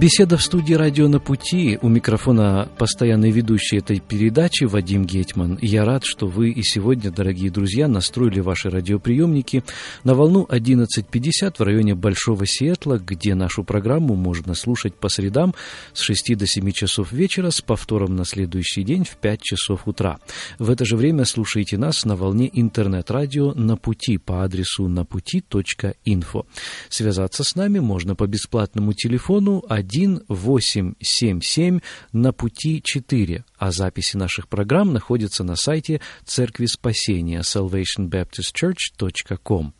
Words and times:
Беседа 0.00 0.38
в 0.38 0.42
студии 0.42 0.72
«Радио 0.72 1.08
на 1.08 1.20
пути». 1.20 1.78
У 1.82 1.90
микрофона 1.90 2.70
постоянный 2.78 3.30
ведущий 3.30 3.76
этой 3.76 4.00
передачи 4.00 4.64
Вадим 4.64 5.04
Гетман. 5.04 5.58
Я 5.60 5.84
рад, 5.84 6.04
что 6.06 6.26
вы 6.26 6.52
и 6.52 6.62
сегодня, 6.62 7.10
дорогие 7.10 7.50
друзья, 7.50 7.86
настроили 7.86 8.40
ваши 8.40 8.70
радиоприемники 8.70 9.62
на 10.02 10.14
волну 10.14 10.46
11.50 10.48 11.56
в 11.58 11.60
районе 11.60 11.94
Большого 11.94 12.46
Сиэтла, 12.46 12.96
где 12.96 13.34
нашу 13.34 13.62
программу 13.62 14.14
можно 14.14 14.54
слушать 14.54 14.94
по 14.94 15.10
средам 15.10 15.54
с 15.92 16.00
6 16.00 16.34
до 16.34 16.46
7 16.46 16.70
часов 16.70 17.12
вечера 17.12 17.50
с 17.50 17.60
повтором 17.60 18.16
на 18.16 18.24
следующий 18.24 18.84
день 18.84 19.04
в 19.04 19.18
5 19.18 19.42
часов 19.42 19.86
утра. 19.86 20.18
В 20.58 20.70
это 20.70 20.86
же 20.86 20.96
время 20.96 21.26
слушайте 21.26 21.76
нас 21.76 22.06
на 22.06 22.16
волне 22.16 22.48
интернет-радио 22.50 23.52
«На 23.52 23.76
пути» 23.76 24.16
по 24.16 24.44
адресу 24.44 24.88
напути.инфо. 24.88 26.46
Связаться 26.88 27.44
с 27.44 27.54
нами 27.54 27.80
можно 27.80 28.14
по 28.14 28.26
бесплатному 28.26 28.94
телефону 28.94 29.62
1877 29.90 31.80
на 32.12 32.32
пути 32.32 32.80
4, 32.82 33.44
а 33.58 33.72
записи 33.72 34.16
наших 34.16 34.48
программ 34.48 34.92
находятся 34.92 35.44
на 35.44 35.56
сайте 35.56 36.00
Церкви 36.24 36.66
Спасения 36.66 37.40
salvationbaptistchurch.com. 37.40 39.74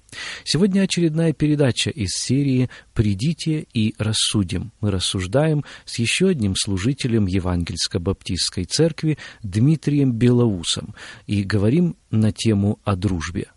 Сегодня 0.44 0.82
очередная 0.82 1.32
передача 1.32 1.90
из 1.90 2.10
серии 2.10 2.68
«Придите 2.94 3.66
и 3.72 3.94
рассудим». 3.98 4.72
Мы 4.80 4.90
рассуждаем 4.90 5.64
с 5.84 6.00
еще 6.00 6.30
одним 6.30 6.56
служителем 6.56 7.26
Евангельско-Баптистской 7.26 8.64
церкви 8.64 9.18
Дмитрием 9.42 10.12
Белоусом 10.12 10.96
и 11.26 11.44
говорим 11.44 11.96
на 12.10 12.32
тему 12.32 12.80
о 12.84 12.96
дружбе. 12.96 13.50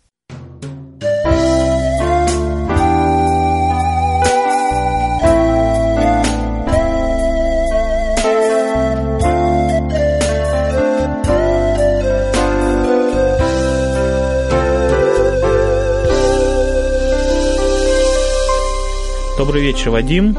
Добрый 19.44 19.62
вечер, 19.62 19.90
Вадим. 19.90 20.34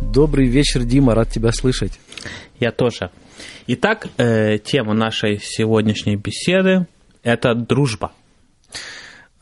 Добрый 0.00 0.46
вечер, 0.46 0.84
Дима, 0.84 1.16
рад 1.16 1.28
тебя 1.28 1.50
слышать. 1.50 1.98
Я 2.60 2.70
тоже. 2.70 3.10
Итак, 3.66 4.06
э, 4.16 4.58
тема 4.58 4.94
нашей 4.94 5.40
сегодняшней 5.42 6.14
беседы– 6.14 6.86
это 7.24 7.56
дружба. 7.56 8.12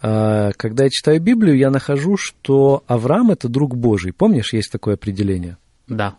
А, 0.01 0.53
когда 0.57 0.85
я 0.85 0.91
читаю 0.91 1.21
Библию, 1.21 1.59
я 1.59 1.69
нахожу, 1.69 2.17
что 2.17 2.85
Авраам– 2.87 3.31
это 3.33 3.51
друг 3.51 3.77
Божий. 3.77 4.15
Помнишь, 4.15 4.55
есть 4.55 4.73
такое 4.73 4.95
определение? 4.95 5.59
Да. 5.87 6.17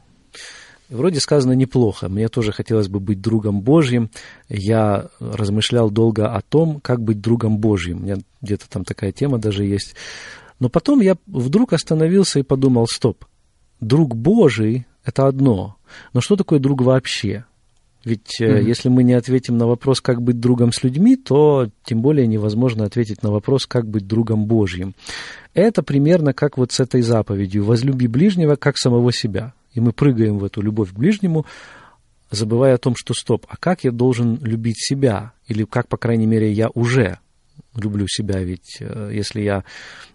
Вроде 0.87 1.19
сказано 1.19 1.53
неплохо. 1.53 2.09
Мне 2.09 2.27
тоже 2.27 2.51
хотелось 2.51 2.89
бы 2.89 2.99
быть 2.99 3.21
другом 3.21 3.61
Божьим. 3.61 4.11
Я 4.49 5.07
размышлял 5.19 5.89
долго 5.89 6.31
о 6.31 6.41
том, 6.41 6.79
как 6.79 7.01
быть 7.01 7.21
другом 7.21 7.57
Божьим. 7.57 8.01
У 8.01 8.03
меня 8.03 8.17
где-то 8.43 8.69
там 8.69 8.85
такая 8.85 9.11
тема 9.11 9.39
даже 9.39 9.65
есть. 9.65 9.95
Но 10.61 10.69
потом 10.69 11.01
я 11.01 11.17
вдруг 11.25 11.73
остановился 11.73 12.39
и 12.39 12.43
подумал, 12.43 12.85
стоп, 12.87 13.25
друг 13.79 14.15
Божий– 14.15 14.85
это 15.03 15.25
одно, 15.25 15.77
но 16.13 16.21
что 16.21 16.35
такое 16.35 16.59
друг 16.59 16.83
вообще? 16.83 17.45
Ведь 18.05 18.39
mm-hmm. 18.39 18.63
если 18.63 18.89
мы 18.89 19.03
не 19.03 19.13
ответим 19.13 19.57
на 19.57 19.65
вопрос, 19.65 20.01
как 20.01 20.21
быть 20.21 20.39
другом 20.39 20.71
с 20.71 20.83
людьми, 20.83 21.15
то 21.15 21.67
тем 21.83 22.03
более 22.03 22.27
невозможно 22.27 22.85
ответить 22.85 23.23
на 23.23 23.31
вопрос, 23.31 23.65
как 23.65 23.87
быть 23.87 24.05
другом 24.05 24.45
Божьим. 24.45 24.93
Это 25.55 25.81
примерно 25.81 26.31
как 26.31 26.59
вот 26.59 26.71
с 26.71 26.79
этой 26.79 27.01
заповедью 27.01 27.65
«возлюби 27.65 28.05
ближнего, 28.05 28.55
как 28.55 28.77
самого 28.77 29.11
себя». 29.11 29.53
И 29.73 29.81
мы 29.81 29.93
прыгаем 29.93 30.37
в 30.37 30.43
эту 30.43 30.61
любовь 30.61 30.91
к 30.91 30.95
ближнему, 30.95 31.47
забывая 32.29 32.75
о 32.75 32.77
том, 32.77 32.93
что 32.95 33.15
стоп, 33.15 33.47
а 33.49 33.57
как 33.57 33.83
я 33.83 33.91
должен 33.91 34.37
любить 34.43 34.77
себя? 34.77 35.33
Или 35.47 35.63
как, 35.63 35.87
по 35.87 35.97
крайней 35.97 36.27
мере, 36.27 36.51
я 36.51 36.69
уже 36.75 37.17
люблю 37.75 38.07
себя, 38.07 38.39
ведь 38.39 38.77
э, 38.79 39.11
если 39.13 39.41
я, 39.41 39.63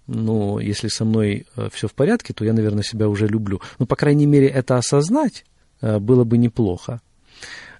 ну, 0.07 0.59
если 0.59 0.89
со 0.89 1.05
мной 1.05 1.47
э, 1.57 1.69
все 1.73 1.89
в 1.89 1.95
порядке, 1.95 2.33
то 2.33 2.45
я, 2.45 2.53
наверное, 2.53 2.83
себя 2.83 3.09
уже 3.09 3.27
люблю. 3.27 3.61
Ну, 3.79 3.87
по 3.87 3.97
крайней 3.97 4.27
мере, 4.27 4.49
это 4.49 4.77
осознать 4.77 5.45
э, 5.81 5.99
было 5.99 6.25
бы 6.25 6.39
неплохо. 6.39 7.01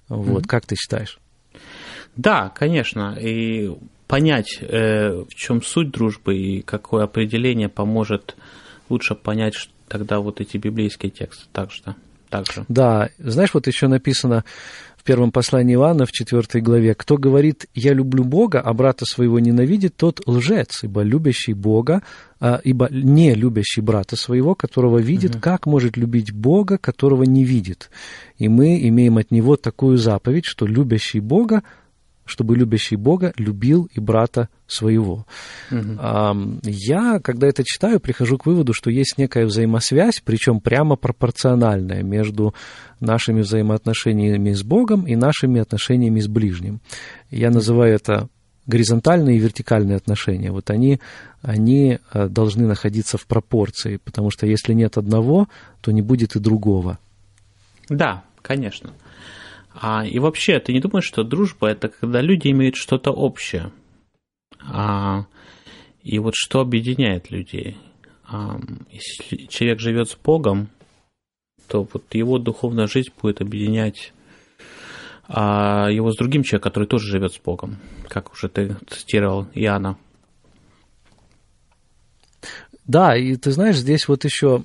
Вот, 0.09 0.43
mm-hmm. 0.43 0.47
как 0.47 0.65
ты 0.65 0.75
считаешь? 0.75 1.19
Да, 2.15 2.49
конечно, 2.49 3.15
и 3.19 3.75
понять, 4.07 4.59
в 4.61 5.27
чем 5.35 5.61
суть 5.61 5.91
дружбы 5.91 6.37
и 6.37 6.61
какое 6.61 7.03
определение 7.03 7.67
поможет 7.67 8.37
лучше 8.89 9.15
понять 9.15 9.69
тогда 9.87 10.19
вот 10.19 10.41
эти 10.41 10.57
библейские 10.57 11.11
тексты 11.11 11.45
также. 11.51 11.81
также. 12.29 12.65
Да, 12.69 13.09
знаешь, 13.17 13.53
вот 13.53 13.67
еще 13.67 13.87
написано, 13.87 14.45
первом 15.07 15.31
послании 15.31 15.75
Иоанна 15.75 16.05
в 16.05 16.11
4 16.11 16.61
главе, 16.61 16.93
«Кто 16.93 17.15
говорит, 17.15 17.67
я 17.73 17.93
люблю 17.93 18.25
Бога, 18.25 18.59
а 18.59 18.73
брата 18.73 19.05
своего 19.05 19.39
ненавидит, 19.39 19.95
тот 19.95 20.21
лжец, 20.27 20.83
ибо 20.83 21.01
любящий 21.01 21.53
Бога, 21.53 22.03
а, 22.41 22.59
ибо 22.61 22.89
не 22.91 23.33
любящий 23.33 23.79
брата 23.79 24.17
своего, 24.17 24.53
которого 24.53 24.97
видит, 24.97 25.35
угу. 25.35 25.39
как 25.41 25.65
может 25.65 25.95
любить 25.95 26.33
Бога, 26.33 26.77
которого 26.77 27.23
не 27.23 27.45
видит? 27.45 27.89
И 28.37 28.49
мы 28.49 28.85
имеем 28.89 29.17
от 29.17 29.31
него 29.31 29.55
такую 29.55 29.97
заповедь, 29.97 30.43
что 30.43 30.67
любящий 30.67 31.21
Бога 31.21 31.63
чтобы 32.27 32.55
любящий 32.55 32.95
Бога 32.95 33.33
любил 33.37 33.89
и 33.93 33.99
брата 33.99 34.49
своего. 34.67 35.25
Угу. 35.71 36.59
Я, 36.63 37.19
когда 37.19 37.47
это 37.47 37.63
читаю, 37.63 37.99
прихожу 37.99 38.37
к 38.37 38.45
выводу, 38.45 38.73
что 38.73 38.89
есть 38.89 39.17
некая 39.17 39.45
взаимосвязь, 39.45 40.21
причем 40.23 40.59
прямо 40.59 40.95
пропорциональная 40.95 42.03
между 42.03 42.53
нашими 42.99 43.41
взаимоотношениями 43.41 44.51
с 44.51 44.63
Богом 44.63 45.07
и 45.07 45.15
нашими 45.15 45.61
отношениями 45.61 46.19
с 46.19 46.27
ближним. 46.27 46.81
Я 47.31 47.49
называю 47.49 47.93
это 47.93 48.29
горизонтальные 48.67 49.37
и 49.37 49.39
вертикальные 49.39 49.95
отношения. 49.95 50.51
Вот 50.51 50.69
они, 50.69 50.99
они 51.41 51.99
э, 52.13 52.27
должны 52.27 52.67
находиться 52.67 53.17
в 53.17 53.25
пропорции, 53.25 53.97
потому 53.97 54.29
что 54.29 54.45
если 54.45 54.73
нет 54.73 54.97
одного, 54.97 55.47
то 55.81 55.91
не 55.91 56.01
будет 56.01 56.35
и 56.35 56.39
другого. 56.39 56.99
Да, 57.89 58.23
конечно. 58.41 58.91
А, 59.79 60.05
и 60.05 60.17
вообще, 60.17 60.59
ты 60.59 60.73
не 60.73 60.79
думаешь, 60.79 61.05
что 61.05 61.23
дружба 61.23 61.67
это 61.67 61.89
когда 61.89 62.19
люди 62.21 62.49
имеют 62.49 62.75
что-то 62.75 63.11
общее? 63.11 63.71
А, 64.59 65.25
и 66.01 66.17
вот 66.17 66.33
что 66.35 66.61
объединяет 66.61 67.29
людей? 67.29 67.77
А, 68.25 68.59
если 68.89 69.45
человек 69.45 69.79
живет 69.79 70.09
с 70.09 70.15
Богом, 70.15 70.69
то 71.67 71.87
вот 71.93 72.15
его 72.15 72.39
духовная 72.39 72.87
жизнь 72.87 73.11
будет 73.21 73.41
объединять 73.41 74.13
а, 75.27 75.89
его 75.91 76.11
с 76.11 76.17
другим 76.17 76.41
человеком, 76.41 76.71
который 76.71 76.87
тоже 76.87 77.11
живет 77.11 77.33
с 77.33 77.39
Богом, 77.39 77.77
как 78.07 78.33
уже 78.33 78.49
ты 78.49 78.77
цитировал 78.87 79.47
Иоанна. 79.53 79.97
Да, 82.85 83.15
и 83.15 83.35
ты 83.35 83.51
знаешь, 83.51 83.75
здесь 83.75 84.07
вот 84.07 84.23
еще 84.23 84.63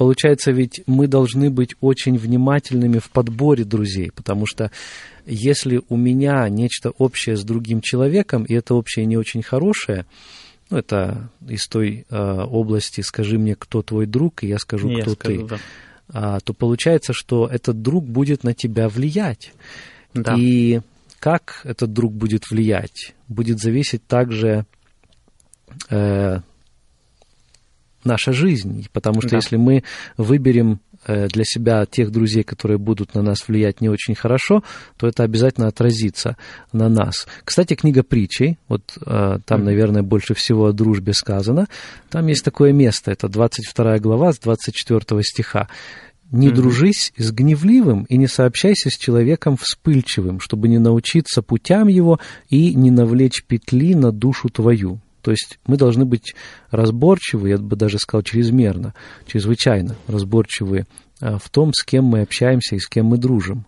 Получается, 0.00 0.50
ведь 0.50 0.82
мы 0.86 1.08
должны 1.08 1.50
быть 1.50 1.74
очень 1.82 2.16
внимательными 2.16 3.00
в 3.00 3.10
подборе 3.10 3.64
друзей, 3.64 4.10
потому 4.10 4.46
что 4.46 4.70
если 5.26 5.82
у 5.90 5.96
меня 5.98 6.48
нечто 6.48 6.88
общее 6.96 7.36
с 7.36 7.44
другим 7.44 7.82
человеком, 7.82 8.44
и 8.44 8.54
это 8.54 8.74
общее 8.74 9.04
не 9.04 9.18
очень 9.18 9.42
хорошее, 9.42 10.06
ну, 10.70 10.78
это 10.78 11.28
из 11.46 11.68
той 11.68 12.06
э, 12.08 12.16
области 12.16 13.02
«скажи 13.02 13.38
мне, 13.38 13.54
кто 13.54 13.82
твой 13.82 14.06
друг», 14.06 14.42
и 14.42 14.46
я 14.46 14.58
скажу, 14.58 14.88
я 14.88 15.02
кто 15.02 15.10
скажу, 15.10 15.46
ты, 15.46 15.46
да. 15.46 15.60
а, 16.08 16.40
то 16.40 16.54
получается, 16.54 17.12
что 17.12 17.46
этот 17.46 17.82
друг 17.82 18.06
будет 18.06 18.42
на 18.42 18.54
тебя 18.54 18.88
влиять. 18.88 19.52
Да. 20.14 20.34
И 20.34 20.80
как 21.18 21.60
этот 21.64 21.92
друг 21.92 22.14
будет 22.14 22.50
влиять, 22.50 23.14
будет 23.28 23.58
зависеть 23.58 24.06
также 24.06 24.64
э, 25.90 26.40
наша 28.04 28.32
жизнь. 28.32 28.86
Потому 28.92 29.20
что 29.20 29.30
да. 29.30 29.36
если 29.36 29.56
мы 29.56 29.84
выберем 30.16 30.80
э, 31.06 31.28
для 31.28 31.44
себя 31.44 31.86
тех 31.86 32.10
друзей, 32.10 32.42
которые 32.42 32.78
будут 32.78 33.14
на 33.14 33.22
нас 33.22 33.46
влиять 33.48 33.80
не 33.80 33.88
очень 33.88 34.14
хорошо, 34.14 34.62
то 34.96 35.06
это 35.06 35.22
обязательно 35.22 35.66
отразится 35.66 36.36
на 36.72 36.88
нас. 36.88 37.26
Кстати, 37.44 37.74
книга 37.74 38.02
притчей, 38.02 38.58
вот 38.68 38.82
э, 39.04 39.38
там, 39.44 39.64
наверное, 39.64 40.02
больше 40.02 40.34
всего 40.34 40.66
о 40.66 40.72
дружбе 40.72 41.12
сказано, 41.12 41.68
там 42.10 42.26
есть 42.26 42.44
такое 42.44 42.72
место, 42.72 43.10
это 43.10 43.28
22 43.28 43.98
глава 43.98 44.32
с 44.32 44.38
24 44.38 45.22
стиха. 45.22 45.68
«Не 46.32 46.50
дружись 46.50 47.12
с 47.16 47.32
гневливым 47.32 48.04
и 48.04 48.16
не 48.16 48.28
сообщайся 48.28 48.88
с 48.88 48.96
человеком 48.96 49.56
вспыльчивым, 49.56 50.38
чтобы 50.38 50.68
не 50.68 50.78
научиться 50.78 51.42
путям 51.42 51.88
его 51.88 52.20
и 52.48 52.72
не 52.76 52.92
навлечь 52.92 53.42
петли 53.44 53.94
на 53.94 54.12
душу 54.12 54.48
твою». 54.48 55.00
То 55.22 55.30
есть 55.30 55.58
мы 55.66 55.76
должны 55.76 56.04
быть 56.04 56.34
разборчивы, 56.70 57.50
я 57.50 57.58
бы 57.58 57.76
даже 57.76 57.98
сказал, 57.98 58.22
чрезмерно, 58.22 58.94
чрезвычайно 59.26 59.96
разборчивы 60.06 60.86
а, 61.20 61.38
в 61.38 61.48
том, 61.50 61.72
с 61.72 61.82
кем 61.82 62.04
мы 62.04 62.22
общаемся 62.22 62.76
и 62.76 62.78
с 62.78 62.88
кем 62.88 63.06
мы 63.06 63.18
дружим. 63.18 63.66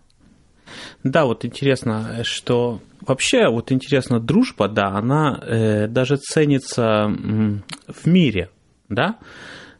Да, 1.04 1.26
вот 1.26 1.44
интересно, 1.44 2.22
что 2.24 2.80
вообще 3.06 3.48
вот 3.48 3.72
интересно 3.72 4.20
дружба, 4.20 4.68
да, 4.68 4.88
она 4.96 5.38
э, 5.42 5.86
даже 5.86 6.16
ценится 6.16 7.08
в 7.08 8.06
мире, 8.06 8.48
да. 8.88 9.18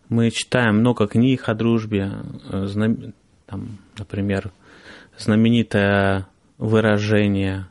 мы 0.09 0.31
читаем 0.31 0.81
много 0.81 1.07
книг 1.07 1.49
о 1.49 1.55
дружбе, 1.55 2.13
э, 2.51 2.67
там, 3.47 3.79
например, 3.97 4.51
знаменитое 5.17 6.27
выражение 6.59 7.67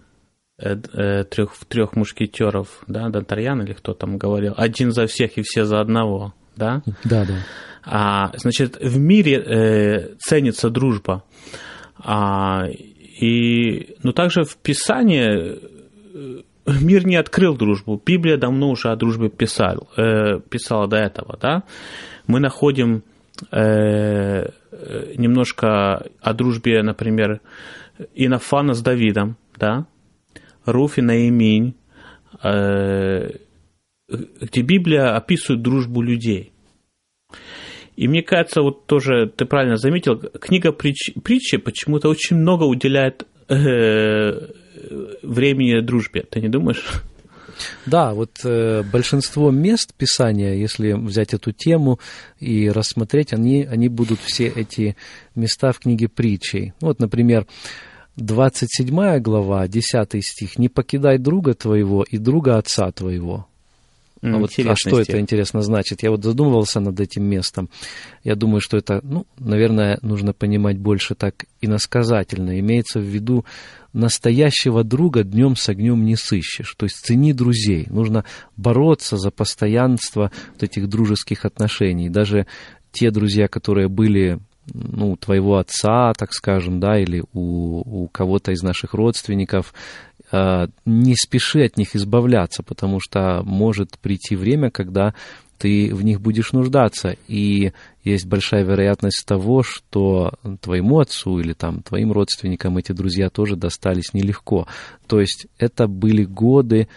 трех, 0.62 1.56
трех 1.68 1.96
мушкетеров, 1.96 2.84
да, 2.88 3.08
Д'Артаньян 3.08 3.63
или 3.63 3.74
кто 3.74 3.94
там 3.94 4.18
говорил, 4.18 4.54
один 4.58 4.92
за 4.92 5.08
всех 5.08 5.38
и 5.38 5.42
все 5.42 5.66
за 5.66 5.80
одного, 5.80 6.34
да? 6.56 6.81
Да, 7.04 7.25
да. 7.25 7.38
А, 7.84 8.31
значит, 8.38 8.78
в 8.80 9.00
мире 9.00 9.38
э, 9.38 10.16
ценится 10.19 10.69
дружба. 10.69 11.24
А, 11.98 12.68
и, 12.68 13.96
но 14.04 14.12
также 14.12 14.44
в 14.44 14.58
Писании 14.58 15.58
э, 15.58 16.42
мир 16.81 17.06
не 17.06 17.16
открыл 17.16 17.56
дружбу. 17.56 18.02
Библия 18.04 18.38
давно 18.38 18.69
уже 18.69 18.90
о 18.90 18.96
дружбе 18.96 19.30
писал, 19.30 19.90
э, 19.98 20.40
писала 20.50 20.88
до 20.88 20.98
этого, 20.98 21.38
да? 21.42 21.63
Мы 22.28 22.40
находим 22.40 23.04
э, 23.52 24.50
немножко 25.18 26.06
о 26.22 26.34
дружбе, 26.34 26.84
например, 26.84 27.42
Инофана 28.13 28.74
с 28.74 28.81
Давидом, 28.81 29.38
да? 29.58 29.86
Руфина 30.66 31.25
и 31.25 31.30
Минь, 31.30 31.75
э, 32.44 33.30
где 34.08 34.62
Библия 34.62 35.16
описывает 35.16 35.62
дружбу 35.62 36.02
людей. 36.02 36.52
И 37.96 38.08
мне 38.08 38.24
кажется, 38.24 38.62
вот 38.62 38.86
тоже 38.86 39.31
ты 39.36 39.46
правильно 39.46 39.78
заметил, 39.78 40.18
книга 40.18 40.72
притч, 40.72 41.12
притчи 41.24 41.58
почему-то 41.58 42.10
очень 42.10 42.38
много 42.38 42.63
уделяет 42.63 43.28
э, 43.48 44.48
времени 45.22 45.81
дружбе. 45.81 46.24
Ты 46.24 46.42
не 46.42 46.50
думаешь? 46.50 47.04
Да, 47.86 48.13
вот 48.13 48.40
э, 48.44 48.84
большинство 48.92 49.52
мест 49.52 49.94
Писания, 49.96 50.56
если 50.56 50.94
взять 50.94 51.34
эту 51.34 51.52
тему 51.52 52.00
и 52.40 52.69
рассмотреть, 52.69 53.34
они, 53.34 53.66
они 53.66 53.88
будут 53.88 54.19
все 54.24 54.48
эти 54.48 54.96
места 55.36 55.72
в 55.72 55.80
книге 55.80 56.08
притчей. 56.08 56.74
Вот, 56.81 57.00
например, 57.00 57.46
27 58.22 59.20
глава, 59.20 59.68
10 59.68 60.24
стих. 60.24 60.60
«Не 60.60 60.70
покидай 60.70 61.18
друга 61.18 61.54
твоего 61.54 62.04
и 62.04 62.18
друга 62.18 62.58
отца 62.58 62.92
твоего». 62.92 63.48
А, 64.24 64.38
вот, 64.38 64.52
а 64.58 64.76
что 64.76 65.02
это, 65.02 65.20
интересно, 65.20 65.64
значит? 65.64 66.04
Я 66.04 66.12
вот 66.12 66.24
задумывался 66.24 66.80
над 66.80 67.00
этим 67.00 67.24
местом. 67.24 67.70
Я 68.24 68.36
думаю, 68.36 68.62
что 68.62 68.78
это, 68.78 69.00
ну, 69.04 69.26
наверное, 69.40 69.98
нужно 70.04 70.34
понимать 70.34 70.78
больше 70.78 71.16
так 71.16 71.46
иносказательно. 71.60 72.60
Имеется 72.60 73.00
в 73.00 73.04
виду, 73.04 73.46
настоящего 73.94 74.84
друга 74.84 75.24
днем 75.24 75.56
с 75.56 75.68
огнем 75.70 76.06
не 76.06 76.16
сыщешь. 76.16 76.76
То 76.78 76.86
есть 76.86 76.98
цени 76.98 77.34
друзей. 77.34 77.88
Нужно 77.90 78.24
бороться 78.58 79.18
за 79.18 79.32
постоянство 79.32 80.32
вот 80.54 80.62
этих 80.62 80.88
дружеских 80.88 81.44
отношений. 81.44 82.10
Даже 82.10 82.46
те 82.92 83.10
друзья, 83.10 83.48
которые 83.48 83.88
были 83.88 84.40
ну, 84.74 85.16
твоего 85.18 85.58
отца, 85.58 86.13
так 86.13 86.34
скажем, 86.34 86.80
да, 86.80 87.00
или 87.00 87.24
у, 87.34 88.04
у 88.04 88.08
кого-то 88.08 88.52
из 88.52 88.62
наших 88.62 88.94
родственников, 88.94 89.74
э, 90.31 90.68
не 90.86 91.16
спеши 91.16 91.63
от 91.63 91.78
них 91.78 91.96
избавляться, 91.96 92.63
потому 92.63 93.00
что 93.00 93.42
может 93.44 93.98
прийти 94.00 94.36
время, 94.36 94.69
когда 94.69 95.13
ты 95.58 95.94
в 95.94 96.04
них 96.04 96.22
будешь 96.22 96.54
нуждаться, 96.54 97.16
и 97.28 97.72
есть 98.04 98.25
большая 98.25 98.63
вероятность 98.63 99.24
того, 99.28 99.62
что 99.62 100.34
твоему 100.60 101.00
отцу 101.00 101.40
или 101.40 101.54
там 101.54 101.84
твоим 101.84 102.12
родственникам 102.12 102.78
эти 102.78 102.94
друзья 102.94 103.30
тоже 103.30 103.56
достались 103.56 104.13
нелегко. 104.13 104.68
То 105.06 105.19
есть 105.19 105.46
это 105.60 105.88
были 105.88 106.24
годы 106.24 106.88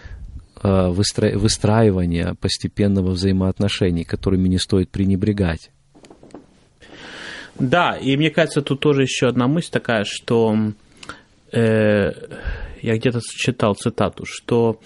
э, 0.63 0.87
выстраивания 0.89 2.35
постепенного 2.41 3.11
взаимоотношений, 3.11 4.03
которыми 4.03 4.47
не 4.47 4.57
стоит 4.57 4.89
пренебрегать. 4.89 5.69
Да, 7.59 7.95
и 7.95 8.17
мне 8.17 8.29
кажется, 8.29 8.61
тут 8.61 8.81
тоже 8.81 9.03
еще 9.03 9.27
одна 9.27 9.47
мысль 9.47 9.71
такая, 9.71 10.03
что 10.03 10.55
э, 11.51 12.11
я 12.81 12.97
где-то 12.97 13.21
читал 13.21 13.75
цитату, 13.75 14.25
что 14.25 14.79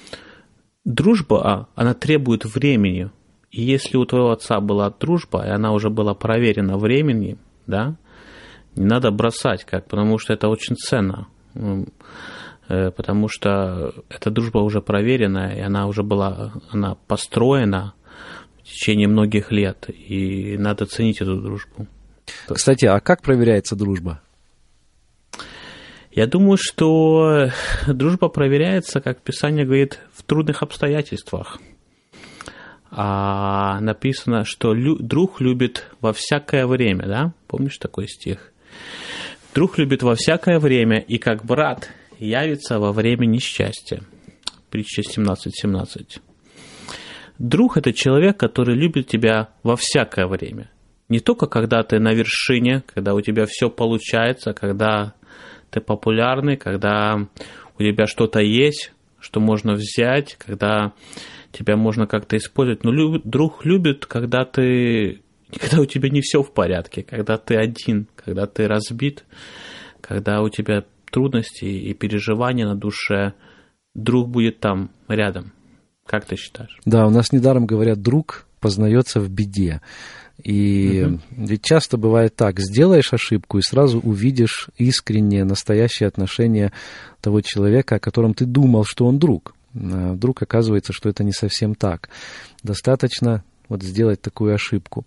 дружба, 0.86 1.52
а, 1.52 1.68
она 1.76 1.94
требует 1.94 2.46
времени. 2.46 3.10
И 3.52 3.64
если 3.64 3.98
у 3.98 4.06
твоего 4.06 4.32
отца 4.32 4.60
была 4.60 4.92
дружба, 4.92 5.46
и 5.46 5.50
она 5.50 5.74
уже 5.74 5.90
была 5.90 6.14
проверена 6.14 6.78
временем, 6.78 7.40
да, 7.66 7.96
не 8.76 8.86
надо 8.86 9.12
бросать, 9.12 9.66
как, 9.66 9.88
потому 9.88 10.20
что 10.20 10.34
это 10.34 10.48
очень 10.48 10.76
ценно. 10.76 11.28
Э, 12.70 12.92
потому 12.92 13.28
что 13.28 13.94
эта 14.10 14.30
дружба 14.30 14.60
уже 14.60 14.80
проверена, 14.82 15.56
и 15.56 15.60
она 15.60 15.88
уже 15.88 16.04
была, 16.04 16.54
она 16.72 16.96
построена 17.08 17.94
в 18.60 18.64
течение 18.64 19.08
многих 19.08 19.52
лет, 19.52 19.90
и 19.90 20.56
надо 20.60 20.86
ценить 20.86 21.20
эту 21.20 21.42
дружбу. 21.42 21.88
Кстати, 22.48 22.86
а 22.86 23.00
как 23.00 23.22
проверяется 23.22 23.76
дружба? 23.76 24.22
Я 26.12 26.26
думаю, 26.28 26.58
что 26.60 27.50
дружба 27.88 28.30
проверяется, 28.30 29.00
как 29.00 29.22
Писание 29.22 29.66
говорит, 29.66 30.00
в 30.14 30.24
трудных 30.24 30.64
обстоятельствах. 30.64 31.60
А 32.92 33.80
написано, 33.82 34.44
что 34.46 34.74
лю- 34.74 34.98
друг 34.98 35.42
любит 35.42 35.86
во 36.02 36.12
всякое 36.12 36.66
время, 36.66 37.06
да? 37.06 37.34
Помнишь 37.48 37.78
такой 37.78 38.08
стих? 38.08 38.52
Друг 39.54 39.78
любит 39.78 40.02
во 40.02 40.16
всякое 40.16 40.60
время, 40.60 41.00
и 41.00 41.20
как 41.20 41.46
брат 41.46 41.90
явится 42.18 42.80
во 42.80 42.92
время 42.92 43.26
несчастья. 43.28 44.02
Притча 44.72 45.02
17.17. 45.02 45.52
17. 45.52 46.20
Друг– 47.38 47.78
это 47.78 47.94
человек, 47.94 48.38
который 48.38 48.76
любит 48.76 49.08
тебя 49.08 49.50
во 49.64 49.76
всякое 49.76 50.26
время– 50.28 50.70
не 51.10 51.20
только 51.20 51.48
когда 51.48 51.84
ты 51.84 52.00
на 52.00 52.14
вершине, 52.14 52.84
когда 52.94 53.14
у 53.14 53.22
тебя 53.22 53.46
все 53.48 53.70
получается, 53.70 54.54
когда 54.54 55.14
ты 55.70 55.82
популярный, 55.82 56.58
когда 56.58 57.28
у 57.78 57.84
тебя 57.84 58.06
что-то 58.06 58.40
есть, 58.40 58.94
что 59.20 59.40
можно 59.40 59.74
взять, 59.74 60.36
когда 60.36 60.94
тебя 61.52 61.76
можно 61.76 62.08
как-то 62.08 62.38
использовать. 62.38 62.84
Но 62.84 62.92
люб, 62.92 63.22
друг 63.26 63.66
любит, 63.66 64.06
когда 64.06 64.46
ты 64.46 65.22
когда 65.60 65.82
у 65.82 65.86
тебя 65.86 66.10
не 66.10 66.22
все 66.22 66.44
в 66.44 66.52
порядке, 66.54 67.04
когда 67.04 67.38
ты 67.38 67.56
один, 67.56 68.08
когда 68.16 68.46
ты 68.46 68.68
разбит, 68.68 69.26
когда 70.02 70.42
у 70.42 70.50
тебя 70.50 70.86
трудности 71.12 71.66
и 71.66 71.94
переживания 71.94 72.68
на 72.68 72.76
душе, 72.76 73.34
друг 73.96 74.30
будет 74.30 74.60
там 74.60 74.92
рядом. 75.08 75.54
Как 76.06 76.26
ты 76.26 76.36
считаешь? 76.36 76.80
Да, 76.86 77.06
у 77.08 77.10
нас 77.10 77.32
недаром 77.32 77.66
говорят, 77.66 78.02
друг 78.02 78.46
познается 78.60 79.20
в 79.20 79.30
беде. 79.30 79.82
И 80.44 81.06
угу. 81.06 81.20
ведь 81.32 81.64
часто 81.64 81.98
бывает 81.98 82.36
так, 82.36 82.60
сделаешь 82.60 83.14
ошибку 83.14 83.58
и 83.58 83.62
сразу 83.62 84.00
увидишь 84.00 84.70
искреннее, 84.78 85.44
настоящее 85.44 86.08
отношение 86.08 86.72
того 87.22 87.42
человека, 87.42 87.96
о 87.96 88.00
котором 88.00 88.34
ты 88.34 88.46
думал, 88.46 88.86
что 88.86 89.06
он 89.06 89.20
друг. 89.20 89.54
А 89.76 90.14
вдруг 90.14 90.42
оказывается, 90.42 90.94
что 90.94 91.10
это 91.10 91.24
не 91.24 91.34
совсем 91.34 91.76
так. 91.76 92.10
Достаточно 92.64 93.44
вот 93.68 93.84
сделать 93.84 94.22
такую 94.22 94.56
ошибку. 94.56 95.06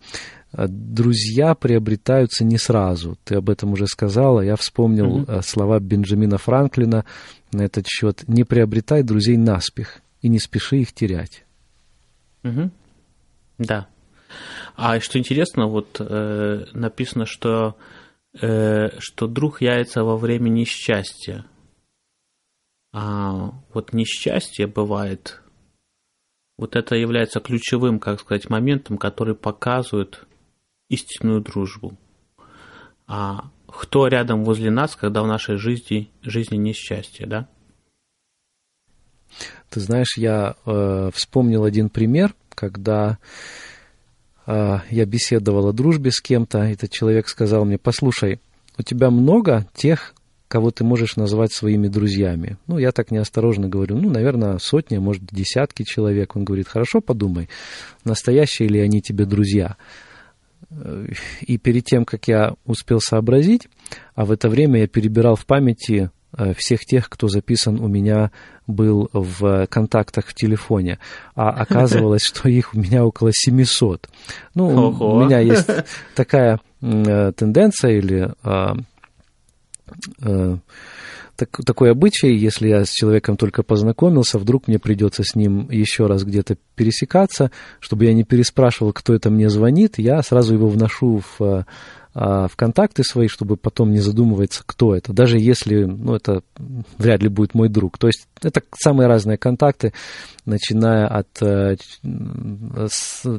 А 0.52 0.66
друзья 0.68 1.54
приобретаются 1.54 2.44
не 2.44 2.58
сразу. 2.58 3.16
Ты 3.24 3.36
об 3.36 3.50
этом 3.50 3.72
уже 3.72 3.86
сказала. 3.86 4.40
Я 4.40 4.56
вспомнил 4.56 5.16
угу. 5.16 5.42
слова 5.42 5.80
Бенджамина 5.80 6.38
Франклина 6.38 7.04
на 7.52 7.62
этот 7.62 7.86
счет. 7.86 8.24
Не 8.28 8.44
приобретай 8.44 9.02
друзей 9.02 9.36
наспех 9.36 10.00
и 10.20 10.28
не 10.28 10.38
спеши 10.38 10.78
их 10.78 10.92
терять. 10.92 11.44
Угу. 12.44 12.70
Да, 13.58 13.88
а 14.76 15.00
что 15.00 15.18
интересно, 15.18 15.66
вот 15.66 16.00
э, 16.00 16.66
написано, 16.72 17.26
что, 17.26 17.76
э, 18.40 18.98
что 18.98 19.26
друг 19.26 19.60
яйца 19.60 20.04
во 20.04 20.16
время 20.16 20.48
несчастья. 20.48 21.44
А 22.92 23.52
вот 23.72 23.92
несчастье 23.92 24.66
бывает, 24.66 25.42
вот 26.58 26.76
это 26.76 26.94
является 26.94 27.40
ключевым, 27.40 27.98
как 27.98 28.20
сказать, 28.20 28.50
моментом, 28.50 28.98
который 28.98 29.34
показывает 29.34 30.26
истинную 30.88 31.40
дружбу. 31.40 31.96
А 33.06 33.50
кто 33.66 34.06
рядом 34.08 34.44
возле 34.44 34.70
нас, 34.70 34.94
когда 34.94 35.22
в 35.22 35.26
нашей 35.26 35.56
жизни, 35.56 36.10
жизни 36.22 36.56
несчастье, 36.56 37.26
да? 37.26 37.48
Ты 39.70 39.80
знаешь, 39.80 40.18
я 40.18 40.56
э, 40.66 41.10
вспомнил 41.14 41.64
один 41.64 41.88
пример, 41.88 42.34
когда 42.50 43.18
я 44.46 45.04
беседовал 45.06 45.68
о 45.68 45.72
дружбе 45.72 46.10
с 46.10 46.20
кем-то, 46.20 46.58
этот 46.58 46.90
человек 46.90 47.28
сказал 47.28 47.64
мне, 47.64 47.78
послушай, 47.78 48.40
у 48.78 48.82
тебя 48.82 49.10
много 49.10 49.66
тех, 49.74 50.14
кого 50.48 50.70
ты 50.70 50.84
можешь 50.84 51.16
назвать 51.16 51.52
своими 51.52 51.88
друзьями. 51.88 52.58
Ну, 52.66 52.76
я 52.76 52.92
так 52.92 53.10
неосторожно 53.10 53.68
говорю, 53.68 53.96
ну, 53.96 54.10
наверное, 54.10 54.58
сотни, 54.58 54.98
может, 54.98 55.22
десятки 55.24 55.82
человек. 55.82 56.36
Он 56.36 56.44
говорит, 56.44 56.68
хорошо, 56.68 57.00
подумай, 57.00 57.48
настоящие 58.04 58.68
ли 58.68 58.78
они 58.80 59.00
тебе 59.00 59.24
друзья. 59.24 59.76
И 61.40 61.56
перед 61.56 61.84
тем, 61.84 62.04
как 62.04 62.28
я 62.28 62.54
успел 62.66 63.00
сообразить, 63.00 63.68
а 64.14 64.26
в 64.26 64.30
это 64.30 64.50
время 64.50 64.80
я 64.80 64.88
перебирал 64.88 65.36
в 65.36 65.46
памяти 65.46 66.10
всех 66.56 66.80
тех, 66.80 67.08
кто 67.08 67.28
записан 67.28 67.80
у 67.80 67.88
меня 67.88 68.30
был 68.66 69.10
в 69.12 69.66
контактах 69.66 70.26
в 70.26 70.34
телефоне, 70.34 70.98
а 71.34 71.50
оказывалось, 71.62 72.22
что 72.22 72.48
их 72.48 72.74
у 72.74 72.78
меня 72.78 73.04
около 73.04 73.30
700. 73.32 74.08
Ну, 74.54 74.88
Ого. 74.88 75.16
у 75.16 75.24
меня 75.24 75.40
есть 75.40 75.68
такая 76.14 76.60
э, 76.80 77.32
тенденция 77.36 77.98
или 77.98 78.32
а, 78.42 78.76
так, 81.36 81.48
такой 81.64 81.90
обычай, 81.90 82.34
если 82.34 82.68
я 82.68 82.84
с 82.84 82.90
человеком 82.90 83.36
только 83.36 83.62
познакомился, 83.62 84.38
вдруг 84.38 84.68
мне 84.68 84.78
придется 84.78 85.22
с 85.24 85.34
ним 85.34 85.68
еще 85.70 86.06
раз 86.06 86.24
где-то 86.24 86.56
пересекаться, 86.76 87.50
чтобы 87.80 88.04
я 88.04 88.14
не 88.14 88.24
переспрашивал, 88.24 88.92
кто 88.92 89.14
это 89.14 89.30
мне 89.30 89.48
звонит, 89.48 89.98
я 89.98 90.22
сразу 90.22 90.54
его 90.54 90.68
вношу 90.68 91.22
в 91.38 91.42
а, 91.42 91.66
в 92.14 92.52
контакты 92.56 93.04
свои, 93.04 93.26
чтобы 93.26 93.56
потом 93.56 93.90
не 93.90 94.00
задумываться, 94.00 94.62
кто 94.66 94.94
это, 94.94 95.12
даже 95.12 95.38
если, 95.38 95.84
ну, 95.84 96.14
это 96.14 96.42
вряд 96.98 97.22
ли 97.22 97.28
будет 97.28 97.54
мой 97.54 97.68
друг. 97.68 97.96
То 97.96 98.08
есть 98.08 98.26
это 98.42 98.62
самые 98.78 99.06
разные 99.06 99.38
контакты, 99.38 99.94
начиная 100.44 101.06
от 101.06 101.28
э, 101.40 101.76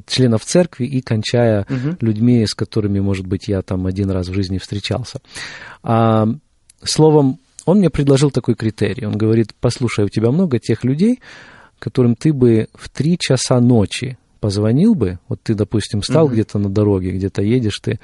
членов 0.07 0.43
церкви 0.43 0.85
и 0.85 1.01
кончая 1.01 1.67
угу. 1.69 1.97
людьми, 2.01 2.45
с 2.45 2.55
которыми, 2.55 2.99
может 2.99 3.27
быть, 3.27 3.47
я 3.47 3.61
там 3.61 3.85
один 3.85 4.09
раз 4.09 4.27
в 4.27 4.33
жизни 4.33 4.57
встречался. 4.57 5.21
А, 5.83 6.27
словом, 6.83 7.39
он 7.65 7.77
мне 7.77 7.89
предложил 7.89 8.31
такой 8.31 8.55
критерий. 8.55 9.05
Он 9.05 9.17
говорит, 9.17 9.53
послушай, 9.59 10.05
у 10.05 10.09
тебя 10.09 10.31
много 10.31 10.59
тех 10.59 10.83
людей, 10.83 11.19
которым 11.79 12.15
ты 12.15 12.33
бы 12.33 12.69
в 12.73 12.89
три 12.89 13.17
часа 13.19 13.59
ночи 13.59 14.17
позвонил 14.43 14.93
бы, 14.93 15.19
вот 15.29 15.39
ты, 15.41 15.53
допустим, 15.53 16.03
стал 16.03 16.27
mm 16.27 16.33
где-то 16.33 16.59
на 16.59 16.67
дороге, 16.67 17.11
где-то 17.11 17.41
едешь 17.41 17.79
ты, 17.79 18.01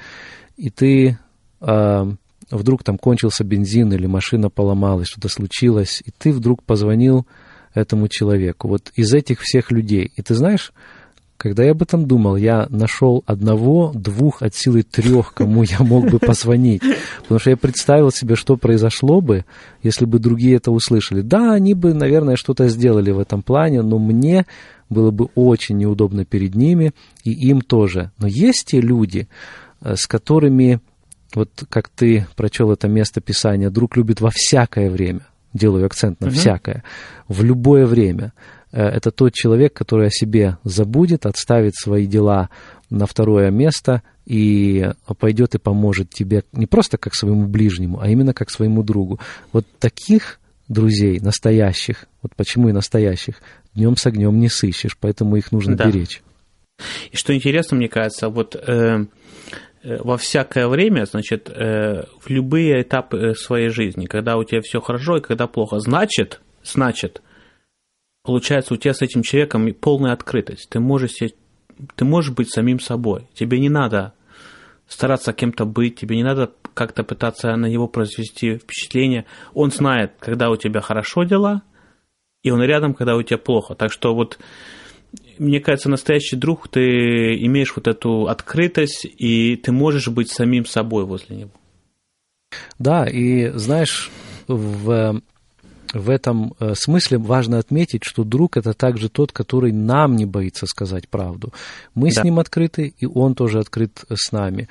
и 0.56 0.70
ты 0.70 1.18
э, 1.60 2.12
вдруг 2.50 2.82
там 2.82 2.96
кончился 2.96 3.44
бензин 3.44 3.92
или 3.92 4.06
машина 4.06 4.48
поломалась, 4.48 5.08
что-то 5.08 5.28
случилось, 5.28 6.02
и 6.02 6.10
ты 6.10 6.32
вдруг 6.32 6.62
позвонил 6.62 7.26
этому 7.74 8.08
человеку, 8.08 8.68
вот 8.68 8.90
из 8.94 9.12
этих 9.12 9.40
всех 9.42 9.70
людей. 9.70 10.12
И 10.16 10.22
ты 10.22 10.34
знаешь, 10.34 10.72
когда 11.40 11.64
я 11.64 11.70
об 11.70 11.80
этом 11.80 12.06
думал, 12.06 12.36
я 12.36 12.66
нашел 12.68 13.24
одного, 13.24 13.92
двух, 13.94 14.42
от 14.42 14.54
силы 14.54 14.82
трех, 14.82 15.32
кому 15.32 15.62
я 15.62 15.78
мог 15.78 16.10
бы 16.10 16.18
позвонить. 16.18 16.82
Потому 17.22 17.40
что 17.40 17.48
я 17.48 17.56
представил 17.56 18.10
себе, 18.10 18.36
что 18.36 18.58
произошло 18.58 19.22
бы, 19.22 19.46
если 19.82 20.04
бы 20.04 20.18
другие 20.18 20.56
это 20.56 20.70
услышали. 20.70 21.22
Да, 21.22 21.54
они 21.54 21.72
бы, 21.72 21.94
наверное, 21.94 22.36
что-то 22.36 22.68
сделали 22.68 23.10
в 23.10 23.18
этом 23.18 23.42
плане, 23.42 23.80
но 23.80 23.98
мне 23.98 24.44
было 24.90 25.10
бы 25.12 25.30
очень 25.34 25.78
неудобно 25.78 26.26
перед 26.26 26.54
ними, 26.54 26.92
и 27.24 27.30
им 27.30 27.62
тоже. 27.62 28.10
Но 28.18 28.26
есть 28.26 28.66
те 28.66 28.82
люди, 28.82 29.26
э, 29.80 29.96
с 29.96 30.06
которыми, 30.06 30.80
вот 31.34 31.48
как 31.70 31.88
ты 31.88 32.26
прочел 32.36 32.70
это 32.70 32.86
место 32.86 33.22
Писания, 33.22 33.70
друг 33.70 33.96
любит 33.96 34.20
во 34.20 34.30
всякое 34.30 34.90
время, 34.90 35.20
делаю 35.54 35.86
акцент 35.86 36.20
на 36.20 36.26
угу. 36.26 36.34
всякое, 36.34 36.84
в 37.28 37.42
любое 37.42 37.86
время– 37.86 38.34
это 38.72 39.10
тот 39.10 39.34
человек, 39.34 39.72
который 39.72 40.08
о 40.08 40.10
себе 40.10 40.58
забудет, 40.64 41.26
отставит 41.26 41.74
свои 41.74 42.06
дела 42.06 42.50
на 42.88 43.06
второе 43.06 43.50
место 43.50 44.02
и 44.26 44.90
пойдет 45.18 45.54
и 45.54 45.58
поможет 45.58 46.10
тебе 46.10 46.44
не 46.52 46.66
просто 46.66 46.98
как 46.98 47.14
своему 47.14 47.46
ближнему, 47.46 48.00
а 48.00 48.08
именно 48.08 48.34
как 48.34 48.50
своему 48.50 48.82
другу. 48.82 49.18
Вот 49.52 49.66
таких 49.78 50.40
друзей, 50.68 51.18
настоящих, 51.20 52.06
вот 52.22 52.34
почему 52.36 52.68
и 52.68 52.72
настоящих, 52.72 53.42
днем 53.74 53.96
с 53.96 54.06
огнем 54.06 54.38
не 54.38 54.48
сыщешь, 54.48 54.96
поэтому 54.98 55.36
их 55.36 55.52
нужно 55.52 55.76
да. 55.76 55.86
беречь. 55.86 56.22
И 57.10 57.16
что 57.16 57.34
интересно, 57.34 57.76
мне 57.76 57.88
кажется, 57.88 58.28
вот 58.28 58.54
э, 58.54 59.04
э, 59.82 59.98
во 59.98 60.16
всякое 60.16 60.68
время, 60.68 61.04
значит, 61.06 61.50
э, 61.50 62.04
в 62.20 62.30
любые 62.30 62.82
этапы 62.82 63.18
э, 63.18 63.34
своей 63.34 63.68
жизни, 63.68 64.06
когда 64.06 64.36
у 64.36 64.44
тебя 64.44 64.60
все 64.62 64.80
хорошо 64.80 65.18
и 65.18 65.20
когда 65.20 65.46
плохо, 65.46 65.80
значит, 65.80 66.40
значит, 66.62 67.20
получается 68.22 68.74
у 68.74 68.76
тебя 68.76 68.94
с 68.94 69.02
этим 69.02 69.22
человеком 69.22 69.72
полная 69.74 70.12
открытость. 70.12 70.68
Ты 70.68 70.80
можешь, 70.80 71.12
себе, 71.12 71.32
ты 71.96 72.04
можешь 72.04 72.34
быть 72.34 72.50
самим 72.50 72.80
собой. 72.80 73.28
Тебе 73.34 73.58
не 73.58 73.68
надо 73.68 74.14
стараться 74.88 75.32
кем-то 75.32 75.64
быть, 75.64 75.96
тебе 75.96 76.16
не 76.16 76.24
надо 76.24 76.52
как-то 76.74 77.04
пытаться 77.04 77.54
на 77.56 77.66
него 77.66 77.88
произвести 77.88 78.56
впечатление. 78.56 79.26
Он 79.54 79.70
знает, 79.70 80.12
когда 80.18 80.50
у 80.50 80.56
тебя 80.56 80.80
хорошо 80.80 81.24
дела, 81.24 81.62
и 82.42 82.50
он 82.50 82.62
рядом, 82.62 82.94
когда 82.94 83.16
у 83.16 83.22
тебя 83.22 83.38
плохо. 83.38 83.74
Так 83.74 83.92
что 83.92 84.14
вот 84.14 84.38
мне 85.38 85.60
кажется, 85.60 85.88
настоящий 85.88 86.36
друг, 86.36 86.68
ты 86.68 87.34
имеешь 87.46 87.74
вот 87.74 87.88
эту 87.88 88.26
открытость, 88.26 89.06
и 89.06 89.56
ты 89.56 89.72
можешь 89.72 90.08
быть 90.08 90.30
самим 90.30 90.66
собой 90.66 91.04
возле 91.04 91.36
него. 91.36 91.50
Да, 92.78 93.06
и 93.06 93.48
знаешь, 93.50 94.10
в 94.48 95.20
в 95.92 96.10
этом 96.10 96.54
э, 96.58 96.74
смысле 96.74 97.18
важно 97.18 97.58
отметить, 97.58 98.04
что 98.04 98.24
друг 98.24 98.56
это 98.56 98.74
также 98.74 99.08
тот, 99.08 99.32
который 99.32 99.72
нам 99.72 100.16
не 100.16 100.26
боится 100.26 100.66
сказать 100.66 101.08
правду. 101.08 101.52
Мы 101.94 102.12
да. 102.12 102.20
с 102.20 102.24
ним 102.24 102.38
открыты, 102.38 102.94
и 102.96 103.06
он 103.06 103.34
тоже 103.34 103.58
открыт 103.58 104.04
с 104.12 104.32
нами. 104.32 104.68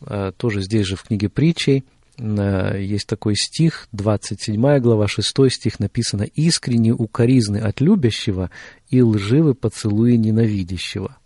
Э, 0.00 0.32
тоже 0.36 0.62
здесь 0.62 0.86
же 0.86 0.96
в 0.96 1.02
книге 1.02 1.28
притчей 1.28 1.84
э, 2.18 2.82
есть 2.82 3.06
такой 3.06 3.36
стих, 3.36 3.88
27 3.92 4.78
глава, 4.78 5.08
6 5.08 5.50
стих 5.50 5.78
написано 5.78 6.22
«Искренне 6.22 6.92
укоризны 6.92 7.58
от 7.58 7.80
любящего 7.80 8.50
и 8.88 9.02
лживы 9.02 9.54
поцелуи 9.54 10.16
ненавидящего». 10.16 11.16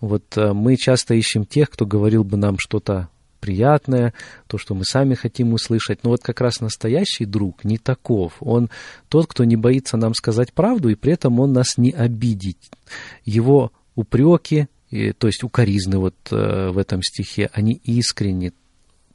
Вот 0.00 0.36
мы 0.36 0.76
часто 0.76 1.14
ищем 1.14 1.44
тех, 1.44 1.70
кто 1.70 1.86
говорил 1.86 2.24
бы 2.24 2.36
нам 2.36 2.56
что-то 2.58 3.08
приятное, 3.42 4.14
то, 4.46 4.56
что 4.56 4.74
мы 4.74 4.84
сами 4.84 5.14
хотим 5.14 5.52
услышать. 5.52 6.04
Но 6.04 6.10
вот 6.10 6.22
как 6.22 6.40
раз 6.40 6.60
настоящий 6.60 7.26
друг 7.26 7.64
не 7.64 7.76
таков. 7.76 8.34
Он 8.40 8.70
тот, 9.08 9.26
кто 9.26 9.44
не 9.44 9.56
боится 9.56 9.96
нам 9.96 10.14
сказать 10.14 10.52
правду, 10.52 10.88
и 10.88 10.94
при 10.94 11.12
этом 11.12 11.40
он 11.40 11.52
нас 11.52 11.76
не 11.76 11.90
обидит. 11.90 12.58
Его 13.24 13.72
упреки, 13.96 14.68
то 15.18 15.26
есть 15.26 15.42
укоризны 15.42 15.98
вот 15.98 16.14
э, 16.30 16.70
в 16.70 16.78
этом 16.78 17.02
стихе, 17.02 17.50
они 17.52 17.80
искренни. 17.84 18.52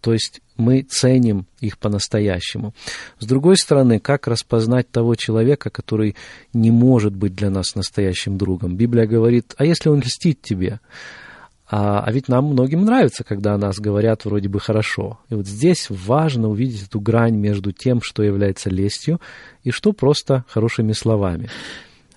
То 0.02 0.14
есть 0.14 0.42
мы 0.58 0.82
ценим 0.82 1.48
их 1.60 1.78
по-настоящему. 1.78 2.74
С 3.20 3.26
другой 3.26 3.58
стороны, 3.58 4.00
как 4.00 4.28
распознать 4.28 4.90
того 4.90 5.16
человека, 5.16 5.70
который 5.70 6.16
не 6.54 6.72
может 6.72 7.16
быть 7.16 7.34
для 7.34 7.50
нас 7.50 7.76
настоящим 7.76 8.38
другом? 8.38 8.76
Библия 8.76 9.08
говорит, 9.08 9.54
а 9.58 9.66
если 9.66 9.90
он 9.90 10.00
льстит 10.00 10.42
тебе? 10.42 10.80
А, 11.70 12.00
а 12.00 12.12
ведь 12.12 12.30
нам 12.30 12.46
многим 12.46 12.86
нравится, 12.86 13.24
когда 13.24 13.54
о 13.54 13.58
нас 13.58 13.78
говорят 13.78 14.24
вроде 14.24 14.48
бы 14.48 14.60
хорошо. 14.60 15.20
И 15.30 15.36
вот 15.36 15.46
здесь 15.46 15.88
важно 15.90 16.50
увидеть 16.50 16.88
эту 16.88 17.02
грань 17.02 17.36
между 17.36 17.74
тем, 17.74 18.02
что 18.02 18.24
является 18.24 18.70
лестью, 18.70 19.20
и 19.64 19.72
что 19.72 19.92
просто 19.92 20.46
хорошими 20.48 20.94
словами. 20.94 21.50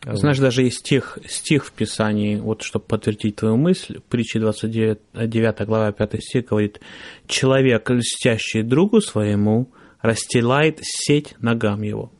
Знаешь, 0.04 0.38
вот. 0.38 0.44
даже 0.44 0.62
есть 0.62 0.78
стих, 0.78 1.18
стих 1.28 1.66
в 1.66 1.72
Писании, 1.72 2.36
вот 2.36 2.62
чтобы 2.62 2.86
подтвердить 2.86 3.36
твою 3.36 3.56
мысль, 3.56 4.00
притча 4.08 4.40
29 4.40 4.98
9 5.12 5.66
глава 5.66 5.92
5 5.92 6.22
стих 6.22 6.46
говорит, 6.46 6.80
«Человек, 7.26 7.90
льстящий 7.90 8.62
другу 8.62 9.00
своему, 9.02 9.70
расстилает 10.00 10.78
сеть 10.80 11.34
ногам 11.40 11.82
его». 11.82 12.12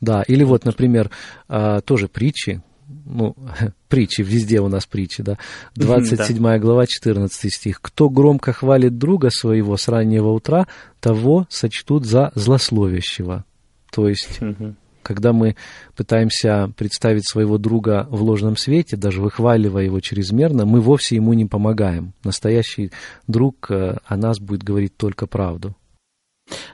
Да, 0.00 0.22
или 0.22 0.44
вот, 0.44 0.64
например, 0.64 1.10
а, 1.48 1.80
тоже 1.80 2.08
притчи, 2.08 2.62
ну, 3.04 3.36
притчи, 3.88 4.22
везде 4.22 4.60
у 4.60 4.68
нас 4.68 4.86
притчи, 4.86 5.22
да, 5.22 5.38
27 5.76 6.42
да. 6.42 6.58
глава, 6.58 6.86
14 6.86 7.52
стих. 7.52 7.80
«Кто 7.80 8.08
громко 8.08 8.52
хвалит 8.52 8.98
друга 8.98 9.30
своего 9.30 9.76
с 9.76 9.88
раннего 9.88 10.30
утра, 10.30 10.66
того 11.00 11.46
сочтут 11.48 12.04
за 12.04 12.32
злословящего». 12.34 13.44
То 13.92 14.08
есть, 14.08 14.42
угу. 14.42 14.74
когда 15.02 15.32
мы 15.32 15.54
пытаемся 15.96 16.72
представить 16.76 17.28
своего 17.28 17.58
друга 17.58 18.08
в 18.10 18.22
ложном 18.22 18.56
свете, 18.56 18.96
даже 18.96 19.20
выхваливая 19.20 19.84
его 19.84 20.00
чрезмерно, 20.00 20.66
мы 20.66 20.80
вовсе 20.80 21.14
ему 21.14 21.32
не 21.32 21.46
помогаем. 21.46 22.12
Настоящий 22.24 22.90
друг 23.28 23.70
э, 23.70 23.98
о 24.04 24.16
нас 24.16 24.40
будет 24.40 24.64
говорить 24.64 24.96
только 24.96 25.26
правду. 25.26 25.76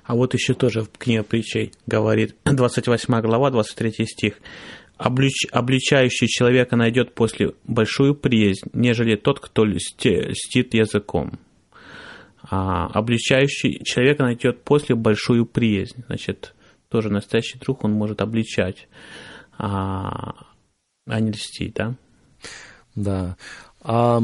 А 0.04 0.14
вот 0.14 0.34
еще 0.34 0.54
тоже 0.54 0.82
в 0.82 0.90
книге 0.98 1.22
притчей 1.22 1.72
говорит, 1.86 2.34
28 2.44 3.20
глава, 3.20 3.50
23 3.50 4.06
стих 4.06 4.34
облич, 5.00 5.46
обличающий 5.50 6.28
человека 6.28 6.76
найдет 6.76 7.14
после 7.14 7.54
большую 7.64 8.14
приязнь, 8.14 8.68
нежели 8.74 9.16
тот, 9.16 9.40
кто 9.40 9.64
льстит 9.64 10.74
языком. 10.74 11.38
А 12.42 12.86
обличающий 12.86 13.82
человека 13.82 14.24
найдет 14.24 14.62
после 14.62 14.94
большую 14.94 15.46
приязнь. 15.46 16.04
Значит, 16.06 16.54
тоже 16.90 17.08
настоящий 17.08 17.58
друг, 17.58 17.84
он 17.84 17.92
может 17.92 18.20
обличать, 18.20 18.88
а, 19.56 20.34
а 21.06 21.20
не 21.20 21.30
льстить, 21.30 21.74
да? 21.74 21.94
Да. 22.94 23.36
А, 23.82 24.20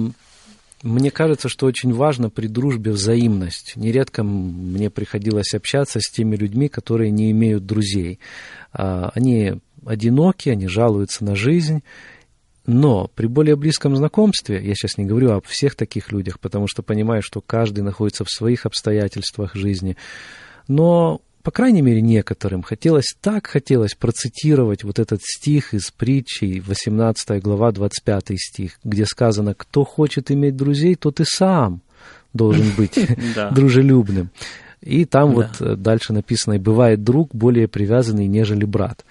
мне 0.83 1.11
кажется, 1.11 1.49
что 1.49 1.66
очень 1.66 1.95
важно 1.95 2.28
при 2.28 2.49
дружбе 2.49 2.90
взаимность. 2.90 3.76
Нередко 3.76 4.23
мне 4.23 4.90
приходилось 4.90 5.54
общаться 5.54 6.00
с 6.00 6.11
теми 6.11 6.37
людьми, 6.37 6.68
которые 6.68 7.11
не 7.11 7.30
имеют 7.30 7.64
друзей. 7.64 8.18
А, 8.73 9.11
они 9.14 9.61
одиноки, 9.87 10.49
они 10.49 10.69
жалуются 10.69 11.25
на 11.25 11.35
жизнь. 11.35 11.83
Но 12.66 13.09
при 13.14 13.26
более 13.26 13.55
близком 13.55 13.97
знакомстве, 13.97 14.61
я 14.61 14.75
сейчас 14.75 14.99
не 14.99 15.05
говорю 15.05 15.31
об 15.31 15.47
всех 15.47 15.76
таких 15.76 16.11
людях, 16.11 16.40
потому 16.40 16.66
что 16.66 16.83
понимаю, 16.83 17.23
что 17.23 17.40
каждый 17.40 17.83
находится 17.83 18.25
в 18.25 18.31
своих 18.31 18.66
обстоятельствах 18.66 19.55
жизни, 19.55 19.97
но 20.66 21.21
по 21.47 21.52
крайней 21.52 21.81
мере, 21.81 22.00
некоторым 22.00 22.64
хотелось, 22.64 23.14
так 23.21 23.47
хотелось 23.47 23.95
процитировать 23.95 24.83
вот 24.83 24.99
этот 24.99 25.21
стих 25.23 25.75
из 25.75 25.93
притчи, 25.93 26.61
18 26.66 27.40
глава, 27.40 27.71
25 27.71 28.33
стих, 28.37 28.81
где 28.83 29.07
сказано, 29.07 29.55
кто 29.55 29.85
хочет 29.85 30.33
иметь 30.33 30.57
друзей, 30.57 30.97
тот 30.97 31.21
и 31.21 31.25
сам 31.25 31.83
должен 32.35 32.66
быть 32.76 32.99
дружелюбным. 33.52 34.31
И 34.81 35.05
там 35.05 35.35
вот 35.35 35.61
э, 35.61 35.76
дальше 35.76 36.12
написано, 36.12 36.55
и 36.55 36.59
бывает 36.59 37.05
друг 37.05 37.33
более 37.33 37.69
привязанный, 37.69 38.26
нежели 38.26 38.64
брат. 38.64 39.05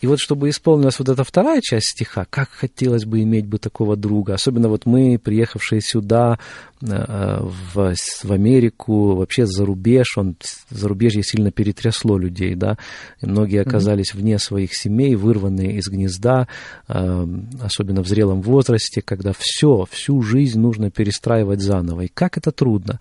И 0.00 0.06
вот 0.06 0.18
чтобы 0.18 0.48
исполнилась 0.48 0.98
вот 0.98 1.08
эта 1.08 1.24
вторая 1.24 1.60
часть 1.62 1.88
стиха, 1.88 2.26
как 2.30 2.48
хотелось 2.50 3.04
бы 3.04 3.22
иметь 3.22 3.46
бы 3.46 3.58
такого 3.58 3.96
друга, 3.96 4.34
особенно 4.34 4.68
вот 4.68 4.86
мы, 4.86 5.18
приехавшие 5.18 5.80
сюда, 5.80 6.38
э, 6.80 7.40
в, 7.40 7.94
в 7.94 8.32
Америку, 8.32 9.16
вообще 9.16 9.46
за 9.46 9.66
рубеж, 9.66 10.16
он, 10.16 10.36
зарубежье 10.70 11.22
сильно 11.22 11.50
перетрясло 11.50 12.16
людей, 12.16 12.54
да, 12.54 12.78
и 13.20 13.26
многие 13.26 13.60
оказались 13.60 14.12
mm-hmm. 14.12 14.18
вне 14.18 14.38
своих 14.38 14.74
семей, 14.74 15.14
вырванные 15.16 15.76
из 15.76 15.88
гнезда, 15.88 16.48
э, 16.88 17.26
особенно 17.60 18.02
в 18.02 18.08
зрелом 18.08 18.40
возрасте, 18.40 19.02
когда 19.02 19.32
все, 19.36 19.86
всю 19.90 20.22
жизнь 20.22 20.58
нужно 20.58 20.90
перестраивать 20.90 21.60
заново. 21.60 22.02
И 22.02 22.08
как 22.08 22.38
это 22.38 22.52
трудно. 22.52 23.00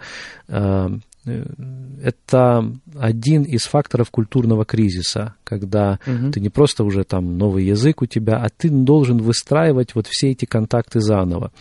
Это 1.26 2.72
один 2.98 3.44
из 3.44 3.64
факторов 3.64 4.10
культурного 4.10 4.66
кризиса, 4.66 5.36
когда 5.44 6.00
угу. 6.08 6.32
ты 6.32 6.40
не 6.40 6.50
просто 6.50 6.84
уже 6.84 7.04
там 7.04 7.38
новый 7.38 7.66
язык 7.66 8.02
у 8.02 8.06
тебя, 8.06 8.38
а 8.38 8.50
ты 8.50 8.70
должен 8.70 9.18
выстраивать 9.18 9.96
вот 9.96 10.08
все 10.08 10.32
эти 10.32 10.46
контакты 10.46 11.02
заново. 11.02 11.52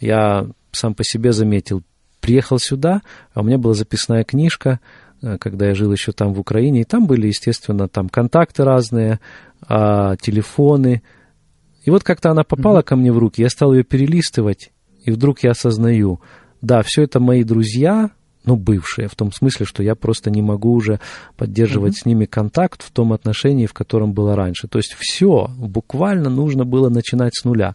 Я 0.00 0.46
сам 0.70 0.94
по 0.94 1.04
себе 1.04 1.32
заметил, 1.32 1.82
приехал 2.20 2.58
сюда, 2.58 3.02
а 3.32 3.40
у 3.40 3.44
меня 3.44 3.58
была 3.58 3.74
записная 3.74 4.24
книжка, 4.24 4.80
э, 5.22 5.38
когда 5.38 5.66
я 5.66 5.74
жил 5.74 5.92
еще 5.92 6.12
там 6.12 6.32
в 6.32 6.40
Украине, 6.40 6.82
и 6.82 6.84
там 6.84 7.06
были, 7.06 7.26
естественно, 7.26 7.88
там 7.88 8.08
контакты 8.08 8.64
разные, 8.64 9.20
а, 9.66 10.16
телефоны. 10.16 11.02
И 11.84 11.90
вот 11.90 12.02
как-то 12.02 12.30
она 12.30 12.44
попала 12.44 12.80
mm 12.80 12.82
ко 12.84 12.96
мне 12.96 13.12
в 13.12 13.18
руки, 13.18 13.42
я 13.42 13.48
стал 13.48 13.74
ее 13.74 13.82
перелистывать, 13.82 14.70
и 15.04 15.10
вдруг 15.10 15.40
я 15.42 15.50
осознаю, 15.50 16.20
да, 16.62 16.82
все 16.82 17.02
это 17.02 17.20
мои 17.20 17.44
друзья, 17.44 18.10
ну, 18.44 18.56
бывшие, 18.56 19.08
в 19.08 19.14
том 19.14 19.32
смысле, 19.32 19.66
что 19.66 19.82
я 19.82 19.94
просто 19.94 20.30
не 20.30 20.42
могу 20.42 20.72
уже 20.72 21.00
поддерживать 21.36 21.94
mm-hmm. 21.94 22.02
с 22.02 22.06
ними 22.06 22.24
контакт 22.26 22.82
в 22.82 22.90
том 22.90 23.12
отношении, 23.12 23.66
в 23.66 23.72
котором 23.72 24.12
было 24.12 24.36
раньше. 24.36 24.68
То 24.68 24.78
есть 24.78 24.94
все, 24.98 25.50
буквально 25.56 26.28
нужно 26.28 26.64
было 26.64 26.88
начинать 26.88 27.34
с 27.34 27.44
нуля. 27.44 27.74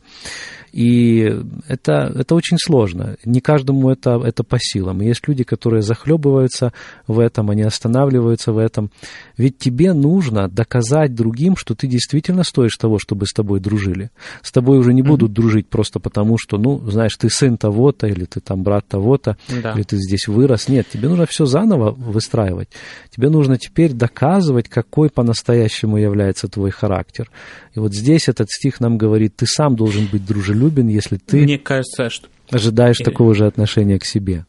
И 0.71 1.41
это, 1.67 2.11
это 2.15 2.35
очень 2.35 2.57
сложно. 2.57 3.17
Не 3.25 3.41
каждому 3.41 3.89
это, 3.89 4.21
это 4.23 4.43
по 4.43 4.57
силам. 4.59 5.01
И 5.01 5.07
есть 5.07 5.27
люди, 5.27 5.43
которые 5.43 5.81
захлебываются 5.81 6.73
в 7.07 7.19
этом, 7.19 7.49
они 7.49 7.63
останавливаются 7.63 8.51
в 8.51 8.57
этом. 8.57 8.91
Ведь 9.37 9.57
тебе 9.57 9.93
нужно 9.93 10.47
доказать 10.47 11.15
другим, 11.15 11.55
что 11.55 11.75
ты 11.75 11.87
действительно 11.87 12.43
стоишь 12.43 12.77
того, 12.77 12.99
чтобы 12.99 13.25
с 13.25 13.33
тобой 13.33 13.59
дружили. 13.59 14.11
С 14.41 14.51
тобой 14.51 14.79
уже 14.79 14.93
не 14.93 15.01
будут 15.01 15.31
mm-hmm. 15.31 15.33
дружить 15.33 15.67
просто 15.67 15.99
потому, 15.99 16.37
что, 16.37 16.57
ну, 16.57 16.79
знаешь, 16.89 17.15
ты 17.17 17.29
сын 17.29 17.57
того-то, 17.57 18.07
или 18.07 18.25
ты 18.25 18.39
там 18.39 18.63
брат 18.63 18.87
того-то, 18.87 19.37
да. 19.61 19.73
или 19.73 19.83
ты 19.83 19.97
здесь 19.97 20.27
вырос. 20.27 20.67
Нет, 20.67 20.87
тебе 20.91 21.09
нужно 21.09 21.25
все 21.25 21.45
заново 21.45 21.91
выстраивать. 21.91 22.69
Тебе 23.09 23.29
нужно 23.29 23.57
теперь 23.57 23.93
доказывать, 23.93 24.69
какой 24.69 25.09
по-настоящему 25.09 25.97
является 25.97 26.47
твой 26.47 26.71
характер. 26.71 27.29
И 27.75 27.79
вот 27.79 27.93
здесь 27.93 28.27
этот 28.27 28.49
стих 28.49 28.79
нам 28.79 28.97
говорит, 28.97 29.35
ты 29.35 29.45
сам 29.45 29.75
должен 29.75 30.07
быть 30.11 30.25
дружелюбен, 30.59 30.87
если 30.87 31.17
ты 31.17 31.41
Мне 31.41 31.57
кажется, 31.57 32.09
что... 32.09 32.27
ожидаешь 32.49 32.97
такого 32.97 33.33
же 33.33 33.45
отношения 33.45 33.99
к 33.99 34.05
себе. 34.05 34.45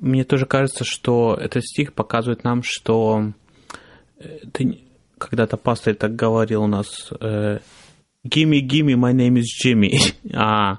Мне 0.00 0.24
тоже 0.24 0.46
кажется, 0.46 0.84
что 0.84 1.38
этот 1.40 1.64
стих 1.64 1.94
показывает 1.94 2.44
нам, 2.44 2.62
что 2.62 3.32
э, 4.18 4.38
ты 4.52 4.80
когда-то 5.18 5.56
пастор 5.56 5.94
так 5.94 6.14
говорил 6.14 6.64
у 6.64 6.66
нас, 6.66 7.10
э, 7.20 7.58
Gimme, 8.26 8.60
gimme, 8.60 8.94
my 8.94 9.12
name 9.12 9.36
is 9.36 9.44
Jimmy. 9.62 9.98
А, 10.32 10.78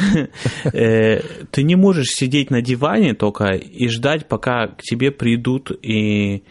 э, 0.72 1.20
ты 1.50 1.62
не 1.62 1.76
можешь 1.76 2.08
сидеть 2.08 2.50
на 2.50 2.62
диване 2.62 3.14
только 3.14 3.50
и 3.52 3.88
ждать, 3.88 4.26
пока 4.26 4.68
к 4.68 4.82
тебе 4.82 5.10
придут 5.10 5.70
и 5.70 6.42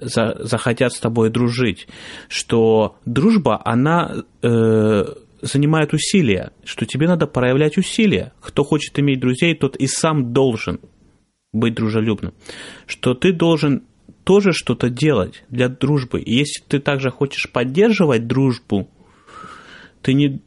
за, 0.00 0.38
захотят 0.40 0.94
с 0.94 0.98
тобой 0.98 1.28
дружить. 1.28 1.86
Что 2.28 2.96
дружба, 3.04 3.60
она 3.64 4.24
э, 4.42 5.04
занимает 5.44 5.92
усилия, 5.92 6.52
что 6.64 6.86
тебе 6.86 7.06
надо 7.06 7.26
проявлять 7.26 7.76
усилия. 7.76 8.32
Кто 8.40 8.64
хочет 8.64 8.98
иметь 8.98 9.20
друзей, 9.20 9.54
тот 9.54 9.76
и 9.76 9.86
сам 9.86 10.32
должен 10.32 10.80
быть 11.52 11.74
дружелюбным. 11.74 12.34
Что 12.86 13.14
ты 13.14 13.32
должен 13.32 13.84
тоже 14.24 14.52
что-то 14.52 14.88
делать 14.88 15.44
для 15.50 15.68
дружбы. 15.68 16.20
И 16.20 16.34
если 16.34 16.62
ты 16.66 16.80
также 16.80 17.10
хочешь 17.10 17.50
поддерживать 17.50 18.26
дружбу, 18.26 18.88
ты 20.02 20.14
не, 20.14 20.40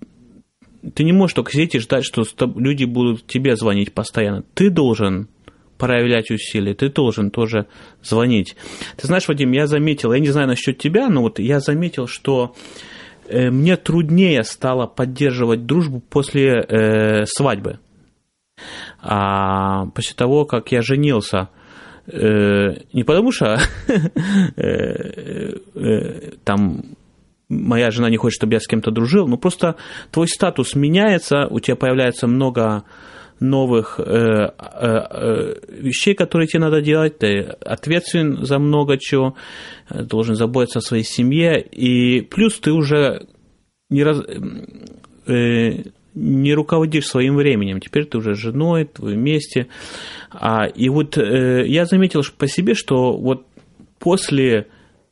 ты 0.94 1.04
не 1.04 1.14
можешь 1.14 1.36
только 1.36 1.52
сидеть 1.52 1.76
и 1.76 1.80
ждать, 1.80 2.04
что 2.06 2.24
люди 2.56 2.86
будут 2.86 3.26
тебе 3.28 3.56
звонить 3.56 3.94
постоянно. 3.94 4.44
Ты 4.54 4.70
должен 4.70 5.30
проявлять 5.78 6.32
усилия, 6.32 6.74
ты 6.74 6.90
должен 6.90 7.30
тоже 7.30 7.68
звонить. 8.04 8.56
Ты 8.98 9.08
знаешь, 9.08 9.28
Вадим, 9.28 9.52
я 9.52 9.68
заметил, 9.68 10.12
я 10.12 10.20
не 10.20 10.30
знаю 10.30 10.48
насчет 10.48 10.80
тебя, 10.80 11.08
но 11.08 11.22
вот 11.22 11.38
я 11.40 11.60
заметил, 11.60 12.08
что 12.08 12.56
мне 13.30 13.78
труднее 13.78 14.44
стало 14.44 14.88
поддерживать 14.88 15.66
дружбу 15.66 16.00
после 16.00 16.66
э, 16.68 17.26
свадьбы. 17.26 17.80
А 19.02 19.86
после 19.88 20.16
того, 20.16 20.46
как 20.46 20.72
я 20.72 20.82
женился, 20.82 21.50
э, 22.08 22.78
не 22.94 23.04
потому 23.04 23.32
что 23.32 23.60
э, 24.56 25.58
э, 25.76 26.32
там 26.44 26.84
моя 27.50 27.92
жена 27.92 28.10
не 28.10 28.18
хочет, 28.18 28.38
чтобы 28.38 28.54
я 28.54 28.60
с 28.60 28.68
кем-то 28.68 28.92
дружил, 28.92 29.28
ну 29.28 29.38
просто 29.38 29.76
твой 30.12 30.28
статус 30.28 30.76
меняется, 30.76 31.48
у 31.48 31.60
тебя 31.60 31.76
появляется 31.76 32.28
много 32.28 32.84
новых 33.40 34.00
э, 34.00 34.04
э, 34.04 34.52
э, 34.58 35.54
вещей, 35.70 36.16
которые 36.16 36.48
тебе 36.48 36.62
надо 36.62 36.82
делать, 36.82 37.20
ты 37.20 37.40
ответственен 37.42 38.46
за 38.46 38.60
много 38.60 38.98
чего, 38.98 39.36
должен 39.90 40.36
заботиться 40.36 40.80
о 40.80 40.82
своей 40.82 41.04
семье, 41.04 41.62
и 41.62 42.22
плюс 42.22 42.60
ты 42.60 42.72
уже 42.72 43.28
не, 43.90 44.04
раз, 44.04 44.22
э, 45.28 45.84
не 46.14 46.54
руководишь 46.54 47.08
своим 47.08 47.36
временем, 47.36 47.80
теперь 47.80 48.06
ты 48.06 48.18
уже 48.18 48.34
женой, 48.34 48.90
вы 48.98 49.14
вместе. 49.14 49.68
А, 50.32 50.66
и 50.66 50.90
вот 50.90 51.18
э, 51.18 51.66
я 51.68 51.86
заметил 51.86 52.22
по 52.38 52.48
себе, 52.48 52.74
что 52.74 53.18
вот 53.18 53.46
после 54.00 54.68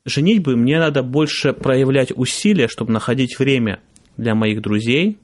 женитьбы 0.06 0.56
мне 0.56 0.80
надо 0.80 1.04
больше 1.04 1.54
проявлять 1.54 2.12
усилия, 2.16 2.68
чтобы 2.68 2.92
находить 2.92 3.40
время 3.40 3.80
для 4.18 4.36
моих 4.36 4.62
друзей, 4.62 5.18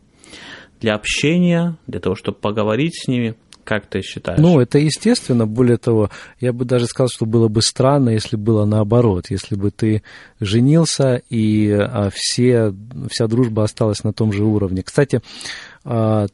для 0.81 0.95
общения, 0.95 1.77
для 1.87 1.99
того, 1.99 2.15
чтобы 2.15 2.37
поговорить 2.37 3.03
с 3.03 3.07
ними. 3.07 3.35
Как 3.63 3.85
ты 3.85 4.01
считаешь? 4.01 4.39
Ну, 4.39 4.59
это 4.59 4.79
естественно. 4.79 5.45
Более 5.45 5.77
того, 5.77 6.09
я 6.39 6.51
бы 6.51 6.65
даже 6.65 6.87
сказал, 6.87 7.09
что 7.09 7.27
было 7.27 7.47
бы 7.47 7.61
странно, 7.61 8.09
если 8.09 8.35
было 8.35 8.65
наоборот. 8.65 9.27
Если 9.29 9.55
бы 9.55 9.69
ты 9.69 10.01
женился, 10.39 11.21
и 11.29 11.69
а, 11.71 12.09
все, 12.11 12.73
вся 13.09 13.27
дружба 13.27 13.63
осталась 13.63 14.03
на 14.03 14.13
том 14.13 14.33
же 14.33 14.43
уровне. 14.43 14.81
Кстати, 14.81 15.21
а, 15.85 16.25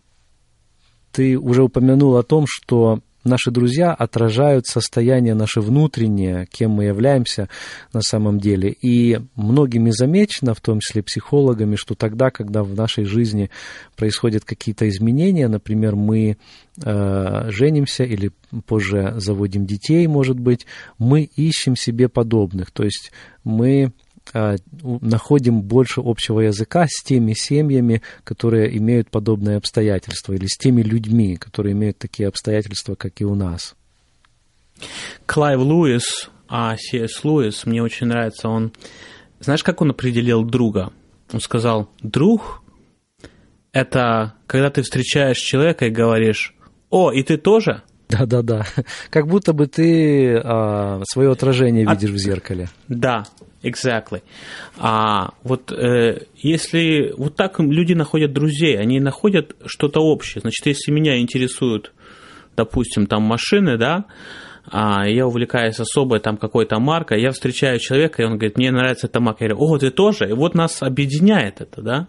ты 1.11 1.37
уже 1.37 1.63
упомянул 1.63 2.15
о 2.15 2.23
том, 2.23 2.45
что 2.47 3.01
наши 3.27 3.51
друзья 3.51 3.93
отражают 3.93 4.65
состояние 4.65 5.35
наше 5.35 5.61
внутреннее, 5.61 6.47
кем 6.51 6.71
мы 6.71 6.85
являемся 6.85 7.49
на 7.93 8.01
самом 8.01 8.39
деле. 8.39 8.71
И 8.81 9.19
многими 9.35 9.91
замечено, 9.91 10.53
в 10.53 10.61
том 10.61 10.79
числе 10.79 11.03
психологами, 11.03 11.75
что 11.75 11.95
тогда, 11.95 12.29
когда 12.29 12.63
в 12.63 12.73
нашей 12.73 13.05
жизни 13.05 13.49
происходят 13.95 14.43
какие-то 14.45 14.87
изменения, 14.89 15.47
например, 15.47 15.95
мы 15.95 16.37
э, 16.83 17.49
женимся 17.49 18.03
или 18.03 18.31
позже 18.65 19.13
заводим 19.17 19.65
детей, 19.65 20.07
может 20.07 20.39
быть, 20.39 20.65
мы 20.97 21.23
ищем 21.23 21.75
себе 21.75 22.09
подобных. 22.09 22.71
То 22.71 22.83
есть 22.83 23.11
мы 23.43 23.91
находим 24.33 25.61
больше 25.61 26.01
общего 26.03 26.41
языка 26.41 26.85
с 26.89 27.03
теми 27.03 27.33
семьями, 27.33 28.01
которые 28.23 28.77
имеют 28.77 29.09
подобные 29.09 29.57
обстоятельства, 29.57 30.33
или 30.33 30.45
с 30.47 30.57
теми 30.57 30.81
людьми, 30.81 31.37
которые 31.37 31.73
имеют 31.73 31.97
такие 31.97 32.27
обстоятельства, 32.27 32.95
как 32.95 33.21
и 33.21 33.25
у 33.25 33.35
нас. 33.35 33.75
Клайв 35.25 35.59
Луис, 35.59 36.29
а 36.47 36.75
С.С. 36.77 37.23
Луис, 37.23 37.65
мне 37.65 37.81
очень 37.81 38.07
нравится, 38.07 38.49
он... 38.49 38.71
Знаешь, 39.39 39.63
как 39.63 39.81
он 39.81 39.91
определил 39.91 40.43
друга? 40.43 40.91
Он 41.31 41.39
сказал, 41.39 41.89
друг– 42.01 42.63
это 43.71 44.33
когда 44.47 44.69
ты 44.71 44.81
встречаешь 44.81 45.37
человека 45.37 45.85
и 45.85 45.91
говоришь, 45.91 46.55
«О, 46.89 47.11
и 47.11 47.21
ты 47.21 47.37
тоже?» 47.37 47.83
Да-да-да. 48.09 48.65
Как 49.09 49.27
будто 49.27 49.53
бы 49.53 49.67
ты 49.67 50.39
а, 50.43 51.01
свое 51.09 51.31
отражение 51.31 51.85
видишь 51.85 52.09
От... 52.09 52.15
в 52.15 52.17
зеркале. 52.17 52.69
Да, 52.87 53.25
Exactly. 53.63 54.21
А 54.77 55.31
вот 55.43 55.71
э, 55.71 56.25
если 56.35 57.13
вот 57.17 57.35
так 57.35 57.59
люди 57.59 57.93
находят 57.93 58.31
друзей, 58.31 58.77
они 58.77 58.99
находят 58.99 59.55
что-то 59.65 59.99
общее. 59.99 60.41
Значит, 60.41 60.65
если 60.67 60.91
меня 60.91 61.19
интересуют, 61.19 61.91
допустим, 62.55 63.07
там 63.07 63.23
машины, 63.23 63.77
да, 63.77 64.05
а, 64.69 65.07
я 65.07 65.25
увлекаюсь 65.25 65.79
особой 65.79 66.19
там 66.19 66.37
какой-то 66.37 66.79
маркой, 66.79 67.21
я 67.21 67.31
встречаю 67.31 67.79
человека, 67.79 68.21
и 68.21 68.25
он 68.25 68.33
говорит, 68.33 68.57
мне 68.57 68.71
нравится 68.71 69.07
эта 69.07 69.19
марка. 69.19 69.45
Я 69.45 69.49
говорю, 69.51 69.73
о, 69.73 69.77
ты 69.77 69.89
тоже? 69.91 70.29
И 70.29 70.33
вот 70.33 70.55
нас 70.55 70.83
объединяет 70.83 71.61
это, 71.61 71.81
да? 71.81 72.07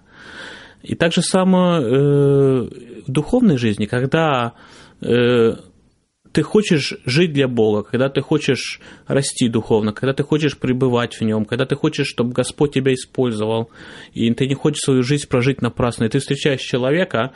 И 0.83 0.95
так 0.95 1.13
же 1.13 1.23
самое 1.23 1.83
э, 1.83 2.69
в 3.07 3.11
духовной 3.11 3.57
жизни, 3.59 3.87
когда 3.87 4.53
э, 5.01 5.55
ты 6.33 6.43
хочешь 6.43 6.95
жить 7.05 7.33
для 7.33 7.49
Бога, 7.49 7.83
когда 7.83 8.09
ты 8.09 8.21
хочешь 8.21 8.81
расти 9.07 9.49
духовно, 9.49 9.93
когда 9.93 10.13
ты 10.13 10.23
хочешь 10.23 10.59
пребывать 10.59 11.15
в 11.15 11.23
Нем, 11.23 11.45
когда 11.45 11.67
ты 11.67 11.75
хочешь, 11.75 12.07
чтобы 12.07 12.33
Господь 12.33 12.75
тебя 12.75 12.93
использовал, 12.93 13.71
и 14.13 14.33
ты 14.35 14.47
не 14.47 14.55
хочешь 14.55 14.83
свою 14.83 15.03
жизнь 15.03 15.29
прожить 15.29 15.63
напрасно, 15.63 16.05
и 16.05 16.09
ты 16.09 16.19
встречаешь 16.19 16.61
человека, 16.61 17.33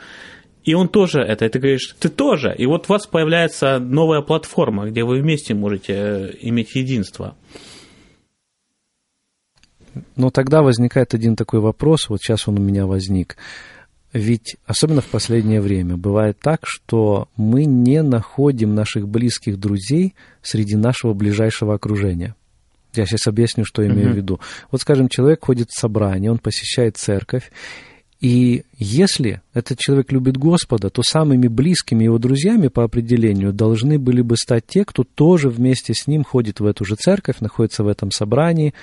и 0.63 0.75
он 0.75 0.87
тоже 0.87 1.19
это, 1.19 1.45
и 1.45 1.49
ты 1.49 1.59
говоришь, 1.59 1.95
ты 1.99 2.09
тоже. 2.09 2.55
И 2.57 2.65
вот 2.65 2.85
у 2.87 2.93
вас 2.93 3.05
появляется 3.05 3.79
новая 3.79 4.21
платформа, 4.21 4.89
где 4.89 5.03
вы 5.03 5.19
вместе 5.19 5.53
можете 5.53 5.93
э, 5.93 6.31
иметь 6.41 6.75
единство. 6.75 7.35
Но 10.15 10.29
тогда 10.29 10.61
возникает 10.61 11.13
один 11.13 11.35
такой 11.35 11.59
вопрос, 11.59 12.09
вот 12.09 12.21
сейчас 12.21 12.47
он 12.47 12.59
у 12.59 12.61
меня 12.61 12.85
возник. 12.85 13.35
Ведь, 14.13 14.57
особенно 14.67 15.01
в 15.01 15.07
последнее 15.07 15.59
время, 15.59 15.97
бывает 15.97 16.37
так, 16.39 16.61
что 16.63 17.29
мы 17.35 17.65
не 17.65 18.03
находим 18.03 18.75
наших 18.75 19.07
близких 19.07 19.59
друзей 19.59 20.13
среди 20.43 20.75
нашего 20.75 21.13
ближайшего 21.13 21.73
окружения. 21.73 22.35
Я 22.93 23.07
сейчас 23.07 23.25
объясню, 23.25 23.65
что 23.65 23.81
я 23.81 23.89
имею 23.89 24.09
uh-huh. 24.09 24.13
в 24.13 24.17
виду. 24.17 24.39
Вот, 24.69 24.81
скажем, 24.81 25.09
человек 25.09 25.43
ходит 25.43 25.71
в 25.71 25.79
собрание, 25.79 26.29
он 26.29 26.37
посещает 26.37 26.95
церковь, 26.97 27.51
и 28.23 28.63
если 28.77 29.41
этот 29.53 29.79
человек 29.79 30.11
любит 30.13 30.37
Господа, 30.37 30.89
то 30.89 31.01
самыми 31.03 31.47
близкими 31.47 32.05
его 32.05 32.19
друзьями 32.19 32.69
по 32.69 32.85
определению 32.85 33.51
должны 33.51 33.99
были 33.99 34.21
бы 34.21 34.37
стать 34.37 34.65
те, 34.65 34.85
кто 34.85 35.03
тоже 35.03 35.49
вместе 35.49 35.93
с 35.93 36.07
ним 36.07 36.23
ходит 36.23 36.61
в 36.61 36.65
эту 36.65 36.85
же 36.85 36.95
церковь, 36.95 37.41
находится 37.41 37.83
в 37.83 37.87
этом 37.89 38.11
собрании. 38.11 38.73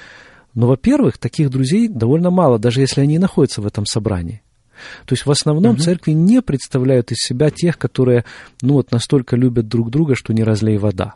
Но, 0.55 0.67
во-первых, 0.67 1.17
таких 1.17 1.49
друзей 1.49 1.89
довольно 1.89 2.31
мало, 2.31 2.59
даже 2.59 2.83
если 2.83 3.01
они 3.01 3.19
находятся 3.19 3.63
в 3.63 3.67
этом 3.67 3.87
собрании. 3.87 4.43
То 5.07 5.15
есть 5.15 5.27
в 5.27 5.31
основном 5.31 5.75
угу. 5.75 5.83
церкви 5.83 6.13
не 6.13 6.43
представляют 6.43 7.13
из 7.13 7.19
себя 7.19 7.51
тех, 7.51 7.79
которые 7.79 8.25
ну, 8.63 8.75
вот 8.75 8.93
настолько 8.93 9.37
любят 9.37 9.69
друг 9.69 9.91
друга, 9.91 10.15
что 10.15 10.33
не 10.33 10.43
разлей 10.43 10.79
вода. 10.79 11.15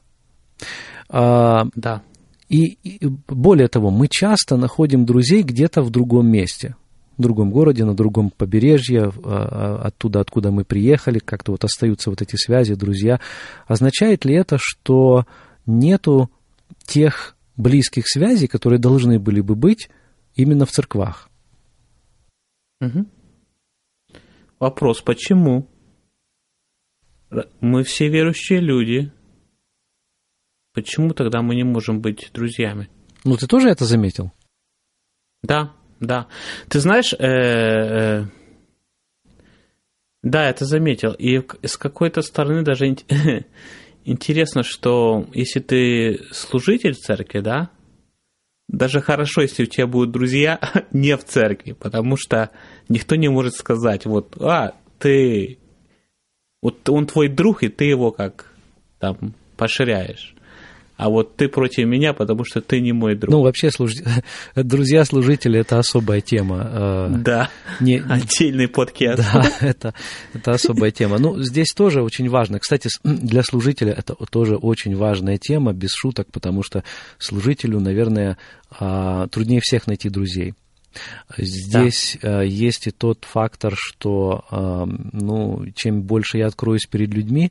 А, 1.09 1.67
да. 1.75 2.03
И, 2.49 2.79
и 2.83 3.07
более 3.29 3.69
того, 3.69 3.91
мы 3.91 4.09
часто 4.09 4.57
находим 4.57 5.07
друзей 5.07 5.43
где-то 5.43 5.83
в 5.83 5.91
другом 5.91 6.27
месте 6.29 6.77
в 7.17 7.23
другом 7.23 7.51
городе, 7.51 7.85
на 7.85 7.95
другом 7.95 8.31
побережье, 8.31 9.05
а, 9.05 9.13
а, 9.25 9.87
оттуда, 9.87 10.21
откуда 10.21 10.51
мы 10.51 10.65
приехали, 10.65 11.19
как-то 11.19 11.53
вот 11.53 11.65
остаются 11.65 12.11
вот 12.11 12.23
эти 12.23 12.37
связи, 12.37 12.75
друзья. 12.75 13.21
Означает 13.67 14.25
ли 14.25 14.35
это, 14.35 14.59
что 14.61 15.27
нету 15.67 16.31
тех 16.85 17.37
близких 17.57 18.05
связей, 18.09 18.49
которые 18.49 18.81
должны 18.81 19.19
были 19.19 19.41
бы 19.41 19.55
быть 19.55 19.91
именно 20.35 20.67
в 20.67 20.73
церквах? 20.73 21.29
Угу. 22.81 23.07
Вопрос, 24.59 25.01
почему? 25.03 25.69
Мы 27.61 27.83
все 27.83 28.09
верующие 28.09 28.61
люди. 28.61 29.13
Почему 30.73 31.13
тогда 31.15 31.43
мы 31.43 31.55
не 31.55 31.65
можем 31.65 32.01
быть 32.01 32.31
друзьями? 32.33 32.89
Ну, 33.25 33.37
ты 33.37 33.47
тоже 33.47 33.69
это 33.69 33.85
заметил? 33.85 34.33
Да, 35.43 35.75
да. 36.01 36.29
Ты 36.69 36.81
знаешь, 36.81 37.13
э, 37.13 37.19
э, 37.19 38.25
да, 40.23 40.49
это 40.49 40.65
заметил. 40.65 41.13
И 41.13 41.41
с 41.63 41.77
какой-то 41.77 42.23
стороны 42.23 42.63
даже 42.63 42.87
интересно, 44.05 44.63
что 44.63 45.29
если 45.33 45.61
ты 45.61 46.21
служитель 46.33 46.95
церкви, 46.95 47.41
да, 47.41 47.71
даже 48.69 49.01
хорошо, 49.01 49.43
если 49.43 49.65
у 49.65 49.67
тебя 49.67 49.87
будут 49.87 50.11
друзья 50.13 50.59
не 50.93 51.17
в 51.17 51.25
церкви, 51.25 51.73
потому 51.73 52.17
что 52.17 52.51
никто 52.89 53.17
не 53.17 53.29
может 53.29 53.55
сказать, 53.55 54.07
вот, 54.07 54.37
а, 54.41 54.75
ты, 54.99 55.59
вот 56.63 56.89
он 56.89 57.07
твой 57.07 57.29
друг, 57.29 57.63
и 57.63 57.69
ты 57.69 57.85
его 57.85 58.11
как 58.11 58.53
там 58.99 59.35
поширяешь 59.57 60.34
а 60.97 61.09
вот 61.09 61.37
ты 61.37 61.49
против 61.49 61.87
меня, 61.87 62.13
потому 62.13 62.45
что 62.45 62.61
ты 62.61 62.81
не 62.81 62.93
мой 62.93 63.17
друг. 63.17 63.33
Ну, 63.33 63.43
вообще, 63.43 63.71
служ... 63.71 63.93
друзья-служители– 64.55 65.59
это 65.61 65.79
особая 65.79 66.21
тема. 66.21 66.71
Э, 66.73 67.15
да, 67.19 67.51
не... 67.81 67.99
отдельный 68.09 68.69
подкаст. 68.69 69.23
Да, 69.33 69.51
это, 69.61 69.95
это 70.33 70.53
особая 70.53 70.93
тема. 70.93 71.19
Ну, 71.19 71.41
здесь 71.43 71.73
тоже 71.75 72.03
очень 72.03 72.29
важно. 72.29 72.61
Кстати, 72.61 72.89
для 73.05 73.43
служителя 73.43 73.93
это 73.93 74.15
тоже 74.31 74.57
очень 74.57 74.95
важная 74.97 75.39
тема, 75.39 75.73
без 75.73 75.93
шуток, 75.93 76.29
потому 76.31 76.63
что 76.63 76.85
служителю, 77.19 77.81
наверное, 77.81 78.39
а, 78.71 79.27
труднее 79.29 79.61
всех 79.61 79.87
найти 79.87 80.09
друзей. 80.09 80.55
Здесь 81.37 82.19
да. 82.23 82.43
Э, 82.43 82.47
есть 82.47 82.87
и 82.87 82.91
тот 82.91 83.25
фактор, 83.25 83.75
что 83.77 84.45
э, 84.51 84.85
ну, 85.13 85.67
чем 85.75 86.03
больше 86.03 86.39
я 86.39 86.47
откроюсь 86.47 86.87
перед 86.87 87.13
людьми, 87.13 87.51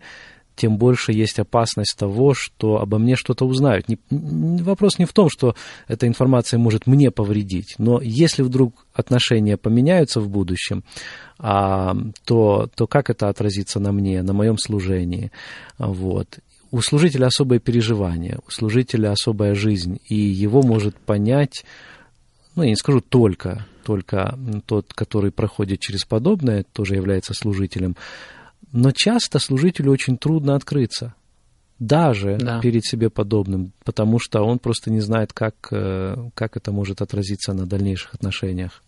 тем 0.56 0.78
больше 0.78 1.12
есть 1.12 1.40
опасность 1.40 1.96
того, 1.98 2.34
что 2.34 2.78
обо 2.80 2.98
мне 2.98 3.16
что-то 3.16 3.46
узнают. 3.46 3.88
Не, 3.90 3.98
вопрос 4.10 5.00
не 5.00 5.06
в 5.06 5.14
том, 5.14 5.30
что 5.30 5.56
эта 5.88 6.08
информация 6.08 6.60
может 6.60 6.88
мне 6.88 7.12
повредить, 7.12 7.76
но 7.78 8.00
если 8.02 8.44
вдруг 8.44 8.86
отношения 8.94 9.58
поменяются 9.58 10.20
в 10.20 10.30
будущем, 10.30 10.84
а, 11.40 11.96
то, 12.26 12.70
то 12.76 12.88
как 12.88 13.10
это 13.10 13.30
отразится 13.30 13.80
на 13.80 13.92
мне, 13.92 14.22
на 14.22 14.34
моем 14.34 14.58
служении? 14.58 15.32
Вот. 15.78 16.40
У 16.72 16.82
служителя 16.82 17.28
особое 17.28 17.60
переживание, 17.60 18.40
у 18.48 18.52
служителя 18.52 19.12
особая 19.12 19.54
жизнь, 19.54 20.00
и 20.08 20.16
его 20.16 20.64
может 20.64 20.96
понять, 20.96 21.66
ну, 22.56 22.64
я 22.64 22.70
не 22.70 22.76
скажу 22.76 23.02
только, 23.02 23.66
только 23.84 24.38
тот, 24.66 24.94
который 24.94 25.32
проходит 25.32 25.80
через 25.80 26.06
подобное, 26.06 26.66
тоже 26.74 26.96
является 26.96 27.34
служителем, 27.34 27.96
но 28.74 28.92
часто 28.92 29.40
служителю 29.40 29.92
очень 29.92 30.18
трудно 30.18 30.56
открыться, 30.56 31.14
даже 31.80 32.38
да. 32.38 32.60
перед 32.60 32.84
себе 32.84 33.10
подобным, 33.10 33.72
потому 33.86 34.20
что 34.20 34.42
он 34.42 34.60
просто 34.60 34.92
не 34.92 35.00
знает, 35.00 35.32
как, 35.32 35.68
э, 35.72 36.16
как 36.34 36.58
это 36.58 36.72
может 36.72 37.02
отразиться 37.02 37.54
на 37.54 37.66
дальнейших 37.66 38.16
отношениях. 38.16 38.84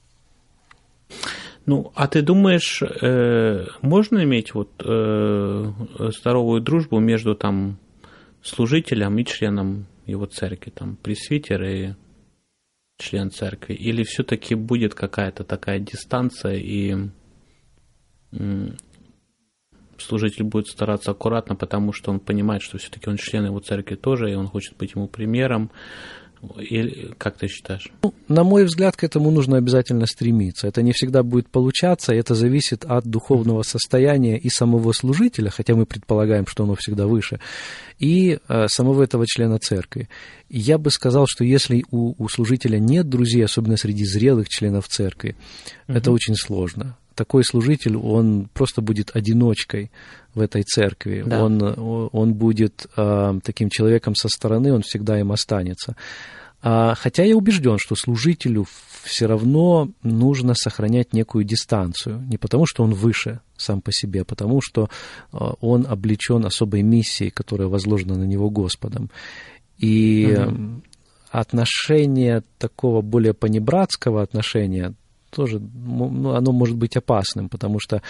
Ну, 1.67 1.91
а 1.95 2.07
ты 2.07 2.21
думаешь, 2.21 2.81
э, 2.81 3.65
можно 3.81 4.23
иметь 4.23 4.53
вот 4.53 4.69
э, 4.83 5.71
здоровую 6.17 6.61
дружбу 6.61 6.99
между 6.99 7.35
там 7.35 7.77
служителем 8.43 9.17
и 9.19 9.25
членом 9.25 9.85
его 10.05 10.25
церкви, 10.25 10.71
там 10.71 10.95
пресвитер 10.95 11.63
и 11.63 11.93
член 12.97 13.29
церкви, 13.29 13.73
или 13.73 14.03
все-таки 14.03 14.55
будет 14.55 14.95
какая-то 14.95 15.43
такая 15.43 15.79
дистанция 15.79 16.55
и 16.55 16.95
служитель 20.05 20.43
будет 20.43 20.67
стараться 20.67 21.11
аккуратно, 21.11 21.55
потому 21.55 21.93
что 21.93 22.11
он 22.11 22.19
понимает, 22.19 22.61
что 22.61 22.77
все-таки 22.77 23.09
он 23.09 23.17
член 23.17 23.45
его 23.45 23.59
церкви 23.59 23.95
тоже, 23.95 24.31
и 24.31 24.35
он 24.35 24.47
хочет 24.47 24.77
быть 24.77 24.93
ему 24.95 25.07
примером. 25.07 25.71
Или 26.57 27.13
как 27.17 27.37
ты 27.37 27.47
считаешь? 27.47 27.89
Ну, 28.03 28.13
на 28.27 28.43
мой 28.43 28.65
взгляд, 28.65 28.95
к 28.95 29.03
этому 29.03 29.31
нужно 29.31 29.57
обязательно 29.57 30.05
стремиться. 30.05 30.67
Это 30.67 30.81
не 30.81 30.91
всегда 30.91 31.23
будет 31.23 31.49
получаться, 31.49 32.13
и 32.13 32.17
это 32.17 32.35
зависит 32.35 32.85
от 32.85 33.05
духовного 33.05 33.63
состояния 33.63 34.37
и 34.37 34.49
самого 34.49 34.91
служителя, 34.91 35.49
хотя 35.49 35.75
мы 35.75 35.85
предполагаем, 35.85 36.45
что 36.45 36.63
оно 36.63 36.75
всегда 36.75 37.07
выше, 37.07 37.39
и 37.99 38.39
э, 38.47 38.67
самого 38.67 39.03
этого 39.03 39.25
члена 39.25 39.59
церкви. 39.59 40.07
Я 40.49 40.77
бы 40.77 40.91
сказал, 40.91 41.25
что 41.27 41.43
если 41.43 41.83
у, 41.89 42.13
у 42.23 42.29
служителя 42.29 42.77
нет 42.77 43.09
друзей, 43.09 43.43
особенно 43.43 43.77
среди 43.77 44.05
зрелых 44.05 44.49
членов 44.49 44.87
церкви, 44.87 45.35
угу. 45.87 45.97
это 45.97 46.11
очень 46.11 46.35
сложно 46.35 46.97
такой 47.15 47.43
служитель, 47.43 47.97
он 47.97 48.49
просто 48.53 48.81
будет 48.81 49.15
одиночкой 49.15 49.91
в 50.33 50.41
этой 50.41 50.63
церкви. 50.63 51.23
Да. 51.25 51.43
Он, 51.43 52.09
он 52.11 52.33
будет 52.33 52.87
э, 52.95 53.39
таким 53.43 53.69
человеком 53.69 54.15
со 54.15 54.27
стороны, 54.27 54.73
он 54.73 54.81
всегда 54.81 55.19
им 55.19 55.31
останется. 55.31 55.95
А, 56.61 56.95
хотя 56.95 57.23
я 57.23 57.35
убежден, 57.35 57.77
что 57.77 57.95
служителю 57.95 58.65
все 59.03 59.27
равно 59.27 59.89
нужно 60.01 60.55
сохранять 60.55 61.13
некую 61.13 61.45
дистанцию. 61.45 62.21
Не 62.27 62.37
потому, 62.37 62.65
что 62.65 62.83
он 62.83 62.93
выше 62.93 63.39
сам 63.55 63.81
по 63.81 63.91
себе, 63.91 64.21
а 64.21 64.25
потому 64.25 64.61
что 64.61 64.89
э, 65.31 65.37
он 65.61 65.85
облечен 65.87 66.43
особой 66.45 66.81
миссией, 66.81 67.29
которая 67.29 67.67
возложена 67.67 68.17
на 68.17 68.23
него 68.23 68.49
Господом. 68.49 69.11
И 69.77 70.35
угу. 70.35 70.81
отношение 71.29 72.43
такого 72.57 73.01
более 73.01 73.33
понебратского 73.33 74.23
отношения 74.23 74.95
тоже 75.35 75.59
ну, 75.59 76.31
оно 76.31 76.51
может 76.51 76.77
быть 76.77 76.95
опасным, 76.95 77.49
потому 77.49 77.79
что, 77.79 78.01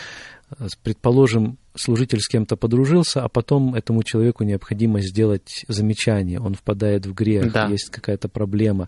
э, 0.60 0.68
предположим, 0.84 1.58
служитель 1.76 2.20
с 2.20 2.28
кем-то 2.28 2.56
подружился, 2.56 3.24
а 3.24 3.30
потом 3.30 3.74
этому 3.74 4.04
человеку 4.04 4.44
необходимо 4.44 5.02
сделать 5.02 5.66
замечание, 5.68 6.40
он 6.40 6.54
впадает 6.54 7.06
в 7.06 7.14
грех, 7.14 7.52
да. 7.52 7.68
есть 7.68 7.90
какая-то 7.90 8.30
проблема, 8.30 8.88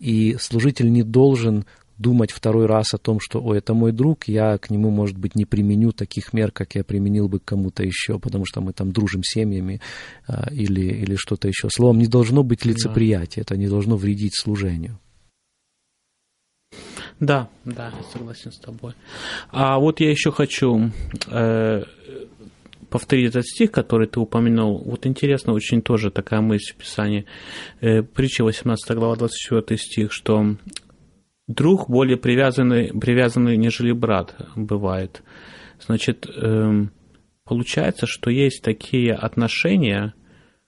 и 0.00 0.36
служитель 0.40 0.90
не 0.90 1.04
должен 1.04 1.64
думать 1.98 2.30
второй 2.30 2.66
раз 2.66 2.94
о 2.94 2.98
том, 2.98 3.18
что, 3.20 3.40
ой, 3.40 3.58
это 3.58 3.74
мой 3.74 3.92
друг, 3.92 4.28
я 4.28 4.56
к 4.58 4.70
нему, 4.70 4.90
может 4.90 5.18
быть, 5.18 5.34
не 5.34 5.44
применю 5.44 5.92
таких 5.92 6.32
мер, 6.32 6.52
как 6.52 6.74
я 6.76 6.84
применил 6.84 7.28
бы 7.28 7.40
к 7.40 7.44
кому-то 7.44 7.82
еще, 7.82 8.18
потому 8.18 8.44
что 8.46 8.60
мы 8.60 8.72
там 8.72 8.92
дружим 8.92 9.22
семьями 9.24 9.80
а, 10.26 10.48
или, 10.52 10.80
или 10.80 11.16
что-то 11.16 11.48
еще. 11.48 11.68
Словом, 11.70 11.98
не 11.98 12.06
должно 12.06 12.44
быть 12.44 12.64
лицеприятия, 12.64 13.42
это 13.42 13.56
не 13.56 13.66
должно 13.66 13.96
вредить 13.96 14.36
служению. 14.36 14.98
Да, 17.20 17.48
да, 17.64 17.92
согласен 18.12 18.52
с 18.52 18.58
тобой. 18.58 18.92
А 19.50 19.78
вот 19.78 20.00
я 20.00 20.10
еще 20.10 20.30
хочу 20.30 20.90
э, 21.26 21.82
повторить 22.90 23.30
этот 23.30 23.46
стих, 23.46 23.72
который 23.72 24.06
ты 24.06 24.20
упомянул. 24.20 24.78
Вот 24.84 25.04
интересно, 25.04 25.52
очень 25.52 25.82
тоже 25.82 26.10
такая 26.10 26.40
мысль 26.40 26.72
в 26.72 26.76
Писании. 26.76 27.26
Э, 27.80 28.02
притча 28.02 28.44
18 28.44 28.96
глава 28.96 29.16
24 29.16 29.78
стих, 29.78 30.12
что 30.12 30.56
друг 31.48 31.90
более 31.90 32.16
привязанный, 32.16 32.88
привязанный, 32.88 33.56
нежели 33.56 33.90
брат 33.90 34.36
бывает. 34.54 35.22
Значит, 35.80 36.26
э, 36.28 36.86
получается, 37.44 38.06
что 38.06 38.30
есть 38.30 38.62
такие 38.62 39.12
отношения, 39.12 40.14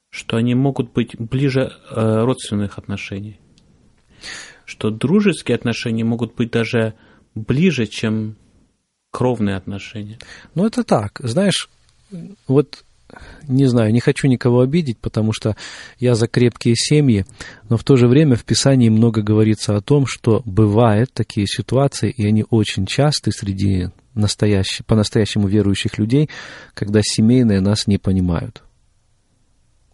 что 0.08 0.36
они 0.36 0.56
могут 0.56 0.92
быть 0.92 1.16
ближе 1.16 1.72
э, 1.90 2.24
родственных 2.24 2.76
отношений 2.78 3.38
что 4.70 4.90
дружеские 4.90 5.56
отношения 5.56 6.04
могут 6.04 6.34
быть 6.34 6.50
даже 6.50 6.94
ближе, 7.34 7.86
чем 7.86 8.36
кровные 9.10 9.56
отношения. 9.56 10.18
Ну, 10.54 10.64
это 10.64 10.84
так. 10.84 11.18
Знаешь, 11.22 11.68
вот 12.46 12.84
не 13.48 13.66
знаю, 13.66 13.92
не 13.92 13.98
хочу 13.98 14.28
никого 14.28 14.60
обидеть, 14.60 14.98
потому 14.98 15.32
что 15.32 15.56
я 15.98 16.14
за 16.14 16.28
крепкие 16.28 16.76
семьи, 16.76 17.26
но 17.68 17.76
в 17.76 17.82
то 17.82 17.96
же 17.96 18.06
время 18.06 18.36
в 18.36 18.44
Писании 18.44 18.88
много 18.88 19.20
говорится 19.20 19.76
о 19.76 19.80
том, 19.80 20.06
что 20.06 20.42
бывают 20.44 21.12
такие 21.12 21.48
ситуации, 21.48 22.10
и 22.10 22.24
они 22.24 22.44
очень 22.50 22.86
часты 22.86 23.32
среди 23.32 23.88
настоящих, 24.14 24.86
по-настоящему 24.86 25.48
верующих 25.48 25.98
людей, 25.98 26.30
когда 26.74 27.00
семейные 27.02 27.60
нас 27.60 27.88
не 27.88 27.98
понимают. 27.98 28.62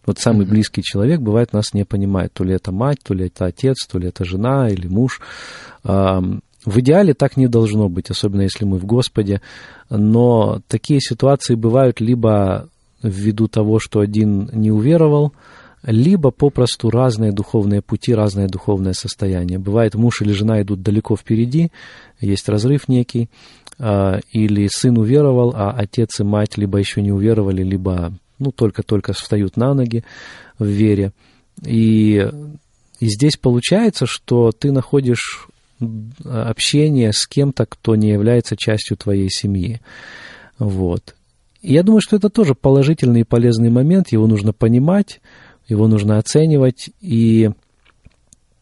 Вот 0.07 0.17
самый 0.17 0.47
mm-hmm. 0.47 0.49
близкий 0.49 0.81
человек, 0.81 1.19
бывает, 1.19 1.53
нас 1.53 1.75
не 1.75 1.83
понимает. 1.83 2.33
То 2.33 2.43
ли 2.43 2.55
это 2.55 2.71
мать, 2.71 2.97
то 3.03 3.13
ли 3.13 3.27
это 3.27 3.45
отец, 3.45 3.85
то 3.85 3.99
ли 3.99 4.07
это 4.07 4.25
жена 4.25 4.69
или 4.69 4.87
муж. 4.87 5.21
В 5.83 6.79
идеале 6.79 7.13
так 7.13 7.37
не 7.37 7.47
должно 7.47 7.87
быть, 7.87 8.09
особенно 8.09 8.41
если 8.41 8.65
мы 8.65 8.77
в 8.77 8.85
Господе. 8.85 9.41
Но 9.89 10.61
такие 10.67 10.99
ситуации 10.99 11.55
бывают 11.55 12.01
либо 12.01 12.67
ввиду 13.03 13.47
того, 13.47 13.79
что 13.79 13.99
один 13.99 14.49
не 14.53 14.71
уверовал, 14.71 15.33
либо 15.83 16.31
попросту 16.31 16.89
разные 16.89 17.31
духовные 17.31 17.81
пути, 17.81 18.13
разное 18.13 18.47
духовное 18.47 18.93
состояние. 18.93 19.59
Бывает, 19.59 19.95
муж 19.95 20.21
или 20.21 20.31
жена 20.31 20.61
идут 20.61 20.81
далеко 20.81 21.15
впереди, 21.15 21.71
есть 22.19 22.49
разрыв 22.49 22.87
некий, 22.87 23.29
а, 23.79 24.19
или 24.31 24.67
сын 24.69 24.97
уверовал, 24.97 25.53
а 25.55 25.71
отец 25.71 26.19
и 26.19 26.23
мать 26.23 26.57
либо 26.57 26.79
еще 26.79 27.01
не 27.01 27.11
уверовали, 27.11 27.63
либо 27.63 28.11
ну, 28.39 28.51
только-только 28.51 29.13
встают 29.13 29.57
на 29.57 29.73
ноги 29.73 30.03
в 30.59 30.65
вере. 30.65 31.13
И, 31.63 32.29
и 32.99 33.07
здесь 33.07 33.37
получается, 33.37 34.05
что 34.05 34.51
ты 34.51 34.71
находишь 34.71 35.47
общение 36.23 37.13
с 37.13 37.27
кем-то, 37.27 37.65
кто 37.65 37.95
не 37.95 38.09
является 38.09 38.57
частью 38.57 38.97
твоей 38.97 39.29
семьи. 39.29 39.81
Вот. 40.57 41.15
И 41.61 41.73
я 41.73 41.83
думаю, 41.83 42.01
что 42.01 42.15
это 42.15 42.29
тоже 42.29 42.55
положительный 42.55 43.21
и 43.21 43.25
полезный 43.25 43.69
момент, 43.69 44.11
его 44.11 44.27
нужно 44.27 44.53
понимать, 44.53 45.21
его 45.67 45.87
нужно 45.87 46.17
оценивать, 46.17 46.89
и 47.01 47.51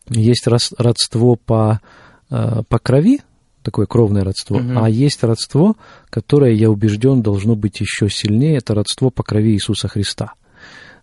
есть 0.09 0.47
родство 0.47 1.35
по, 1.35 1.81
э, 2.29 2.63
по 2.67 2.79
крови, 2.79 3.21
такое 3.65 3.87
кровное 3.87 4.23
родство, 4.23 4.57
угу. 4.57 4.73
а 4.77 4.89
есть 4.89 5.23
родство, 5.23 5.75
которое, 6.09 6.53
я 6.53 6.69
убежден, 6.69 7.21
должно 7.21 7.55
быть 7.55 7.81
еще 7.81 8.09
сильнее, 8.09 8.57
это 8.57 8.73
родство 8.73 9.09
по 9.09 9.23
крови 9.23 9.51
Иисуса 9.53 9.87
Христа. 9.87 10.33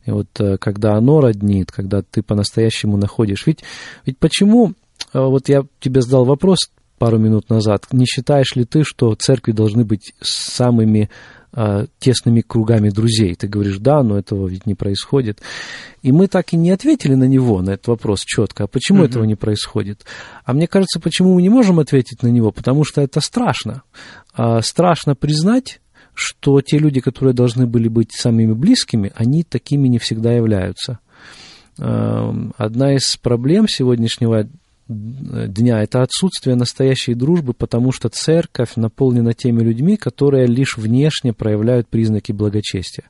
И 0.06 0.10
вот 0.10 0.28
э, 0.40 0.56
когда 0.58 0.94
оно 0.94 1.20
роднит, 1.20 1.70
когда 1.70 2.02
ты 2.02 2.22
по-настоящему 2.22 2.96
находишь... 2.96 3.46
Ведь, 3.46 3.62
ведь 4.06 4.18
почему... 4.18 4.72
Э, 5.12 5.20
вот 5.20 5.48
я 5.48 5.64
тебе 5.80 6.00
задал 6.00 6.24
вопрос 6.24 6.70
пару 7.02 7.18
минут 7.18 7.50
назад. 7.50 7.88
Не 7.90 8.06
считаешь 8.06 8.54
ли 8.54 8.64
ты, 8.64 8.84
что 8.84 9.12
церкви 9.16 9.50
должны 9.50 9.84
быть 9.84 10.14
самыми 10.20 11.10
а, 11.52 11.86
тесными 11.98 12.42
кругами 12.42 12.90
друзей. 12.90 13.34
Ты 13.34 13.48
говоришь, 13.48 13.78
да, 13.78 14.04
но 14.04 14.20
этого 14.20 14.46
ведь 14.46 14.66
не 14.66 14.76
происходит. 14.76 15.40
И 16.02 16.12
мы 16.12 16.28
так 16.28 16.52
и 16.52 16.56
не 16.56 16.70
ответили 16.70 17.16
на 17.16 17.24
него, 17.24 17.60
на 17.60 17.70
этот 17.70 17.88
вопрос 17.88 18.24
четко. 18.24 18.62
А 18.62 18.66
почему 18.68 19.02
mm-hmm. 19.02 19.08
этого 19.08 19.24
не 19.24 19.34
происходит? 19.34 20.04
А 20.44 20.52
мне 20.52 20.68
кажется, 20.68 21.00
почему 21.00 21.34
мы 21.34 21.42
не 21.42 21.48
можем 21.48 21.80
ответить 21.80 22.22
на 22.22 22.28
него? 22.28 22.52
Потому 22.52 22.84
что 22.84 23.00
это 23.00 23.20
страшно. 23.20 23.82
А, 24.32 24.62
страшно 24.62 25.16
признать, 25.16 25.80
что 26.14 26.60
те 26.60 26.78
люди, 26.78 27.00
которые 27.00 27.34
должны 27.34 27.66
были 27.66 27.88
быть 27.88 28.12
самыми 28.12 28.52
близкими, 28.52 29.10
они 29.16 29.42
такими 29.42 29.88
не 29.88 29.98
всегда 29.98 30.34
являются. 30.34 31.00
Одна 31.78 32.94
из 32.94 33.16
проблем 33.16 33.66
сегодняшнего 33.66 34.46
дня, 34.88 35.82
это 35.82 36.02
отсутствие 36.02 36.56
настоящей 36.56 37.14
дружбы, 37.14 37.54
потому 37.54 37.92
что 37.92 38.08
церковь 38.08 38.76
наполнена 38.76 39.32
теми 39.34 39.62
людьми, 39.62 39.96
которые 39.96 40.46
лишь 40.46 40.76
внешне 40.76 41.32
проявляют 41.32 41.88
признаки 41.88 42.32
благочестия. 42.32 43.04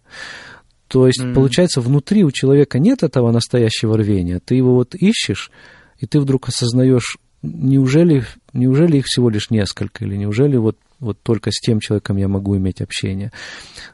То 0.88 1.06
есть, 1.06 1.22
mm-hmm. 1.22 1.34
получается, 1.34 1.80
внутри 1.80 2.22
у 2.22 2.30
человека 2.30 2.78
нет 2.78 3.02
этого 3.02 3.32
настоящего 3.32 3.96
рвения. 3.96 4.40
Ты 4.44 4.56
его 4.56 4.74
вот 4.74 4.94
ищешь, 4.94 5.50
и 5.98 6.06
ты 6.06 6.20
вдруг 6.20 6.48
осознаешь, 6.48 7.16
неужели, 7.42 8.24
неужели 8.52 8.98
их 8.98 9.06
всего 9.06 9.30
лишь 9.30 9.48
несколько, 9.48 10.04
или 10.04 10.16
неужели 10.16 10.56
вот, 10.58 10.76
вот 11.00 11.18
только 11.22 11.50
с 11.50 11.58
тем 11.58 11.80
человеком 11.80 12.18
я 12.18 12.28
могу 12.28 12.56
иметь 12.58 12.82
общение. 12.82 13.32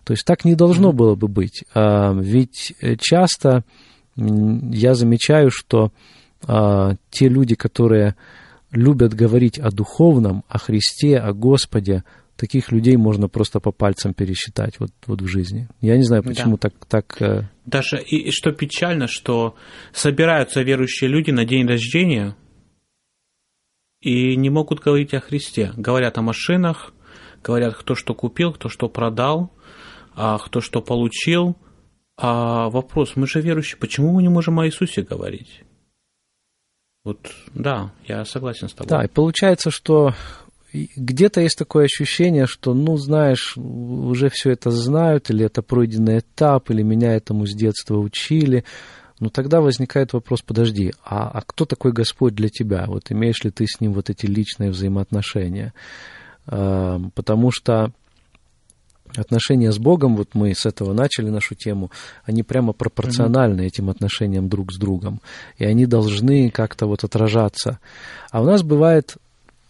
То 0.02 0.12
есть 0.12 0.24
так 0.24 0.44
не 0.44 0.56
должно 0.56 0.90
mm-hmm. 0.90 0.94
было 0.94 1.14
бы 1.14 1.28
быть. 1.28 1.64
А, 1.72 2.12
ведь 2.14 2.74
э, 2.80 2.96
часто 3.00 3.64
я 4.16 4.94
замечаю, 4.94 5.50
что 5.52 5.92
а, 6.46 6.96
те 7.10 7.28
люди, 7.28 7.54
которые 7.54 8.16
любят 8.70 9.14
говорить 9.14 9.58
о 9.58 9.70
духовном, 9.70 10.44
о 10.48 10.58
Христе, 10.58 11.18
о 11.18 11.32
Господе, 11.32 12.04
таких 12.36 12.70
людей 12.70 12.96
можно 12.96 13.28
просто 13.28 13.60
по 13.60 13.72
пальцам 13.72 14.14
пересчитать 14.14 14.78
вот, 14.78 14.90
вот 15.06 15.20
в 15.20 15.26
жизни. 15.26 15.68
Я 15.80 15.96
не 15.96 16.04
знаю, 16.04 16.22
почему 16.22 16.56
да. 16.56 16.70
так... 16.70 16.86
так 16.86 17.22
э, 17.22 17.42
Даже 17.66 18.00
и, 18.00 18.28
и 18.28 18.30
что 18.30 18.52
печально, 18.52 19.08
что 19.08 19.56
собираются 19.92 20.62
верующие 20.62 21.10
люди 21.10 21.30
на 21.30 21.44
день 21.44 21.66
рождения 21.66 22.36
и 24.00 24.36
не 24.36 24.50
могут 24.50 24.80
говорить 24.80 25.14
о 25.14 25.20
Христе. 25.20 25.72
Говорят 25.76 26.18
о 26.18 26.22
машинах, 26.22 26.92
говорят, 27.42 27.74
кто 27.74 27.94
что 27.94 28.14
купил, 28.14 28.52
кто 28.52 28.68
что 28.68 28.88
продал, 28.88 29.52
а 30.14 30.38
кто 30.38 30.60
что 30.60 30.80
получил. 30.80 31.56
А 32.16 32.68
вопрос, 32.70 33.12
мы 33.16 33.26
же 33.26 33.40
верующие, 33.40 33.78
почему 33.78 34.12
мы 34.12 34.22
не 34.22 34.28
можем 34.28 34.58
о 34.58 34.66
Иисусе 34.66 35.02
говорить? 35.02 35.62
Вот, 37.04 37.18
да, 37.54 37.92
я 38.06 38.24
согласен 38.24 38.68
с 38.68 38.72
тобой. 38.72 38.88
Да, 38.88 39.04
и 39.04 39.08
получается, 39.08 39.70
что 39.70 40.14
где-то 40.72 41.40
есть 41.40 41.56
такое 41.56 41.84
ощущение, 41.84 42.46
что, 42.46 42.74
ну, 42.74 42.96
знаешь, 42.96 43.56
уже 43.56 44.28
все 44.28 44.50
это 44.50 44.70
знают, 44.70 45.30
или 45.30 45.44
это 45.44 45.62
пройденный 45.62 46.18
этап, 46.18 46.70
или 46.70 46.82
меня 46.82 47.14
этому 47.14 47.46
с 47.46 47.54
детства 47.54 47.96
учили. 47.96 48.64
Ну, 49.20 49.30
тогда 49.30 49.60
возникает 49.60 50.12
вопрос, 50.12 50.42
подожди, 50.42 50.92
а, 51.04 51.28
а 51.30 51.40
кто 51.42 51.64
такой 51.64 51.92
Господь 51.92 52.34
для 52.34 52.48
тебя? 52.48 52.84
Вот 52.86 53.10
имеешь 53.10 53.42
ли 53.42 53.50
ты 53.50 53.66
с 53.66 53.80
ним 53.80 53.92
вот 53.94 54.10
эти 54.10 54.26
личные 54.26 54.70
взаимоотношения? 54.70 55.72
Потому 56.44 57.50
что 57.50 57.92
отношения 59.16 59.72
с 59.72 59.78
Богом, 59.78 60.16
вот 60.16 60.30
мы 60.34 60.54
с 60.54 60.66
этого 60.66 60.92
начали 60.92 61.28
нашу 61.28 61.54
тему, 61.54 61.90
они 62.24 62.42
прямо 62.42 62.72
пропорциональны 62.72 63.62
mm-hmm. 63.62 63.66
этим 63.66 63.90
отношениям 63.90 64.48
друг 64.48 64.72
с 64.72 64.76
другом, 64.76 65.20
и 65.56 65.64
они 65.64 65.86
должны 65.86 66.50
как-то 66.50 66.86
вот 66.86 67.04
отражаться. 67.04 67.78
А 68.30 68.42
у 68.42 68.44
нас 68.44 68.62
бывает 68.62 69.16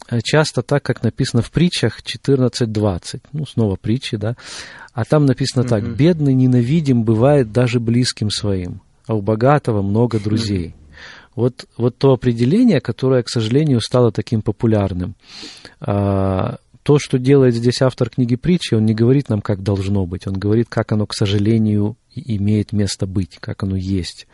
э, 0.08 0.20
часто 0.22 0.62
так, 0.62 0.82
как 0.82 1.02
написано 1.02 1.42
в 1.42 1.50
притчах 1.50 2.00
14.20, 2.02 3.20
ну, 3.32 3.46
снова 3.46 3.76
притчи, 3.76 4.16
да, 4.16 4.36
а 4.92 5.04
там 5.04 5.26
написано 5.26 5.64
mm-hmm. 5.64 5.68
так, 5.68 5.96
«Бедный 5.96 6.34
ненавидим 6.34 7.04
бывает 7.04 7.52
даже 7.52 7.80
близким 7.80 8.30
своим, 8.30 8.80
а 9.06 9.14
у 9.14 9.22
богатого 9.22 9.82
много 9.82 10.18
друзей». 10.18 10.68
Mm-hmm. 10.68 10.88
Вот, 11.38 11.66
вот 11.76 11.96
то 11.96 12.14
определение, 12.14 12.80
которое, 12.80 13.22
к 13.22 13.28
сожалению, 13.28 13.80
стало 13.80 14.10
таким 14.10 14.42
популярным. 14.42 15.14
А, 15.80 16.56
то, 16.88 16.98
что 16.98 17.18
делает 17.18 17.54
здесь 17.54 17.82
автор 17.82 18.08
книги 18.08 18.34
притчи, 18.34 18.72
он 18.72 18.86
не 18.86 18.94
говорит 18.94 19.28
нам, 19.28 19.42
как 19.42 19.62
должно 19.62 20.06
быть, 20.06 20.26
он 20.26 20.32
говорит, 20.32 20.68
как 20.70 20.90
оно, 20.90 21.06
к 21.06 21.12
сожалению, 21.12 21.98
имеет 22.14 22.72
место 22.72 23.06
быть, 23.06 23.36
как 23.40 23.62
оно 23.62 23.76
есть. 23.76 24.26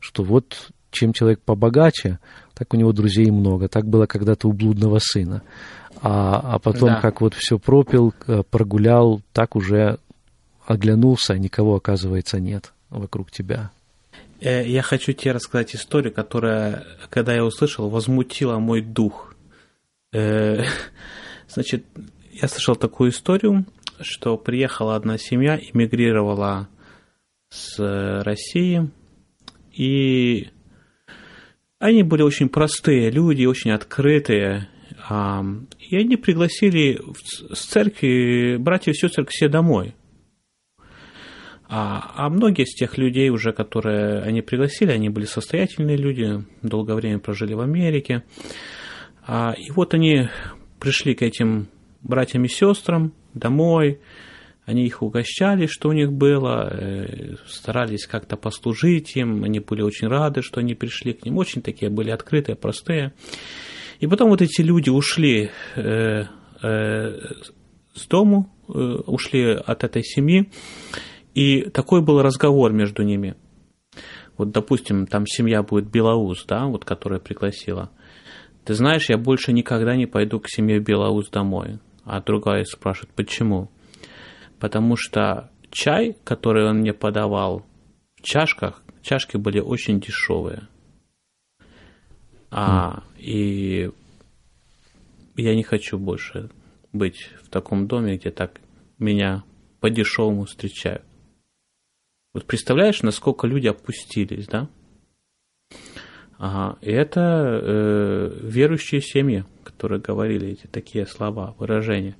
Что 0.00 0.24
вот 0.24 0.72
чем 0.90 1.12
человек 1.12 1.42
побогаче, 1.42 2.18
так 2.54 2.74
у 2.74 2.76
него 2.76 2.92
друзей 2.92 3.30
много. 3.30 3.68
Так 3.68 3.86
было 3.86 4.06
когда-то 4.06 4.48
у 4.48 4.52
блудного 4.52 4.98
сына. 5.00 5.42
А, 6.00 6.40
а 6.54 6.58
потом, 6.58 6.88
да. 6.88 7.00
как 7.00 7.20
вот 7.20 7.34
все 7.34 7.60
пропил, 7.60 8.12
э, 8.26 8.42
прогулял, 8.50 9.22
так 9.32 9.54
уже 9.54 10.00
оглянулся, 10.66 11.34
а 11.34 11.38
никого, 11.38 11.76
оказывается, 11.76 12.40
нет 12.40 12.72
вокруг 12.90 13.30
тебя. 13.30 13.70
Э, 14.40 14.66
я 14.66 14.82
хочу 14.82 15.12
тебе 15.12 15.30
рассказать 15.30 15.76
историю, 15.76 16.12
которая, 16.12 16.84
когда 17.10 17.32
я 17.32 17.44
услышал, 17.44 17.88
возмутила 17.88 18.58
мой 18.58 18.80
дух. 18.80 19.36
Э, 21.52 21.54
значит, 21.54 21.84
я 22.32 22.48
слышал 22.48 22.76
такую 22.76 23.10
историю, 23.10 23.66
что 24.00 24.36
приехала 24.36 24.96
одна 24.96 25.18
семья, 25.18 25.58
эмигрировала 25.58 26.68
с 27.50 28.22
России, 28.24 28.90
и 29.72 30.48
они 31.78 32.02
были 32.02 32.22
очень 32.22 32.48
простые 32.48 33.10
люди, 33.10 33.44
очень 33.44 33.72
открытые, 33.72 34.68
и 35.10 35.96
они 35.96 36.16
пригласили 36.16 37.00
с 37.52 37.66
церкви 37.66 38.56
братьев 38.56 38.94
и 38.94 38.98
сестер 38.98 39.26
к 39.26 39.32
себе 39.32 39.48
домой. 39.48 39.94
А, 41.68 42.12
а 42.16 42.28
многие 42.28 42.64
из 42.64 42.74
тех 42.74 42.98
людей 42.98 43.30
уже, 43.30 43.52
которые 43.52 44.20
они 44.20 44.42
пригласили, 44.42 44.92
они 44.92 45.08
были 45.08 45.24
состоятельные 45.24 45.96
люди, 45.96 46.44
долгое 46.62 46.94
время 46.94 47.18
прожили 47.18 47.54
в 47.54 47.60
Америке. 47.60 48.24
А, 49.26 49.54
и 49.56 49.70
вот 49.70 49.94
они 49.94 50.28
пришли 50.82 51.14
к 51.14 51.22
этим 51.22 51.68
братьям 52.02 52.44
и 52.44 52.48
сестрам 52.48 53.12
домой, 53.34 54.00
они 54.64 54.84
их 54.84 55.00
угощали, 55.00 55.66
что 55.66 55.90
у 55.90 55.92
них 55.92 56.12
было, 56.12 56.68
э, 56.72 57.36
старались 57.46 58.06
как-то 58.06 58.36
послужить 58.36 59.14
им, 59.14 59.44
они 59.44 59.60
были 59.60 59.82
очень 59.82 60.08
рады, 60.08 60.42
что 60.42 60.58
они 60.58 60.74
пришли 60.74 61.12
к 61.12 61.24
ним, 61.24 61.38
очень 61.38 61.62
такие 61.62 61.88
были 61.88 62.10
открытые, 62.10 62.56
простые. 62.56 63.12
И 64.00 64.08
потом 64.08 64.30
вот 64.30 64.42
эти 64.42 64.60
люди 64.60 64.90
ушли 64.90 65.50
э, 65.76 66.24
э, 66.62 67.20
с 67.94 68.06
дому, 68.08 68.52
ушли 68.66 69.52
от 69.52 69.84
этой 69.84 70.02
семьи, 70.02 70.50
и 71.34 71.62
такой 71.62 72.02
был 72.02 72.22
разговор 72.22 72.72
между 72.72 73.02
ними. 73.02 73.36
Вот, 74.36 74.50
допустим, 74.50 75.06
там 75.06 75.26
семья 75.26 75.62
будет 75.62 75.90
Белоус, 75.90 76.44
да, 76.48 76.66
вот, 76.66 76.84
которая 76.84 77.20
пригласила. 77.20 77.90
Ты 78.64 78.74
знаешь, 78.74 79.08
я 79.08 79.18
больше 79.18 79.52
никогда 79.52 79.96
не 79.96 80.06
пойду 80.06 80.38
к 80.38 80.48
семье 80.48 80.78
Белоус 80.78 81.30
домой. 81.30 81.78
А 82.04 82.20
другая 82.20 82.64
спрашивает, 82.64 83.14
почему? 83.14 83.70
Потому 84.58 84.96
что 84.96 85.50
чай, 85.70 86.16
который 86.24 86.68
он 86.68 86.78
мне 86.78 86.92
подавал 86.92 87.64
в 88.16 88.22
чашках, 88.22 88.82
чашки 89.02 89.36
были 89.36 89.60
очень 89.60 90.00
дешевые. 90.00 90.68
А, 92.50 93.02
и 93.18 93.90
я 95.36 95.54
не 95.54 95.62
хочу 95.62 95.98
больше 95.98 96.50
быть 96.92 97.30
в 97.42 97.48
таком 97.48 97.86
доме, 97.86 98.16
где 98.16 98.30
так 98.30 98.60
меня 98.98 99.42
по-дешевому 99.80 100.44
встречают. 100.44 101.02
Вот 102.34 102.46
представляешь, 102.46 103.02
насколько 103.02 103.46
люди 103.46 103.66
опустились, 103.66 104.46
да? 104.46 104.68
Ага, 106.42 106.76
и 106.80 106.90
это 106.90 107.60
э, 107.62 108.30
верующие 108.42 109.00
семьи, 109.00 109.44
которые 109.62 110.00
говорили 110.00 110.48
эти 110.48 110.66
такие 110.66 111.06
слова, 111.06 111.54
выражения. 111.56 112.16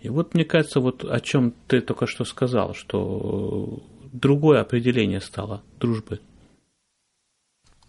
И 0.00 0.08
вот 0.08 0.34
мне 0.34 0.44
кажется, 0.44 0.80
вот 0.80 1.04
о 1.04 1.20
чем 1.20 1.54
ты 1.68 1.80
только 1.80 2.08
что 2.08 2.24
сказал, 2.24 2.74
что 2.74 3.84
другое 4.12 4.62
определение 4.62 5.20
стало 5.20 5.62
дружбы 5.78 6.18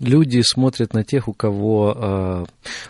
люди 0.04 0.42
смотрят 0.42 0.94
на 0.94 1.04
тех, 1.04 1.28
у 1.28 1.34
кого 1.34 1.96
э, 1.96 2.46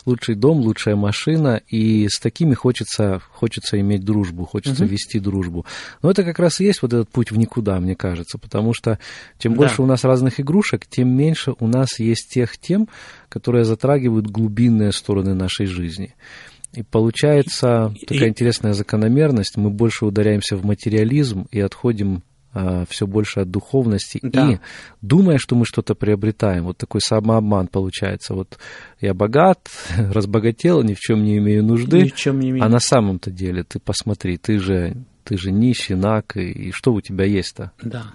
лучший 0.05 0.35
дом, 0.35 0.59
лучшая 0.59 0.95
машина, 0.95 1.61
и 1.67 2.07
с 2.07 2.19
такими 2.19 2.53
хочется, 2.53 3.21
хочется 3.31 3.79
иметь 3.79 4.03
дружбу, 4.03 4.45
хочется 4.45 4.83
угу. 4.83 4.91
вести 4.91 5.19
дружбу. 5.19 5.65
Но 6.01 6.11
это 6.11 6.23
как 6.23 6.39
раз 6.39 6.59
и 6.59 6.65
есть 6.65 6.81
вот 6.81 6.93
этот 6.93 7.09
путь 7.09 7.31
в 7.31 7.37
никуда, 7.37 7.79
мне 7.79 7.95
кажется, 7.95 8.37
потому 8.37 8.73
что 8.73 8.99
чем 9.37 9.53
да. 9.53 9.59
больше 9.59 9.81
у 9.81 9.85
нас 9.85 10.03
разных 10.03 10.39
игрушек, 10.39 10.85
тем 10.85 11.09
меньше 11.09 11.53
у 11.59 11.67
нас 11.67 11.99
есть 11.99 12.29
тех 12.29 12.57
тем, 12.57 12.87
которые 13.29 13.65
затрагивают 13.65 14.27
глубинные 14.27 14.91
стороны 14.91 15.33
нашей 15.33 15.65
жизни. 15.65 16.15
И 16.73 16.81
получается 16.81 17.93
и, 17.95 18.05
такая 18.05 18.25
и... 18.25 18.29
интересная 18.29 18.73
закономерность, 18.73 19.57
мы 19.57 19.69
больше 19.69 20.05
ударяемся 20.05 20.57
в 20.57 20.65
материализм 20.65 21.47
и 21.51 21.59
отходим 21.59 22.23
все 22.89 23.07
больше 23.07 23.41
от 23.41 23.51
духовности 23.51 24.19
да. 24.21 24.51
и 24.51 24.57
думая, 25.01 25.37
что 25.37 25.55
мы 25.55 25.65
что-то 25.65 25.95
приобретаем. 25.95 26.65
Вот 26.65 26.77
такой 26.77 27.01
самообман 27.01 27.67
получается. 27.67 28.35
Вот 28.35 28.59
я 29.01 29.13
богат, 29.13 29.69
разбогател, 29.97 30.83
ни 30.83 30.93
в 30.93 30.99
чем 30.99 31.23
не 31.23 31.37
имею 31.37 31.63
нужды. 31.63 32.03
Ни 32.03 32.09
в 32.09 32.15
чем 32.15 32.39
не 32.39 32.51
имею. 32.51 32.63
А 32.63 32.69
на 32.69 32.79
самом-то 32.79 33.31
деле 33.31 33.63
ты 33.63 33.79
посмотри, 33.79 34.37
ты 34.37 34.59
же, 34.59 34.95
ты 35.23 35.37
же 35.37 35.51
нищий, 35.51 35.95
наг, 35.95 36.37
и, 36.37 36.51
и 36.51 36.71
что 36.71 36.93
у 36.93 37.01
тебя 37.01 37.25
есть-то? 37.25 37.71
Да. 37.81 38.13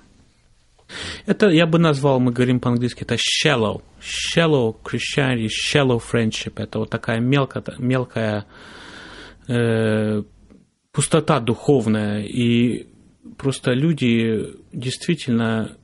Это 1.27 1.48
я 1.48 1.66
бы 1.66 1.79
назвал, 1.79 2.20
мы 2.20 2.33
говорим 2.33 2.61
по-английски, 2.61 3.03
это 3.03 3.16
shallow. 3.16 3.83
Shallow 4.01 4.77
Christianity, 4.83 5.48
shallow 5.48 6.01
friendship. 6.01 6.55
Это 6.57 6.79
вот 6.79 6.90
такая 6.90 7.20
мелкая, 7.20 7.62
мелкая 7.79 8.46
э, 9.48 10.22
пустота 10.92 11.40
духовная. 11.40 12.22
И 12.22 12.87
просто 13.37 13.73
люди 13.73 14.55
действительно 14.73 15.77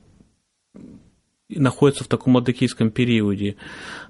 находятся 1.49 2.03
в 2.03 2.07
таком 2.07 2.37
адекийском 2.37 2.91
периоде. 2.91 3.55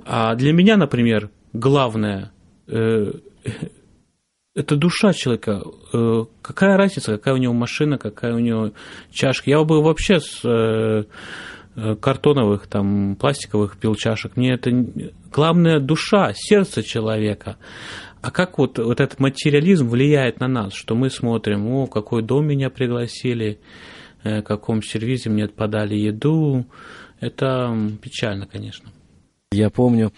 А 0.06 0.36
для 0.36 0.54
меня, 0.54 0.78
например, 0.78 1.30
главное 1.54 2.32
э, 2.67 3.12
это 4.56 4.76
душа 4.76 5.13
человека. 5.13 5.63
Э, 5.93 6.26
какая 6.41 6.78
разница, 6.78 7.13
какая 7.13 7.34
у 7.34 7.38
него 7.38 7.54
машина, 7.54 7.98
какая 7.98 8.34
у 8.34 8.39
него 8.39 8.71
чашка. 9.12 9.50
Я 9.50 9.63
бы 9.63 9.82
вообще 9.82 10.19
с 10.19 10.41
э 10.43 11.04
картоновых, 11.76 12.68
там, 12.68 13.16
пластиковых 13.16 13.78
пил 13.78 13.96
чашек. 13.96 14.38
Мне 14.38 14.54
это 14.54 14.72
главное 15.32 15.80
душа, 15.80 16.32
сердце 16.34 16.84
человека. 16.84 17.58
А 18.26 18.32
как 18.32 18.58
вот, 18.58 18.80
вот 18.80 19.00
этот 19.00 19.20
материализм 19.20 19.88
влияет 19.88 20.40
на 20.40 20.48
нас, 20.48 20.74
что 20.74 20.96
мы 20.96 21.12
смотрим, 21.12 21.68
о, 21.68 21.86
какой 21.86 22.24
дом 22.24 22.48
меня 22.48 22.72
пригласили, 22.72 23.60
э, 24.24 24.40
в 24.40 24.44
каком 24.44 24.82
сервизе 24.82 25.30
мне 25.30 25.48
подали 25.48 25.96
еду. 25.96 26.66
Это 27.20 27.78
печально, 28.02 28.48
конечно. 28.48 28.90
Я 29.52 29.70
помню, 29.70 30.12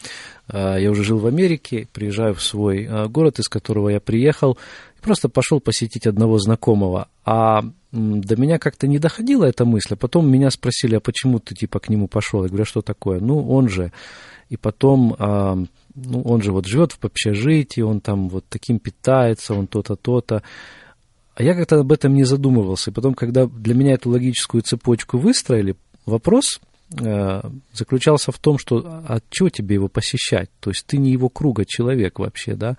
э, 0.48 0.78
я 0.80 0.90
уже 0.90 1.04
жил 1.04 1.20
в 1.20 1.28
Америке, 1.28 1.90
приезжаю 1.92 2.34
в 2.34 2.42
свой 2.42 2.86
э, 2.86 3.08
город, 3.08 3.40
из 3.40 3.50
которого 3.50 3.90
я 3.90 4.00
приехал, 4.00 4.58
и 4.98 5.02
просто 5.02 5.28
пошел 5.28 5.60
посетить 5.60 6.08
одного 6.08 6.40
знакомого. 6.40 7.10
А 7.26 7.62
до 7.98 8.36
меня 8.36 8.60
как-то 8.60 8.88
не 8.88 9.00
доходила 9.00 9.46
эта 9.46 9.66
мысль, 9.66 9.94
а 9.94 9.98
потом 9.98 10.30
меня 10.30 10.52
спросили, 10.52 10.96
а 10.96 11.00
почему 11.00 11.40
ты 11.40 11.56
типа 11.56 11.80
к 11.80 11.90
нему 11.90 12.08
пошел? 12.08 12.44
Я 12.44 12.50
говорю, 12.50 12.64
а 12.64 12.68
что 12.68 12.82
такое? 12.82 13.20
Ну, 13.20 13.50
он 13.50 13.70
же. 13.70 13.92
И 14.50 14.58
потом 14.58 15.16
ну, 15.98 16.22
он 16.22 16.42
же 16.44 16.52
вот 16.52 16.68
живет 16.68 16.92
в 16.92 17.04
общежитии, 17.04 17.82
он 17.82 18.02
там 18.02 18.30
вот 18.30 18.46
таким 18.48 18.80
питается, 18.80 19.56
он 19.56 19.66
то-то, 19.68 19.96
то-то. 19.96 20.44
А 21.34 21.44
я 21.44 21.56
как-то 21.56 21.80
об 21.80 21.92
этом 21.92 22.14
не 22.14 22.24
задумывался. 22.24 22.92
И 22.92 22.94
потом, 22.94 23.16
когда 23.16 23.48
для 23.48 23.74
меня 23.74 23.94
эту 23.94 24.12
логическую 24.12 24.62
цепочку 24.62 25.18
выстроили, 25.18 25.76
вопрос 26.06 26.60
заключался 26.90 28.32
в 28.32 28.40
том, 28.40 28.58
что 28.58 29.04
от 29.08 29.24
чего 29.30 29.50
тебе 29.50 29.76
его 29.76 29.90
посещать? 29.90 30.50
То 30.62 30.70
есть 30.70 30.86
ты 30.86 30.98
не 30.98 31.12
его 31.12 31.28
круга 31.28 31.66
человек 31.66 32.20
вообще, 32.20 32.56
да? 32.56 32.78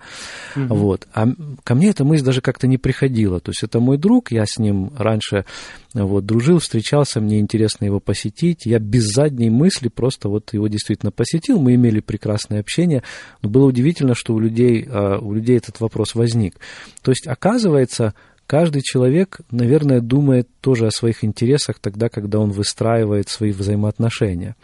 Угу. 0.55 0.73
Вот. 0.73 1.07
А 1.13 1.27
ко 1.63 1.75
мне 1.75 1.89
эта 1.89 2.03
мысль 2.03 2.23
даже 2.23 2.41
как-то 2.41 2.65
не 2.65 2.77
приходила. 2.77 3.39
То 3.39 3.51
есть 3.51 3.63
это 3.63 3.79
мой 3.79 3.97
друг, 3.97 4.31
я 4.31 4.45
с 4.45 4.57
ним 4.57 4.91
раньше 4.97 5.45
вот, 5.93 6.25
дружил, 6.25 6.59
встречался, 6.59 7.21
мне 7.21 7.39
интересно 7.39 7.85
его 7.85 7.99
посетить. 7.99 8.65
Я 8.65 8.79
без 8.79 9.05
задней 9.05 9.51
мысли 9.51 9.89
просто 9.89 10.27
вот 10.27 10.53
его 10.53 10.67
действительно 10.67 11.11
посетил. 11.11 11.59
Мы 11.59 11.75
имели 11.75 11.99
прекрасное 11.99 12.59
общение. 12.59 13.03
Но 13.43 13.49
было 13.49 13.67
удивительно, 13.67 14.15
что 14.15 14.33
у 14.33 14.39
людей, 14.39 14.85
э, 14.85 15.17
у 15.19 15.33
людей 15.33 15.57
этот 15.57 15.79
вопрос 15.79 16.15
возник. 16.15 16.55
То 17.03 17.11
есть, 17.11 17.27
оказывается, 17.27 18.15
Каждый 18.49 18.81
человек, 18.81 19.41
наверное, 19.51 20.01
думает 20.01 20.49
тоже 20.59 20.87
о 20.87 20.91
своих 20.91 21.23
интересах 21.23 21.77
тогда, 21.77 22.09
когда 22.09 22.39
он 22.39 22.49
выстраивает 22.49 23.29
свои 23.29 23.51
взаимоотношения. 23.51 24.55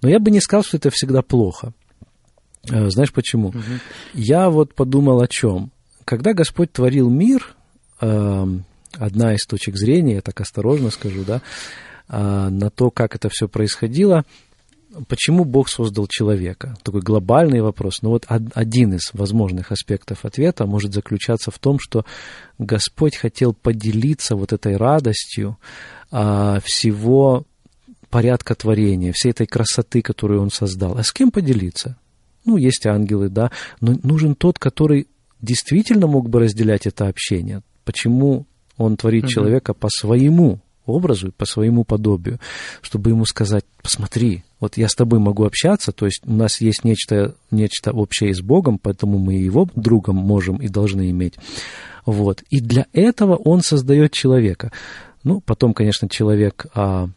Но 0.00 0.08
я 0.08 0.20
бы 0.20 0.30
не 0.30 0.40
сказал, 0.40 0.62
что 0.62 0.76
это 0.76 0.90
всегда 0.90 1.22
плохо. 1.22 1.72
Э, 2.70 2.88
знаешь 2.88 3.12
почему? 3.12 3.48
Угу. 3.48 3.60
Я 4.14 4.48
вот 4.48 4.76
подумал 4.76 5.20
о 5.20 5.26
чем. 5.26 5.72
Когда 6.04 6.34
Господь 6.34 6.70
творил 6.70 7.10
мир, 7.10 7.56
эм, 8.00 8.64
одна 8.92 9.34
из 9.34 9.44
точек 9.44 9.76
зрения, 9.76 10.14
я 10.14 10.20
так 10.20 10.40
осторожно 10.40 10.90
скажу, 10.90 11.24
да, 11.24 11.42
э, 12.08 12.48
на 12.48 12.70
то, 12.70 12.92
как 12.92 13.16
это 13.16 13.28
все 13.28 13.48
происходило, 13.48 14.24
почему 15.08 15.44
Бог 15.44 15.68
создал 15.68 16.06
человека? 16.06 16.76
Такой 16.82 17.00
глобальный 17.00 17.60
вопрос. 17.60 18.02
Но 18.02 18.10
вот 18.10 18.26
один 18.28 18.94
из 18.94 19.10
возможных 19.12 19.72
аспектов 19.72 20.24
ответа 20.24 20.66
может 20.66 20.92
заключаться 20.92 21.50
в 21.50 21.58
том, 21.58 21.78
что 21.80 22.04
Господь 22.58 23.16
хотел 23.16 23.54
поделиться 23.54 24.36
вот 24.36 24.52
этой 24.52 24.76
радостью 24.76 25.58
а, 26.10 26.60
всего 26.60 27.44
порядка 28.10 28.54
творения, 28.54 29.12
всей 29.12 29.30
этой 29.30 29.46
красоты, 29.46 30.02
которую 30.02 30.42
Он 30.42 30.50
создал. 30.50 30.98
А 30.98 31.02
с 31.02 31.12
кем 31.12 31.30
поделиться? 31.30 31.96
Ну, 32.44 32.56
есть 32.56 32.86
ангелы, 32.86 33.28
да, 33.28 33.50
но 33.80 33.98
нужен 34.02 34.34
тот, 34.34 34.58
который 34.58 35.06
действительно 35.40 36.06
мог 36.06 36.28
бы 36.28 36.40
разделять 36.40 36.86
это 36.86 37.08
общение. 37.08 37.62
Почему 37.84 38.46
Он 38.76 38.96
творит 38.96 39.24
угу. 39.24 39.30
человека 39.30 39.74
по 39.74 39.88
своему 39.88 40.60
образу, 40.84 41.32
по 41.32 41.46
своему 41.46 41.84
подобию, 41.84 42.40
чтобы 42.80 43.10
ему 43.10 43.24
сказать, 43.24 43.64
посмотри, 43.82 44.44
вот 44.62 44.76
я 44.76 44.88
с 44.88 44.94
тобой 44.94 45.18
могу 45.18 45.44
общаться, 45.44 45.90
то 45.90 46.06
есть 46.06 46.22
у 46.24 46.32
нас 46.32 46.60
есть 46.60 46.84
нечто, 46.84 47.34
нечто 47.50 47.90
общее 47.90 48.32
с 48.32 48.40
Богом, 48.40 48.78
поэтому 48.78 49.18
мы 49.18 49.34
его 49.34 49.68
другом 49.74 50.14
можем 50.14 50.58
и 50.58 50.68
должны 50.68 51.10
иметь. 51.10 51.34
Вот. 52.06 52.42
И 52.48 52.60
для 52.60 52.86
этого 52.92 53.34
он 53.34 53.62
создает 53.62 54.12
человека. 54.12 54.70
Ну, 55.24 55.40
потом, 55.40 55.74
конечно, 55.74 56.08
человек 56.08 56.66
а, 56.76 57.08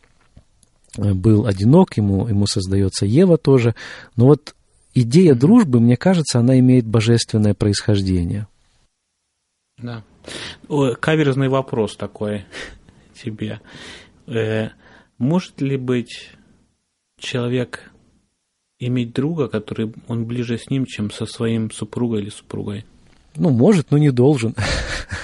был 0.97 1.45
одинок, 1.45 1.97
ему, 1.97 2.27
ему 2.27 2.47
создается 2.47 3.05
Ева 3.05 3.37
тоже. 3.37 3.75
Но 4.15 4.25
вот 4.25 4.55
идея 4.95 5.35
дружбы, 5.35 5.79
мне 5.79 5.97
кажется, 5.97 6.39
она 6.39 6.57
имеет 6.57 6.87
божественное 6.87 7.53
происхождение. 7.53 8.47
Да. 9.77 10.03
Каверзный 10.99 11.49
вопрос 11.49 11.95
такой 11.95 12.45
тебе. 13.23 13.61
Э, 14.25 14.69
может 15.19 15.61
ли 15.61 15.77
быть 15.77 16.31
человек 17.19 17.91
иметь 18.79 19.13
друга, 19.13 19.47
который 19.47 19.93
он 20.07 20.25
ближе 20.25 20.57
с 20.57 20.69
ним, 20.69 20.85
чем 20.85 21.11
со 21.11 21.25
своим 21.25 21.71
супругой 21.71 22.21
или 22.21 22.29
супругой? 22.29 22.85
Ну, 23.35 23.49
может, 23.49 23.91
но 23.91 23.97
не 23.97 24.11
должен. 24.11 24.55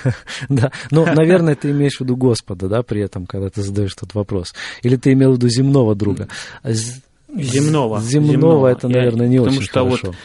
да. 0.50 0.72
Но, 0.89 1.06
наверное, 1.06 1.56
ты 1.56 1.72
имеешь 1.72 1.98
в 1.98 2.02
виду 2.02 2.18
Господа, 2.18 2.68
да, 2.68 2.84
при 2.84 3.02
этом, 3.02 3.26
когда 3.26 3.50
ты 3.50 3.62
задаешь 3.62 3.94
этот 3.96 4.14
вопрос. 4.16 4.54
Или 4.84 4.98
ты 4.98 5.14
имел 5.14 5.32
в 5.34 5.36
виду 5.38 5.48
земного 5.48 5.96
друга? 5.96 6.28
Земного. 6.64 7.02
Земного, 7.32 8.02
земного. 8.02 8.68
это, 8.68 8.89
наверное, 8.89 9.28
не 9.28 9.39
очень 9.39 9.62
что 9.62 9.86
хорошо. 9.86 10.08
Вот 10.08 10.16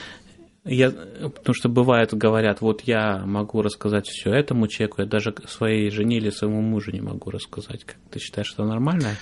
я, 0.66 0.90
потому 0.90 1.54
что 1.54 1.68
бывает, 1.68 2.12
говорят, 2.12 2.60
вот 2.60 2.82
я 2.82 3.22
могу 3.24 3.62
рассказать 3.62 4.08
все 4.08 4.30
этому 4.30 4.66
человеку, 4.66 5.02
я 5.02 5.06
даже 5.06 5.32
своей 5.46 5.90
жене 5.90 6.16
или 6.16 6.30
своему 6.30 6.60
мужу 6.60 6.90
не 6.90 7.00
могу 7.00 7.30
рассказать. 7.30 7.84
Как 7.84 7.96
ты 8.10 8.18
считаешь, 8.18 8.48
что 8.48 8.64
нормальная 8.64 9.16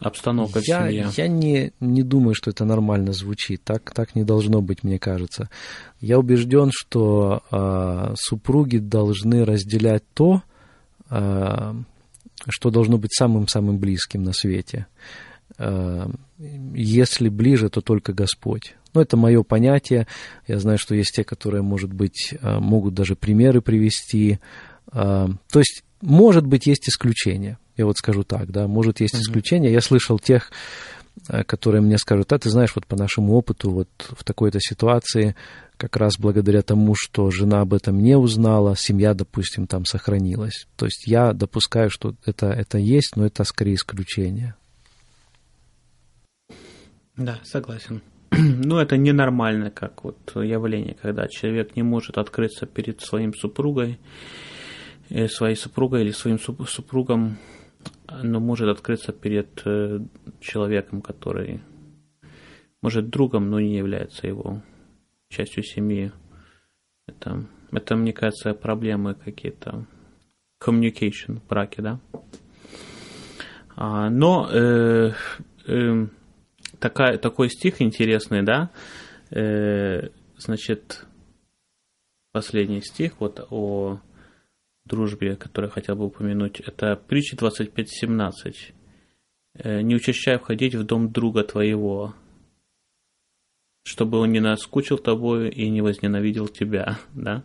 обстановка 0.00 0.60
я, 0.62 0.82
в 0.82 0.84
семье? 0.86 1.10
Я 1.16 1.28
не, 1.28 1.72
не 1.80 2.02
думаю, 2.02 2.34
что 2.34 2.50
это 2.50 2.64
нормально 2.64 3.12
звучит. 3.12 3.62
Так, 3.64 3.92
так 3.92 4.14
не 4.14 4.24
должно 4.24 4.60
быть, 4.60 4.82
мне 4.82 4.98
кажется. 4.98 5.50
Я 6.00 6.18
убежден, 6.18 6.70
что 6.72 7.42
э, 7.50 8.14
супруги 8.18 8.78
должны 8.78 9.44
разделять 9.44 10.04
то, 10.14 10.42
э, 11.10 11.74
что 12.48 12.70
должно 12.70 12.98
быть 12.98 13.12
самым-самым 13.14 13.78
близким 13.78 14.22
на 14.22 14.32
свете. 14.32 14.86
Э, 15.58 16.08
если 16.38 17.28
ближе, 17.28 17.70
то 17.70 17.80
только 17.80 18.12
Господь. 18.12 18.74
Но 18.94 19.02
это 19.02 19.16
мое 19.16 19.42
понятие. 19.42 20.06
Я 20.46 20.58
знаю, 20.58 20.78
что 20.78 20.94
есть 20.94 21.14
те, 21.14 21.24
которые, 21.24 21.62
может 21.62 21.92
быть, 21.92 22.34
могут 22.42 22.94
даже 22.94 23.16
примеры 23.16 23.60
привести. 23.60 24.38
Э, 24.92 25.28
то 25.50 25.58
есть, 25.58 25.84
может 26.00 26.46
быть, 26.46 26.66
есть 26.66 26.88
исключения. 26.88 27.58
Я 27.76 27.86
вот 27.86 27.98
скажу 27.98 28.24
так, 28.24 28.50
да, 28.50 28.66
может, 28.66 29.00
есть 29.00 29.14
исключения. 29.14 29.72
Я 29.72 29.80
слышал 29.80 30.18
тех, 30.18 30.50
э, 31.28 31.44
которые 31.44 31.82
мне 31.82 31.98
скажут, 31.98 32.32
а 32.32 32.38
ты 32.38 32.50
знаешь, 32.50 32.72
вот 32.74 32.86
по 32.86 32.96
нашему 32.96 33.34
опыту, 33.34 33.70
вот 33.70 33.88
в 33.98 34.24
такой-то 34.24 34.60
ситуации, 34.60 35.34
как 35.76 35.96
раз 35.96 36.14
благодаря 36.18 36.62
тому, 36.62 36.94
что 36.94 37.30
жена 37.30 37.60
об 37.60 37.74
этом 37.74 37.98
не 37.98 38.16
узнала, 38.16 38.76
семья, 38.76 39.14
допустим, 39.14 39.66
там 39.66 39.84
сохранилась. 39.84 40.66
То 40.76 40.86
есть 40.86 41.06
я 41.06 41.32
допускаю, 41.32 41.90
что 41.90 42.14
это, 42.24 42.46
это 42.46 42.78
есть, 42.78 43.16
но 43.16 43.26
это 43.26 43.44
скорее 43.44 43.74
исключение. 43.74 44.54
Да, 47.16 47.40
согласен. 47.44 48.02
ну, 48.30 48.78
это 48.78 48.96
ненормально, 48.96 49.70
как 49.70 50.04
вот 50.04 50.18
явление, 50.34 50.96
когда 51.00 51.28
человек 51.28 51.76
не 51.76 51.82
может 51.82 52.18
открыться 52.18 52.66
перед 52.66 53.00
своим 53.00 53.34
супругой, 53.34 53.98
э, 55.10 55.28
своей 55.28 55.56
супругой 55.56 56.02
или 56.02 56.10
своим 56.10 56.38
супругом, 56.38 57.38
но 58.08 58.40
может 58.40 58.68
открыться 58.68 59.12
перед 59.12 59.62
э, 59.64 60.00
человеком, 60.40 61.02
который 61.02 61.60
может 62.82 63.08
другом, 63.08 63.50
но 63.50 63.60
не 63.60 63.76
является 63.76 64.26
его 64.26 64.62
частью 65.28 65.64
семьи. 65.64 66.12
Это, 67.06 67.46
это 67.72 67.96
мне 67.96 68.12
кажется, 68.12 68.54
проблемы 68.54 69.14
какие-то 69.14 69.86
communication 70.62 71.40
в 71.40 71.46
браке, 71.46 71.82
да. 71.82 72.00
А, 73.74 74.08
но 74.08 74.48
э, 74.50 75.12
э, 75.66 76.06
такая, 76.78 77.18
такой 77.18 77.50
стих 77.50 77.82
интересный, 77.82 78.42
да, 78.42 78.70
э, 79.30 80.08
значит, 80.38 81.06
последний 82.32 82.80
стих 82.80 83.14
вот 83.20 83.46
о 83.50 84.00
дружбе, 84.86 85.36
который 85.36 85.66
я 85.66 85.70
хотел 85.70 85.96
бы 85.96 86.06
упомянуть, 86.06 86.60
это 86.60 86.96
притча 86.96 87.36
25.17. 87.36 88.54
Э, 89.54 89.80
«Не 89.82 89.96
учащай 89.96 90.38
входить 90.38 90.74
в 90.74 90.84
дом 90.84 91.10
друга 91.10 91.42
твоего, 91.44 92.14
чтобы 93.82 94.18
он 94.18 94.32
не 94.32 94.40
наскучил 94.40 94.98
тобою 94.98 95.50
и 95.50 95.68
не 95.68 95.80
возненавидел 95.80 96.48
тебя», 96.48 96.98
да? 97.14 97.44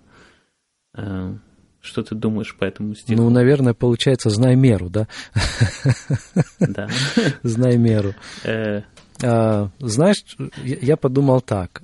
Э, 0.96 1.36
что 1.80 2.04
ты 2.04 2.14
думаешь 2.14 2.56
по 2.56 2.64
этому 2.64 2.94
стиху? 2.94 3.20
Ну, 3.20 3.30
наверное, 3.30 3.74
получается, 3.74 4.30
знай 4.30 4.56
меру, 4.56 4.90
да? 4.90 5.08
Да. 6.60 6.88
Знай 7.44 7.78
меру. 7.78 8.14
Э, 8.44 8.84
а, 9.24 9.70
знаешь, 9.80 10.24
я 10.64 10.96
подумал 10.96 11.42
так. 11.42 11.82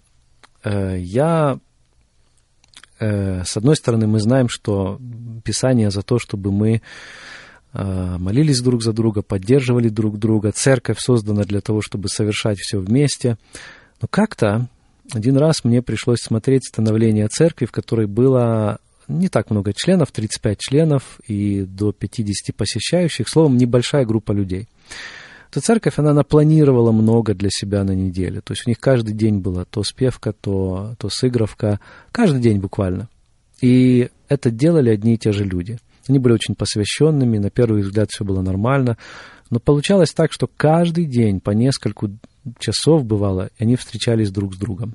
Я, 0.64 1.60
с 3.00 3.58
одной 3.58 3.76
стороны, 3.76 4.08
мы 4.08 4.20
знаем, 4.20 4.50
что 4.50 5.00
Писание 5.44 5.92
за 5.92 6.02
то, 6.02 6.20
чтобы 6.20 6.52
мы 6.52 6.82
э, 7.74 8.18
молились 8.18 8.62
друг 8.62 8.84
за 8.84 8.94
друга, 8.94 9.22
поддерживали 9.22 9.90
друг 9.90 10.18
друга. 10.18 10.52
Церковь 10.52 10.98
создана 11.00 11.44
для 11.44 11.62
того, 11.62 11.82
чтобы 11.82 12.10
совершать 12.10 12.58
все 12.60 12.80
вместе. 12.80 13.38
Но 14.02 14.08
как-то 14.10 14.68
один 15.14 15.38
раз 15.38 15.64
мне 15.64 15.82
пришлось 15.82 16.20
смотреть 16.20 16.66
становление 16.66 17.28
церкви, 17.28 17.66
в 17.66 17.72
которой 17.72 18.08
было 18.08 18.80
не 19.08 19.30
так 19.30 19.52
много 19.52 19.74
членов, 19.74 20.12
35 20.12 20.60
членов 20.60 21.20
и 21.28 21.62
до 21.62 21.94
50 21.94 22.56
посещающих, 22.56 23.30
словом, 23.30 23.58
небольшая 23.58 24.06
группа 24.06 24.34
людей 24.34 24.68
то 25.58 25.62
церковь, 25.62 25.98
она 25.98 26.14
напланировала 26.14 26.92
много 26.92 27.34
для 27.34 27.50
себя 27.52 27.84
на 27.84 27.94
неделе. 27.94 28.42
То 28.42 28.54
есть 28.54 28.68
у 28.68 28.70
них 28.70 28.80
каждый 28.80 29.16
день 29.16 29.40
была 29.40 29.66
то 29.66 29.84
спевка, 29.84 30.32
то, 30.32 30.94
то 31.00 31.10
сыгровка, 31.10 31.80
каждый 32.12 32.42
день 32.42 32.60
буквально. 32.60 33.10
И 33.60 34.10
это 34.30 34.52
делали 34.52 34.92
одни 34.92 35.16
и 35.16 35.18
те 35.18 35.32
же 35.32 35.44
люди. 35.44 35.80
Они 36.08 36.20
были 36.20 36.34
очень 36.34 36.54
посвященными, 36.54 37.40
на 37.40 37.50
первый 37.50 37.82
взгляд 37.82 38.10
все 38.12 38.24
было 38.24 38.42
нормально, 38.42 38.98
но 39.50 39.60
получалось 39.60 40.14
так, 40.14 40.32
что 40.32 40.46
каждый 40.46 41.06
день 41.06 41.40
по 41.40 41.50
нескольку 41.50 42.12
часов 42.60 43.04
бывало, 43.04 43.50
они 43.58 43.78
встречались 43.78 44.30
друг 44.30 44.54
с 44.54 44.58
другом. 44.58 44.94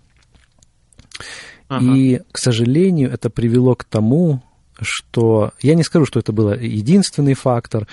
Ага. 1.66 1.92
И, 1.92 2.20
к 2.30 2.38
сожалению, 2.38 3.10
это 3.10 3.30
привело 3.30 3.74
к 3.74 3.82
тому, 3.82 4.44
что 4.82 5.52
я 5.60 5.74
не 5.74 5.82
скажу, 5.82 6.06
что 6.06 6.20
это 6.20 6.32
был 6.32 6.52
единственный 6.52 7.34
фактор, 7.34 7.86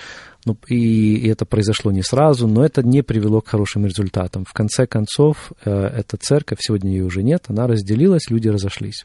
ну, 0.44 0.56
и, 0.68 1.16
и 1.16 1.28
это 1.28 1.44
произошло 1.44 1.92
не 1.92 2.02
сразу, 2.02 2.48
но 2.48 2.64
это 2.64 2.82
не 2.82 3.02
привело 3.02 3.40
к 3.40 3.48
хорошим 3.48 3.84
результатам. 3.84 4.44
В 4.44 4.52
конце 4.52 4.86
концов, 4.86 5.52
э, 5.64 5.70
эта 5.70 6.16
церковь, 6.16 6.58
сегодня 6.60 6.90
ее 6.92 7.04
уже 7.04 7.22
нет, 7.22 7.44
она 7.48 7.66
разделилась, 7.66 8.30
люди 8.30 8.48
разошлись. 8.48 9.04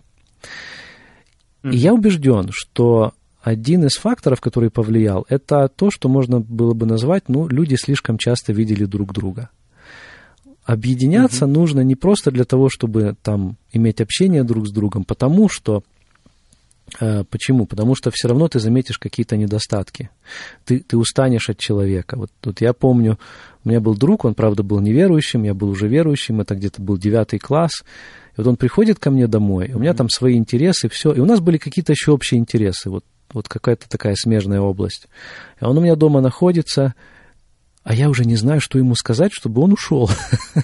Mm-hmm. 1.64 1.74
И 1.74 1.78
я 1.78 1.94
убежден, 1.94 2.50
что 2.52 3.14
один 3.42 3.86
из 3.86 3.96
факторов, 3.96 4.40
который 4.42 4.70
повлиял, 4.70 5.26
это 5.30 5.68
то, 5.68 5.92
что 5.92 6.10
можно 6.10 6.40
было 6.40 6.74
бы 6.74 6.86
назвать, 6.86 7.28
ну, 7.28 7.48
люди 7.48 7.76
слишком 7.76 8.18
часто 8.18 8.54
видели 8.54 8.86
друг 8.86 9.14
друга. 9.14 9.50
Объединяться 10.64 11.46
mm-hmm. 11.46 11.50
нужно 11.50 11.82
не 11.82 11.96
просто 11.96 12.32
для 12.32 12.46
того, 12.46 12.70
чтобы 12.70 13.16
там 13.22 13.58
иметь 13.72 14.02
общение 14.02 14.44
друг 14.44 14.68
с 14.68 14.72
другом, 14.72 15.04
потому 15.04 15.50
что 15.50 15.84
почему? 17.00 17.66
Потому 17.66 17.96
что 17.96 18.12
все 18.12 18.28
равно 18.28 18.48
ты 18.48 18.60
заметишь 18.60 19.00
какие-то 19.00 19.38
недостатки. 19.38 20.10
Ты, 20.66 20.80
ты 20.80 20.98
устанешь 20.98 21.50
от 21.50 21.58
человека. 21.58 22.18
Вот 22.18 22.32
тут 22.42 22.62
я 22.62 22.74
помню, 22.74 23.18
у 23.64 23.70
меня 23.70 23.80
был 23.80 23.96
друг, 23.96 24.26
он, 24.26 24.36
правда, 24.36 24.64
был 24.64 24.80
неверующим, 24.80 25.44
я 25.44 25.54
был 25.54 25.70
уже 25.70 25.88
верующим, 25.88 26.42
это 26.42 26.56
где-то 26.56 26.82
был 26.82 26.98
девятый 26.98 27.40
класс. 27.40 27.84
И 28.38 28.42
вот 28.42 28.48
он 28.48 28.56
приходит 28.58 29.00
ко 29.00 29.12
мне 29.12 29.28
домой, 29.28 29.72
у 29.74 29.80
меня 29.80 29.94
там 29.94 30.10
свои 30.10 30.36
интересы, 30.36 30.90
все. 30.90 31.12
И 31.12 31.20
у 31.20 31.26
нас 31.26 31.40
были 31.40 31.58
какие-то 31.58 31.92
еще 31.92 32.12
общие 32.12 32.40
интересы, 32.40 32.90
вот, 32.90 33.04
вот 33.34 33.48
какая-то 33.48 33.90
такая 33.90 34.16
смежная 34.16 34.62
область. 34.62 35.08
И 35.60 35.66
он 35.66 35.78
у 35.78 35.82
меня 35.82 35.96
дома 35.96 36.22
находится, 36.22 36.94
а 37.86 37.94
я 37.94 38.10
уже 38.10 38.26
не 38.26 38.36
знаю, 38.36 38.60
что 38.62 38.80
ему 38.80 38.96
сказать, 38.96 39.32
чтобы 39.32 39.62
он 39.62 39.74
ушел. 39.74 40.10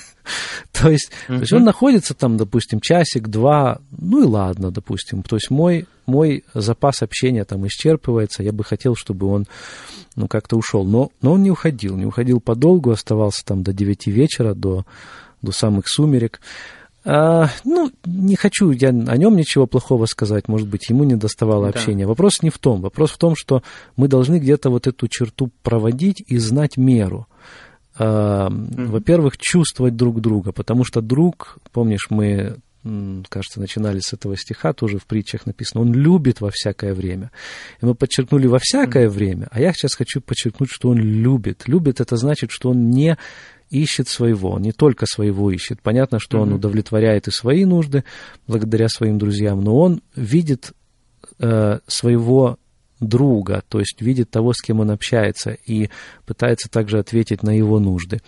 то, 0.71 0.89
есть, 0.89 1.11
то 1.27 1.35
есть 1.35 1.53
он 1.53 1.63
находится 1.63 2.15
там, 2.15 2.35
допустим, 2.35 2.81
часик-два, 2.81 3.79
ну 3.91 4.23
и 4.23 4.25
ладно, 4.25 4.71
допустим. 4.71 5.21
То 5.21 5.35
есть 5.35 5.51
мой, 5.51 5.85
мой 6.07 6.43
запас 6.55 7.03
общения 7.03 7.45
там 7.45 7.67
исчерпывается, 7.67 8.41
я 8.41 8.51
бы 8.51 8.63
хотел, 8.63 8.95
чтобы 8.95 9.27
он 9.27 9.45
ну, 10.15 10.27
как-то 10.27 10.57
ушел. 10.57 10.83
Но, 10.83 11.11
но 11.21 11.33
он 11.33 11.43
не 11.43 11.51
уходил, 11.51 11.95
не 11.95 12.07
уходил 12.07 12.41
подолгу, 12.41 12.89
оставался 12.89 13.45
там 13.45 13.61
до 13.61 13.71
9 13.71 14.07
вечера, 14.07 14.55
до, 14.55 14.87
до 15.43 15.51
самых 15.51 15.87
сумерек. 15.87 16.41
А, 17.03 17.49
ну, 17.63 17.91
не 18.05 18.35
хочу 18.35 18.71
я 18.71 18.89
о 18.89 19.17
нем 19.17 19.35
ничего 19.35 19.65
плохого 19.65 20.05
сказать, 20.05 20.47
может 20.47 20.67
быть, 20.67 20.89
ему 20.89 21.03
не 21.03 21.15
доставало 21.15 21.63
да. 21.63 21.69
общения. 21.69 22.05
Вопрос 22.05 22.41
не 22.43 22.49
в 22.49 22.59
том. 22.59 22.81
Вопрос 22.81 23.11
в 23.11 23.17
том, 23.17 23.35
что 23.35 23.63
мы 23.95 24.07
должны 24.07 24.39
где-то 24.39 24.69
вот 24.69 24.87
эту 24.87 25.07
черту 25.07 25.49
проводить 25.63 26.23
и 26.27 26.37
знать 26.37 26.77
меру. 26.77 27.27
А, 27.97 28.49
mm-hmm. 28.49 28.85
Во-первых, 28.85 29.37
чувствовать 29.37 29.95
друг 29.95 30.21
друга, 30.21 30.51
потому 30.51 30.83
что 30.83 31.01
друг, 31.01 31.57
помнишь, 31.71 32.07
мы 32.09 32.57
кажется, 33.29 33.59
начинали 33.59 33.99
с 33.99 34.13
этого 34.13 34.35
стиха, 34.35 34.73
тоже 34.73 34.97
в 34.97 35.05
притчах 35.05 35.45
написано, 35.45 35.81
он 35.81 35.93
любит 35.93 36.41
во 36.41 36.49
всякое 36.51 36.93
время. 36.93 37.31
И 37.81 37.85
мы 37.85 37.95
подчеркнули 37.95 38.47
во 38.47 38.59
всякое 38.59 39.07
время, 39.09 39.47
а 39.51 39.59
я 39.59 39.71
сейчас 39.73 39.95
хочу 39.95 40.21
подчеркнуть, 40.21 40.69
что 40.71 40.89
он 40.89 40.97
любит. 40.97 41.67
Любит 41.67 42.01
это 42.01 42.15
значит, 42.15 42.51
что 42.51 42.69
он 42.71 42.89
не 42.89 43.17
ищет 43.69 44.07
своего, 44.07 44.51
он 44.51 44.63
не 44.63 44.71
только 44.71 45.05
своего 45.05 45.51
ищет. 45.51 45.81
Понятно, 45.81 46.19
что 46.19 46.37
mm-hmm. 46.37 46.41
он 46.41 46.53
удовлетворяет 46.53 47.27
и 47.27 47.31
свои 47.31 47.65
нужды 47.65 48.03
благодаря 48.47 48.89
своим 48.89 49.17
друзьям, 49.17 49.61
но 49.61 49.77
он 49.77 50.01
видит 50.15 50.73
э, 51.39 51.79
своего 51.87 52.57
друга, 52.99 53.63
то 53.67 53.79
есть 53.79 54.01
видит 54.01 54.29
того, 54.29 54.53
с 54.53 54.61
кем 54.61 54.79
он 54.79 54.91
общается, 54.91 55.57
и 55.65 55.89
пытается 56.25 56.69
также 56.69 56.99
ответить 56.99 57.43
на 57.43 57.55
его 57.55 57.79
нужды. 57.79 58.21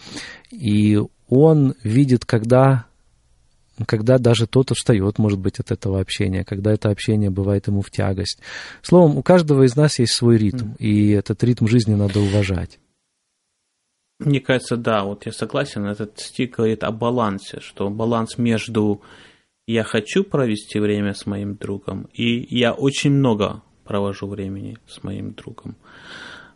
И 0.51 0.99
он 1.27 1.75
видит, 1.83 2.25
когда 2.25 2.85
когда 3.85 4.17
даже 4.17 4.47
тот 4.47 4.71
устает, 4.71 5.17
может 5.17 5.39
быть, 5.39 5.59
от 5.59 5.71
этого 5.71 5.99
общения, 5.99 6.43
когда 6.43 6.73
это 6.73 6.89
общение 6.89 7.29
бывает 7.29 7.67
ему 7.67 7.81
в 7.81 7.91
тягость. 7.91 8.39
Словом, 8.81 9.17
у 9.17 9.23
каждого 9.23 9.63
из 9.63 9.75
нас 9.75 9.99
есть 9.99 10.13
свой 10.13 10.37
ритм, 10.37 10.73
и 10.79 11.11
этот 11.11 11.43
ритм 11.43 11.67
жизни 11.67 11.93
надо 11.93 12.19
уважать. 12.19 12.79
Мне 14.19 14.39
кажется, 14.39 14.77
да, 14.77 15.03
вот 15.03 15.25
я 15.25 15.31
согласен, 15.31 15.85
этот 15.85 16.19
стих 16.19 16.51
говорит 16.51 16.83
о 16.83 16.91
балансе, 16.91 17.59
что 17.59 17.89
баланс 17.89 18.37
между 18.37 19.01
я 19.67 19.83
хочу 19.83 20.23
провести 20.23 20.79
время 20.79 21.13
с 21.13 21.25
моим 21.25 21.55
другом, 21.55 22.09
и 22.13 22.45
я 22.55 22.73
очень 22.73 23.11
много 23.11 23.61
провожу 23.83 24.27
времени 24.27 24.77
с 24.87 25.03
моим 25.03 25.33
другом. 25.33 25.75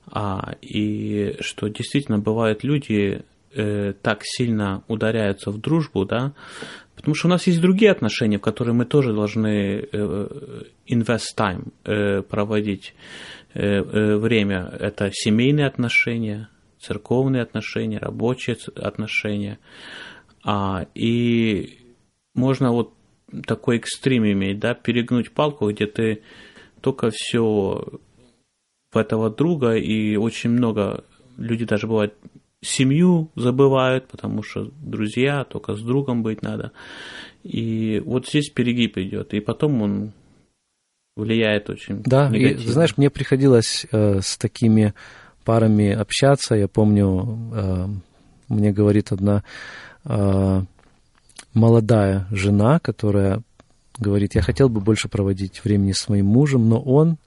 А, 0.09 0.55
и 0.61 1.35
что 1.41 1.67
действительно 1.67 2.19
бывают 2.19 2.63
люди, 2.63 3.23
э, 3.57 3.93
так 4.01 4.21
сильно 4.23 4.83
ударяются 4.87 5.51
в 5.51 5.59
дружбу, 5.59 6.05
да, 6.05 6.33
потому 6.95 7.15
что 7.15 7.27
у 7.27 7.31
нас 7.31 7.47
есть 7.47 7.61
другие 7.61 7.91
отношения, 7.91 8.37
в 8.37 8.41
которые 8.41 8.73
мы 8.73 8.85
тоже 8.85 9.13
должны 9.13 9.87
э, 9.91 10.61
invest 10.87 11.35
time, 11.35 11.73
э, 11.83 12.21
проводить 12.21 12.93
э, 13.53 13.61
э, 13.61 14.17
время. 14.17 14.71
Это 14.79 15.09
семейные 15.11 15.67
отношения, 15.67 16.49
церковные 16.79 17.41
отношения, 17.41 17.99
рабочие 17.99 18.57
отношения. 18.75 19.59
А, 20.43 20.85
и 20.95 21.79
можно 22.33 22.71
вот 22.71 22.93
такой 23.45 23.77
экстрим 23.77 24.25
иметь, 24.25 24.59
да, 24.59 24.73
перегнуть 24.73 25.31
палку, 25.31 25.69
где 25.69 25.85
ты 25.87 26.21
только 26.81 27.09
все 27.11 27.83
в 28.91 28.97
этого 28.97 29.29
друга, 29.29 29.75
и 29.75 30.15
очень 30.15 30.51
много 30.51 31.03
люди 31.37 31.65
даже 31.65 31.87
бывают 31.87 32.15
семью 32.61 33.31
забывают, 33.35 34.07
потому 34.07 34.43
что 34.43 34.71
друзья, 34.81 35.43
только 35.43 35.75
с 35.75 35.81
другом 35.81 36.23
быть 36.23 36.41
надо. 36.41 36.71
И 37.43 38.01
вот 38.05 38.27
здесь 38.27 38.49
перегиб 38.49 38.97
идет, 38.97 39.33
и 39.33 39.39
потом 39.39 39.81
он 39.81 40.13
влияет 41.15 41.69
очень 41.69 42.03
Да, 42.03 42.29
негативно. 42.29 42.63
и 42.63 42.71
знаешь, 42.71 42.97
мне 42.97 43.09
приходилось 43.09 43.85
э, 43.91 44.21
с 44.21 44.37
такими 44.37 44.93
парами 45.45 45.91
общаться. 45.91 46.55
Я 46.55 46.67
помню, 46.67 47.51
э, 47.53 47.87
мне 48.49 48.71
говорит 48.71 49.11
одна 49.11 49.43
э, 50.05 50.61
молодая 51.53 52.27
жена, 52.31 52.79
которая 52.79 53.41
говорит, 53.97 54.35
я 54.35 54.41
хотел 54.41 54.69
бы 54.69 54.79
больше 54.79 55.09
проводить 55.09 55.63
времени 55.63 55.93
с 55.93 56.07
моим 56.07 56.27
мужем, 56.27 56.69
но 56.69 56.79
он 56.79 57.17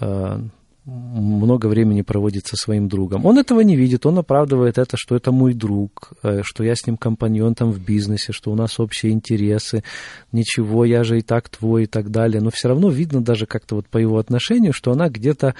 э, 0.00 0.38
много 0.86 1.66
времени 1.66 2.02
проводит 2.02 2.46
со 2.46 2.56
своим 2.56 2.88
другом. 2.88 3.24
Он 3.24 3.38
этого 3.38 3.60
не 3.60 3.74
видит, 3.74 4.04
он 4.04 4.18
оправдывает 4.18 4.76
это, 4.76 4.96
что 4.98 5.16
это 5.16 5.32
мой 5.32 5.54
друг, 5.54 6.12
что 6.42 6.62
я 6.62 6.74
с 6.74 6.86
ним 6.86 6.96
компаньон 6.96 7.54
там 7.54 7.70
в 7.70 7.82
бизнесе, 7.82 8.32
что 8.32 8.52
у 8.52 8.54
нас 8.54 8.78
общие 8.78 9.12
интересы, 9.12 9.82
ничего, 10.32 10.84
я 10.84 11.02
же 11.02 11.18
и 11.18 11.22
так 11.22 11.48
твой 11.48 11.84
и 11.84 11.86
так 11.86 12.10
далее. 12.10 12.42
Но 12.42 12.50
все 12.50 12.68
равно 12.68 12.90
видно 12.90 13.22
даже 13.22 13.46
как-то 13.46 13.76
вот 13.76 13.88
по 13.88 13.98
его 13.98 14.18
отношению, 14.18 14.72
что 14.72 14.92
она 14.92 15.08
где-то 15.08 15.54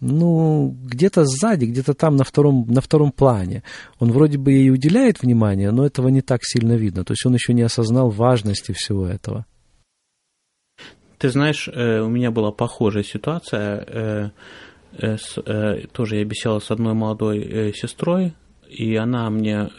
ну, 0.00 0.76
где-то 0.84 1.24
сзади, 1.24 1.64
где-то 1.64 1.94
там 1.94 2.16
на 2.16 2.24
втором, 2.24 2.66
на 2.68 2.80
втором 2.80 3.10
плане. 3.12 3.62
Он 3.98 4.12
вроде 4.12 4.38
бы 4.38 4.52
ей 4.52 4.70
уделяет 4.70 5.22
внимание, 5.22 5.70
но 5.70 5.86
этого 5.86 6.08
не 6.08 6.20
так 6.20 6.40
сильно 6.42 6.74
видно. 6.74 7.04
То 7.04 7.12
есть 7.12 7.24
он 7.24 7.34
еще 7.34 7.54
не 7.54 7.62
осознал 7.62 8.10
важности 8.10 8.72
всего 8.72 9.06
этого. 9.06 9.46
Ты 11.18 11.28
знаешь, 11.30 11.68
э, 11.68 12.00
у 12.00 12.08
меня 12.08 12.30
была 12.30 12.52
похожая 12.52 13.02
ситуация. 13.02 13.84
Э, 13.86 14.30
э, 14.98 15.86
тоже 15.92 16.16
я 16.16 16.24
беседовал 16.24 16.60
с 16.60 16.70
одной 16.70 16.94
молодой 16.94 17.72
сестрой, 17.74 18.34
и 18.68 18.94
она 18.96 19.28
мне 19.30 19.70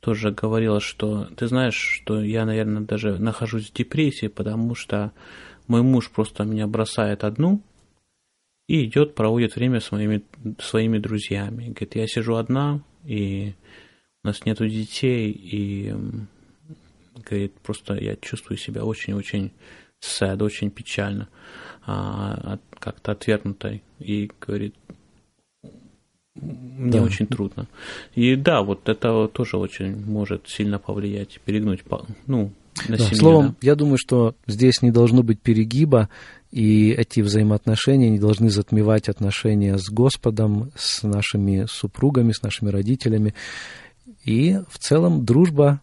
тоже 0.00 0.30
говорила, 0.30 0.80
что 0.80 1.24
ты 1.36 1.48
знаешь, 1.48 1.74
что 1.74 2.22
я, 2.22 2.44
наверное, 2.44 2.82
даже 2.82 3.18
нахожусь 3.18 3.70
в 3.70 3.74
депрессии, 3.74 4.28
потому 4.28 4.74
что 4.74 5.12
мой 5.66 5.82
муж 5.82 6.10
просто 6.10 6.44
меня 6.44 6.66
бросает 6.66 7.24
одну, 7.24 7.60
и 8.68 8.84
идет, 8.84 9.14
проводит 9.14 9.56
время 9.56 9.80
с 9.80 9.90
моими, 9.90 10.22
своими 10.60 10.98
друзьями. 10.98 11.64
Говорит, 11.70 11.96
я 11.96 12.06
сижу 12.06 12.36
одна, 12.36 12.82
и 13.04 13.54
у 14.22 14.28
нас 14.28 14.44
нету 14.44 14.68
детей, 14.68 15.32
и 15.32 15.94
говорит, 17.16 17.54
просто 17.62 17.94
я 17.94 18.14
чувствую 18.16 18.58
себя 18.58 18.84
очень-очень 18.84 19.52
sad, 20.00 20.42
очень 20.42 20.70
печально, 20.70 21.28
а, 21.86 22.58
как-то 22.78 23.12
отвергнутой, 23.12 23.82
и 23.98 24.30
говорит, 24.40 24.74
мне 26.34 26.92
да. 26.92 27.02
очень 27.02 27.26
трудно. 27.26 27.66
И 28.14 28.36
да, 28.36 28.62
вот 28.62 28.88
это 28.88 29.28
тоже 29.28 29.56
очень 29.56 30.04
может 30.04 30.48
сильно 30.48 30.78
повлиять, 30.78 31.40
перегнуть, 31.44 31.82
ну, 32.26 32.52
на 32.88 32.96
да, 32.96 33.04
семью. 33.04 33.16
Словом, 33.16 33.46
да. 33.48 33.54
я 33.62 33.74
думаю, 33.74 33.98
что 33.98 34.34
здесь 34.46 34.82
не 34.82 34.90
должно 34.90 35.22
быть 35.22 35.40
перегиба, 35.40 36.08
и 36.50 36.90
эти 36.90 37.20
взаимоотношения 37.20 38.08
не 38.08 38.18
должны 38.18 38.50
затмевать 38.50 39.08
отношения 39.08 39.76
с 39.76 39.90
Господом, 39.90 40.70
с 40.76 41.02
нашими 41.02 41.66
супругами, 41.68 42.32
с 42.32 42.42
нашими 42.42 42.70
родителями. 42.70 43.34
И 44.24 44.58
в 44.70 44.78
целом 44.78 45.24
дружба, 45.24 45.80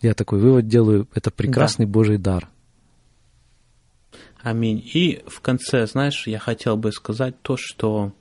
я 0.00 0.14
такой 0.14 0.38
вывод 0.38 0.68
делаю, 0.68 1.08
это 1.14 1.30
прекрасный 1.30 1.86
да. 1.86 1.92
Божий 1.92 2.18
дар. 2.18 2.48
Аминь. 4.42 4.82
И 4.92 5.22
в 5.26 5.40
конце, 5.40 5.86
знаешь, 5.86 6.26
я 6.26 6.38
хотел 6.38 6.76
бы 6.76 6.92
сказать 6.92 7.40
то, 7.42 7.56
что 7.56 8.12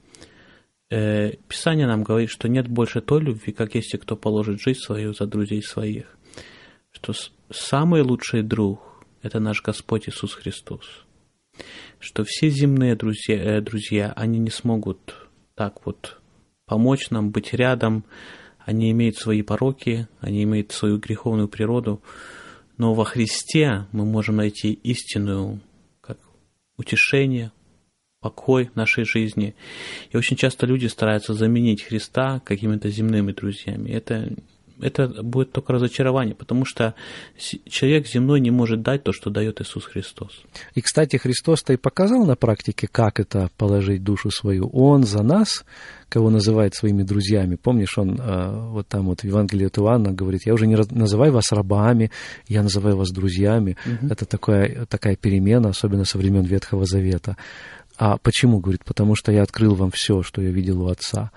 э, 0.90 1.34
Писание 1.48 1.88
нам 1.88 2.04
говорит, 2.04 2.30
что 2.30 2.48
нет 2.48 2.68
больше 2.68 3.02
той 3.02 3.22
любви, 3.22 3.54
как 3.54 3.76
если 3.76 3.98
кто 3.98 4.16
положит 4.16 4.62
жизнь 4.62 4.80
свою 4.80 5.14
за 5.14 5.26
друзей 5.26 5.64
своих. 5.64 6.06
Что 6.92 7.14
самый 7.50 8.02
лучший 8.02 8.44
друг– 8.44 9.04
это 9.24 9.40
наш 9.40 9.62
Господь 9.62 10.08
Иисус 10.08 10.34
Христос 10.34 11.06
что 12.00 12.24
все 12.26 12.50
земные 12.50 12.96
друзья, 12.96 13.36
э, 13.36 13.62
друзья, 13.62 14.12
они 14.16 14.40
не 14.40 14.50
смогут 14.50 15.28
так 15.56 15.86
вот 15.86 16.20
помочь 16.66 17.10
нам 17.10 17.32
быть 17.32 17.54
рядом, 17.54 18.04
они 18.60 18.92
имеют 18.92 19.18
свои 19.18 19.42
пороки, 19.42 20.08
они 20.20 20.44
имеют 20.44 20.72
свою 20.72 20.98
греховную 20.98 21.48
природу, 21.48 22.02
но 22.78 22.94
во 22.94 23.06
Христе 23.06 23.86
мы 23.92 24.06
можем 24.06 24.38
найти 24.38 24.74
истинную 24.74 25.62
утешение, 26.82 27.52
покой 28.20 28.70
в 28.74 28.76
нашей 28.76 29.06
жизни. 29.06 29.56
И 30.12 30.18
очень 30.18 30.36
часто 30.36 30.66
люди 30.66 30.88
стараются 30.88 31.34
заменить 31.34 31.84
Христа 31.84 32.40
какими-то 32.40 32.90
земными 32.90 33.32
друзьями. 33.32 33.90
Это 33.90 34.34
это 34.82 35.08
будет 35.08 35.52
только 35.52 35.74
разочарование, 35.74 36.36
потому 36.36 36.66
что 36.66 36.96
человек 37.70 38.08
земной 38.08 38.40
не 38.40 38.52
может 38.52 38.82
дать 38.82 39.04
то, 39.04 39.12
что 39.12 39.30
дает 39.30 39.62
Иисус 39.62 39.86
Христос. 39.86 40.44
И, 40.76 40.82
кстати, 40.82 41.18
Христос-то 41.18 41.74
и 41.74 41.78
показал 41.78 42.26
на 42.26 42.36
практике, 42.36 42.88
как 42.92 43.20
это 43.20 43.50
положить 43.58 44.04
душу 44.04 44.32
свою. 44.32 44.70
Он 44.70 45.04
за 45.04 45.24
нас, 45.24 45.66
кого 46.10 46.30
называет 46.30 46.76
своими 46.76 47.04
друзьями. 47.04 47.56
Помнишь, 47.56 47.98
он 47.98 48.20
э, 48.20 48.70
вот 48.72 48.88
там 48.88 49.06
вот 49.06 49.22
в 49.22 49.24
Евангелии 49.24 49.68
от 49.68 49.78
Иоанна 49.78 50.12
говорит, 50.12 50.46
я 50.46 50.54
уже 50.54 50.68
не 50.68 50.76
называю 50.76 51.32
вас 51.32 51.52
рабами, 51.52 52.12
я 52.48 52.64
называю 52.64 52.98
вас 52.98 53.12
друзьями. 53.12 53.78
Угу. 53.86 54.12
Это 54.12 54.26
такая, 54.26 54.86
такая 54.88 55.16
перемена, 55.16 55.70
особенно 55.70 56.06
со 56.06 56.18
времен 56.18 56.44
Ветхого 56.44 56.86
Завета. 56.86 57.38
А 57.98 58.18
почему? 58.18 58.60
Говорит, 58.60 58.84
потому 58.84 59.16
что 59.16 59.32
я 59.32 59.44
открыл 59.44 59.76
вам 59.76 59.92
все, 59.92 60.24
что 60.24 60.42
я 60.42 60.52
видел 60.52 60.82
у 60.82 60.88
Отца. 60.88 61.32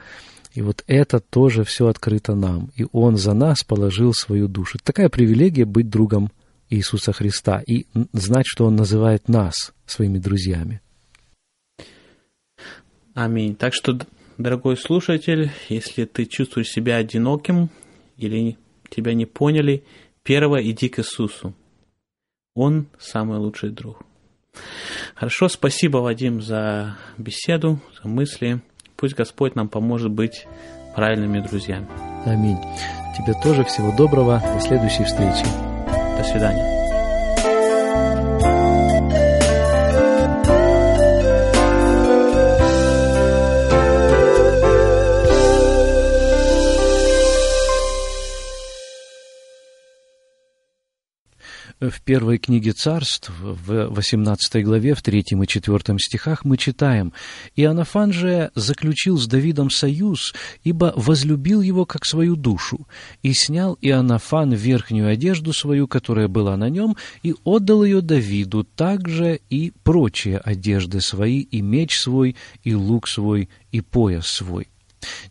И 0.55 0.63
вот 0.63 0.85
это 0.87 1.19
тоже 1.19 1.65
все 1.65 1.89
открыто 1.89 2.35
нам. 2.35 2.71
И 2.77 2.87
Он 2.93 3.17
за 3.17 3.35
нас 3.35 3.65
положил 3.65 4.15
свою 4.15 4.47
душу. 4.47 4.79
Такая 4.83 5.09
привилегия 5.09 5.65
быть 5.65 5.91
другом 5.91 6.31
Иисуса 6.71 7.13
Христа 7.13 7.61
и 7.67 7.87
знать, 8.13 8.47
что 8.47 8.67
Он 8.67 8.77
называет 8.77 9.29
нас 9.29 9.75
своими 9.85 10.19
друзьями. 10.19 10.81
Аминь. 13.15 13.57
Так 13.57 13.75
что, 13.75 13.99
дорогой 14.39 14.77
слушатель, 14.77 15.51
если 15.69 16.05
ты 16.05 16.25
чувствуешь 16.25 16.71
себя 16.71 16.97
одиноким 16.97 17.71
или 18.17 18.57
тебя 18.91 19.15
не 19.15 19.27
поняли, 19.27 19.85
первое 20.23 20.63
иди 20.63 20.89
к 20.89 21.01
Иисусу. 21.01 21.55
Он 22.55 22.87
самый 22.99 23.39
лучший 23.39 23.71
друг. 23.71 24.05
Хорошо, 25.17 25.49
спасибо, 25.49 25.99
Вадим, 25.99 26.41
за 26.41 26.97
беседу, 27.19 27.81
за 28.01 28.09
мысли. 28.09 28.63
Пусть 29.05 29.17
Господь 29.17 29.55
нам 29.55 29.69
поможет 29.69 30.13
быть 30.13 30.47
правильными 30.97 31.39
друзьями. 31.41 31.87
Аминь. 32.25 32.57
Тебе 33.15 33.35
тоже 33.43 33.63
всего 33.63 33.95
доброго. 33.95 34.43
До 34.55 34.61
следующей 34.63 35.05
встречи. 35.05 35.45
До 36.17 36.25
свидания. 36.25 36.74
В 51.91 52.01
первой 52.03 52.39
книге 52.39 52.73
царств, 52.73 53.31
в 53.41 53.89
18 53.89 54.65
главе, 54.65 54.95
в 54.95 55.03
3 55.03 55.21
и 55.31 55.47
4 55.47 55.99
стихах 55.99 56.45
мы 56.45 56.57
читаем, 56.57 57.13
«Иоаннафан 57.57 58.13
же 58.13 58.51
заключил 58.55 59.19
с 59.19 59.27
Давидом 59.27 59.71
союз, 59.71 60.35
ибо 60.63 60.93
возлюбил 60.97 61.61
его 61.61 61.87
как 61.87 62.05
свою 62.05 62.37
душу, 62.37 62.87
и 63.23 63.33
снял 63.33 63.79
Иоаннафан 63.81 64.53
верхнюю 64.53 65.09
одежду 65.09 65.53
свою, 65.53 65.89
которая 65.89 66.29
была 66.29 66.57
на 66.57 66.69
нем, 66.69 66.97
и 67.23 67.35
отдал 67.45 67.85
ее 67.85 68.01
Давиду, 68.01 68.65
также 68.65 69.41
и 69.51 69.73
прочие 69.83 70.39
одежды 70.39 71.01
свои, 71.01 71.41
и 71.41 71.61
меч 71.61 71.99
свой, 71.99 72.37
и 72.63 72.75
лук 72.75 73.09
свой, 73.09 73.49
и 73.73 73.81
пояс 73.81 74.27
свой». 74.27 74.69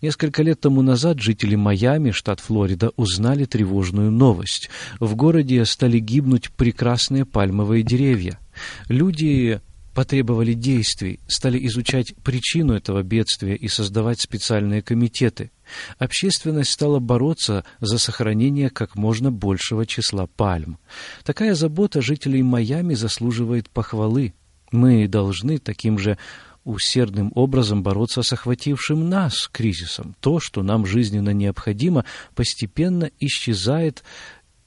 Несколько 0.02 0.44
лет 0.44 0.60
тому 0.60 0.82
назад 0.82 1.20
жители 1.20 1.56
Майами, 1.56 2.12
штат 2.12 2.40
Флорида, 2.40 2.92
узнали 2.96 3.46
тревожную 3.46 4.12
новость. 4.12 4.70
В 5.00 5.16
городе 5.16 5.64
стали 5.66 6.00
гибнуть 6.00 6.52
прекрасные 6.52 7.26
пальмовые 7.26 7.84
деревья. 7.84 8.40
Люди 8.88 9.62
потребовали 9.94 10.54
действий, 10.54 11.20
стали 11.28 11.66
изучать 11.68 12.16
причину 12.24 12.74
этого 12.74 13.04
бедствия 13.04 13.56
и 13.56 13.68
создавать 13.68 14.20
специальные 14.20 14.82
комитеты. 14.82 15.52
Общественность 15.98 16.72
стала 16.72 17.00
бороться 17.00 17.64
за 17.80 17.98
сохранение 17.98 18.70
как 18.70 18.96
можно 18.96 19.32
большего 19.32 19.86
числа 19.86 20.28
пальм. 20.28 20.78
Такая 21.24 21.56
забота 21.56 22.02
жителей 22.02 22.44
Майами 22.44 22.96
заслуживает 22.96 23.70
похвалы. 23.70 24.34
Мы 24.72 25.08
должны 25.08 25.60
таким 25.60 26.00
же 26.00 26.18
усердным 26.64 27.32
образом 27.36 27.84
бороться 27.84 28.24
с 28.24 28.34
охватившим 28.34 29.10
нас 29.10 29.50
кризисом. 29.52 30.16
То, 30.20 30.40
что 30.40 30.64
нам 30.64 30.86
жизненно 30.86 31.32
необходимо, 31.32 32.06
постепенно 32.36 33.10
исчезает 33.20 34.04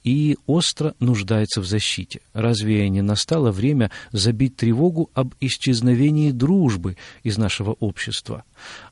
и 0.07 0.39
остро 0.47 0.95
нуждается 1.01 1.61
в 1.61 1.67
защите. 1.67 2.21
Разве 2.33 2.89
не 2.89 3.03
настало 3.03 3.51
время 3.51 3.91
забить 4.13 4.55
тревогу 4.57 5.11
об 5.15 5.35
исчезновении 5.41 6.31
дружбы 6.31 6.97
из 7.25 7.39
нашего 7.39 7.73
общества? 7.73 8.45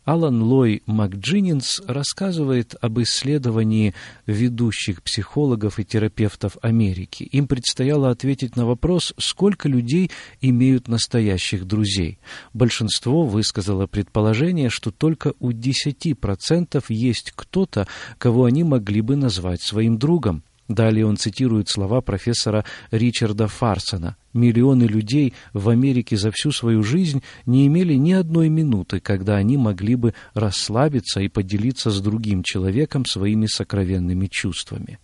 Алан 0.05 0.43
Лой 0.43 0.83
МакДжиннинс 0.85 1.81
рассказывает 1.87 2.75
об 2.81 3.01
исследовании 3.01 3.95
ведущих 4.27 5.03
психологов 5.03 5.79
и 5.79 5.85
терапевтов 5.85 6.59
Америки. 6.61 7.23
Им 7.25 7.49
предстояло 7.49 8.11
ответить 8.11 8.55
на 8.55 8.67
вопрос, 8.67 9.15
сколько 9.17 9.67
людей 9.67 10.11
имеют 10.43 10.89
настоящих 10.89 11.67
друзей. 11.67 12.19
Большинство 12.53 13.25
высказало 13.25 13.87
предположение, 13.87 14.69
что 14.69 14.91
только 14.91 15.33
у 15.41 15.53
10% 15.53 16.85
есть 16.91 17.33
кто-то, 17.35 17.89
кого 18.19 18.45
они 18.45 18.63
могли 18.63 19.01
бы 19.01 19.17
назвать 19.17 19.63
своим 19.63 19.99
другом. 19.99 20.43
Далее 20.69 21.07
он 21.07 21.17
цитирует 21.17 21.69
слова 21.69 22.03
профессора 22.03 22.65
Ричарда 22.91 23.49
Фарсона. 23.49 24.17
Миллионы 24.35 24.85
людей 24.85 25.33
в 25.53 25.69
Америке 25.69 26.17
за 26.17 26.33
всю 26.33 26.51
свою 26.51 26.83
жизнь 26.83 27.23
не 27.47 27.69
имели 27.69 27.95
ни 27.95 28.13
одной 28.13 28.49
минуты, 28.49 28.99
когда 28.99 29.37
они 29.37 29.57
могли 29.57 29.95
бы 29.95 30.13
расслабиться 30.35 31.21
и 31.21 31.29
поделиться 31.29 31.93
с 31.93 32.01
другим 32.01 32.43
человеком 32.43 33.07
своими 33.07 33.47
сокровенными 33.47 34.27
чувствами. 34.27 34.99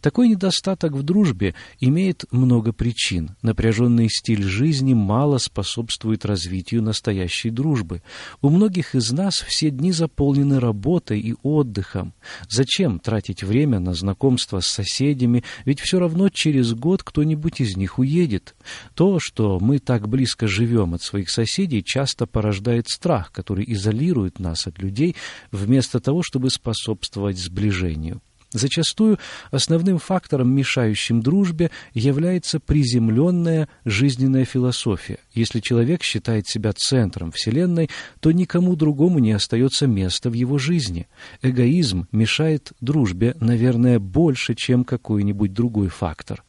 Такой 0.00 0.28
недостаток 0.28 0.92
в 0.92 1.02
дружбе 1.02 1.54
имеет 1.80 2.24
много 2.30 2.72
причин. 2.72 3.36
Напряженный 3.42 4.08
стиль 4.08 4.42
жизни 4.42 4.94
мало 4.94 5.38
способствует 5.38 6.24
развитию 6.24 6.82
настоящей 6.82 7.50
дружбы. 7.50 8.02
У 8.42 8.50
многих 8.50 8.94
из 8.94 9.10
нас 9.12 9.36
все 9.36 9.70
дни 9.70 9.92
заполнены 9.92 10.60
работой 10.60 11.20
и 11.20 11.34
отдыхом. 11.42 12.14
Зачем 12.48 12.98
тратить 12.98 13.42
время 13.42 13.80
на 13.80 13.94
знакомство 13.94 14.60
с 14.60 14.66
соседями, 14.66 15.44
ведь 15.64 15.80
все 15.80 15.98
равно 15.98 16.28
через 16.28 16.74
год 16.74 17.02
кто-нибудь 17.02 17.60
из 17.60 17.76
них 17.76 17.98
уедет. 17.98 18.54
То, 18.94 19.18
что 19.20 19.58
мы 19.60 19.78
так 19.78 20.08
близко 20.08 20.46
живем 20.46 20.94
от 20.94 21.02
своих 21.02 21.30
соседей, 21.30 21.82
часто 21.84 22.26
порождает 22.26 22.88
страх, 22.88 23.32
который 23.32 23.64
изолирует 23.68 24.38
нас 24.38 24.66
от 24.66 24.78
людей, 24.78 25.16
вместо 25.52 26.00
того, 26.00 26.22
чтобы 26.22 26.50
способствовать 26.50 27.38
сближению. 27.38 28.20
Зачастую 28.52 29.18
основным 29.50 29.98
фактором, 29.98 30.54
мешающим 30.54 31.20
дружбе, 31.20 31.70
является 31.92 32.60
приземленная 32.60 33.68
жизненная 33.84 34.44
философия. 34.44 35.18
Если 35.34 35.60
человек 35.60 36.02
считает 36.02 36.46
себя 36.46 36.72
центром 36.72 37.32
Вселенной, 37.32 37.90
то 38.20 38.30
никому 38.30 38.76
другому 38.76 39.18
не 39.18 39.32
остается 39.32 39.86
места 39.86 40.30
в 40.30 40.34
его 40.34 40.58
жизни. 40.58 41.08
Эгоизм 41.42 42.06
мешает 42.12 42.72
дружбе, 42.80 43.36
наверное, 43.40 43.98
больше, 43.98 44.54
чем 44.54 44.84
какой-нибудь 44.84 45.52
другой 45.52 45.88
фактор. 45.88 46.42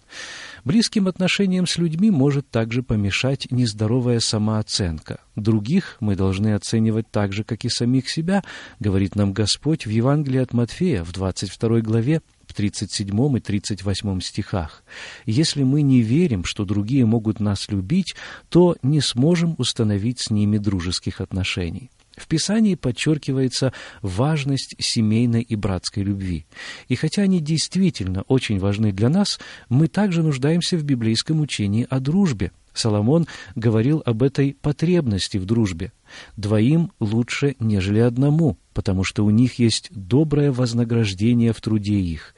Близким 0.64 1.08
отношениям 1.08 1.66
с 1.66 1.78
людьми 1.78 2.12
может 2.12 2.50
также 2.50 2.84
помешать 2.84 3.52
нездоровая 3.52 4.20
самооценка. 4.20 5.20
Других 5.36 5.98
мы 6.00 6.16
должны 6.16 6.54
оценивать 6.54 7.10
так 7.10 7.34
же, 7.34 7.44
как 7.44 7.64
и 7.64 7.70
самих 7.70 8.10
себя, 8.10 8.44
говорит 8.80 9.16
нам 9.16 9.34
Господь 9.34 9.86
в 9.86 9.90
Евангелии 9.90 10.40
от 10.40 10.54
Матфея 10.54 11.04
в 11.04 11.12
22 11.12 11.82
главе, 11.82 12.22
в 12.48 12.54
37 12.54 13.38
и 13.38 13.40
38 13.40 14.22
стихах. 14.22 14.84
Если 15.26 15.64
мы 15.64 15.82
не 15.82 16.02
верим, 16.02 16.44
что 16.44 16.66
другие 16.66 17.06
могут 17.06 17.40
нас 17.40 17.70
любить, 17.70 18.16
то 18.50 18.78
не 18.82 19.02
сможем 19.02 19.56
установить 19.58 20.20
с 20.20 20.30
ними 20.32 20.58
дружеских 20.58 21.22
отношений. 21.22 21.90
В 22.18 22.28
Писании 22.28 22.76
подчеркивается 22.76 23.72
важность 24.02 24.76
семейной 24.80 25.44
и 25.44 25.56
братской 25.56 26.04
любви. 26.04 26.46
И 26.90 26.96
хотя 26.96 27.22
они 27.22 27.40
действительно 27.40 28.24
очень 28.24 28.60
важны 28.60 28.92
для 28.92 29.10
нас, 29.10 29.40
мы 29.70 29.88
также 29.88 30.24
нуждаемся 30.24 30.78
в 30.78 30.84
библейском 30.84 31.40
учении 31.40 31.86
о 31.90 32.00
дружбе. 32.00 32.52
Соломон 32.78 33.28
говорил 33.56 34.02
об 34.06 34.24
этой 34.24 34.54
потребности 34.54 35.38
в 35.38 35.46
дружбе. 35.46 35.92
Двоим 36.38 36.92
лучше, 37.00 37.56
нежели 37.60 38.00
одному, 38.00 38.58
потому 38.74 39.04
что 39.04 39.26
у 39.26 39.30
них 39.30 39.60
есть 39.60 39.90
доброе 39.92 40.52
вознаграждение 40.52 41.54
в 41.54 41.62
труде 41.62 41.96
их. 41.96 42.36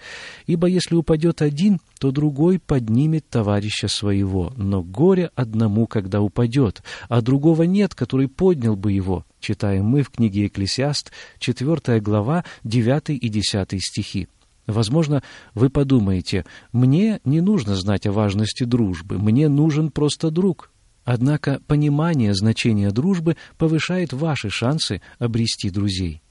Ибо 0.47 0.67
если 0.67 0.95
упадет 0.95 1.41
один, 1.41 1.79
то 1.99 2.11
другой 2.11 2.59
поднимет 2.59 3.27
товарища 3.29 3.87
своего, 3.87 4.53
но 4.55 4.81
горе 4.81 5.31
одному, 5.35 5.85
когда 5.85 6.21
упадет, 6.21 6.81
а 7.09 7.21
другого 7.21 7.63
нет, 7.63 7.93
который 7.93 8.27
поднял 8.27 8.75
бы 8.75 8.91
его. 8.91 9.25
Читаем 9.39 9.85
мы 9.85 10.01
в 10.01 10.09
книге 10.09 10.47
Экклесиаст, 10.47 11.11
4 11.39 11.99
глава, 11.99 12.43
9 12.63 13.09
и 13.09 13.29
10 13.29 13.81
стихи. 13.81 14.27
Возможно, 14.69 15.23
вы 15.55 15.69
подумаете, 15.69 16.45
мне 16.71 17.19
не 17.25 17.41
нужно 17.41 17.75
знать 17.75 18.05
о 18.05 18.11
важности 18.11 18.63
дружбы, 18.63 19.17
мне 19.17 19.49
нужен 19.49 19.89
просто 19.89 20.29
друг. 20.29 20.71
Однако 21.03 21.59
понимание 21.65 22.35
значения 22.35 22.91
дружбы 22.91 23.35
повышает 23.57 24.13
ваши 24.13 24.51
шансы 24.51 25.01
обрести 25.17 25.71
друзей. 25.71 26.21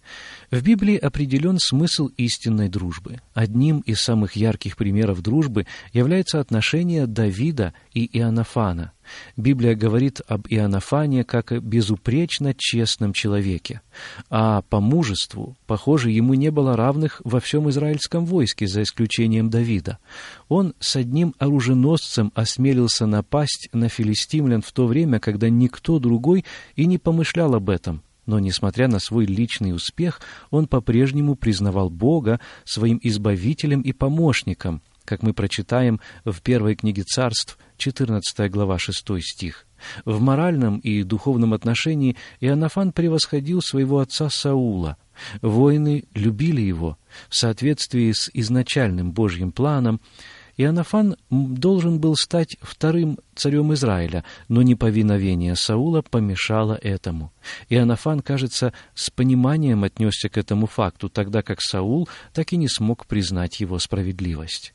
В 0.51 0.63
Библии 0.63 0.97
определен 0.97 1.59
смысл 1.61 2.07
истинной 2.17 2.71
дружбы. 2.71 3.21
Одним 3.35 3.81
из 3.81 4.01
самых 4.01 4.35
ярких 4.35 4.79
примеров 4.79 5.21
дружбы 5.21 5.67
является 5.93 6.41
отношение 6.41 7.07
Давида 7.07 7.75
и 7.93 8.07
Иоаннафана. 8.19 8.93
Библия 9.37 9.75
говорит 9.75 10.23
об 10.27 10.47
Иоаннафане 10.49 11.25
как 11.25 11.53
о 11.53 11.61
безупречно 11.61 12.55
честном 12.57 13.13
человеке. 13.13 13.83
А 14.31 14.63
по 14.63 14.81
мужеству, 14.81 15.55
похоже, 15.67 16.13
ему 16.13 16.33
не 16.33 16.51
было 16.51 16.77
равных 16.77 17.21
во 17.25 17.41
всем 17.41 17.69
израильском 17.69 18.25
войске, 18.25 18.67
за 18.67 18.85
исключением 18.85 19.51
Давида. 19.51 19.99
Он 20.49 20.75
с 20.81 20.97
одним 20.97 21.35
оруженосцем 21.39 22.33
осмелился 22.35 23.05
напасть 23.05 23.69
на 23.75 23.91
филистимлян 23.91 24.63
в 24.63 24.73
то 24.73 24.87
время, 24.87 25.21
когда 25.21 25.51
никто 25.51 25.99
другой 25.99 26.47
и 26.75 26.87
не 26.87 26.97
помышлял 26.97 27.55
об 27.55 27.69
этом. 27.69 28.03
Но, 28.29 28.39
несмотря 28.39 28.89
на 28.89 28.99
свой 28.99 29.25
личный 29.25 29.75
успех, 29.75 30.21
он 30.51 30.69
по-прежнему 30.69 31.35
признавал 31.35 31.89
Бога 31.89 32.41
своим 32.67 33.01
избавителем 33.03 33.81
и 33.81 33.93
помощником, 33.93 34.83
как 35.07 35.23
мы 35.23 35.33
прочитаем 35.33 35.99
в 36.27 36.43
первой 36.43 36.77
книге 36.77 37.05
царств, 37.05 37.57
14 37.79 38.51
глава, 38.51 38.79
6 38.79 39.03
стих. 39.23 39.67
В 40.05 40.21
моральном 40.21 40.77
и 40.77 41.05
духовном 41.05 41.55
отношении 41.55 42.17
Иоаннафан 42.41 42.93
превосходил 42.93 43.63
своего 43.63 44.01
отца 44.01 44.29
Саула. 44.29 44.99
Воины 45.41 46.05
любили 46.13 46.61
его. 46.61 46.99
В 47.31 47.35
соответствии 47.35 48.13
с 48.13 48.29
изначальным 48.35 49.13
Божьим 49.13 49.53
планом 49.53 50.03
Иоаннафан 50.59 51.17
должен 51.31 52.01
был 52.01 52.17
стать 52.17 52.57
вторым 52.61 53.19
царем 53.37 53.73
Израиля, 53.75 54.25
но 54.49 54.63
неповиновение 54.63 55.55
Саула 55.55 56.03
помешало 56.03 56.75
этому. 56.75 57.33
Иоаннафан, 57.69 58.21
кажется, 58.21 58.73
с 58.95 59.09
пониманием 59.09 59.85
отнесся 59.85 60.29
к 60.29 60.37
этому 60.37 60.67
факту, 60.67 61.09
тогда 61.09 61.43
как 61.43 61.63
Саул 61.63 62.09
так 62.35 62.53
и 62.53 62.57
не 62.57 62.69
смог 62.69 63.07
признать 63.07 63.61
его 63.61 63.79
справедливость. 63.79 64.75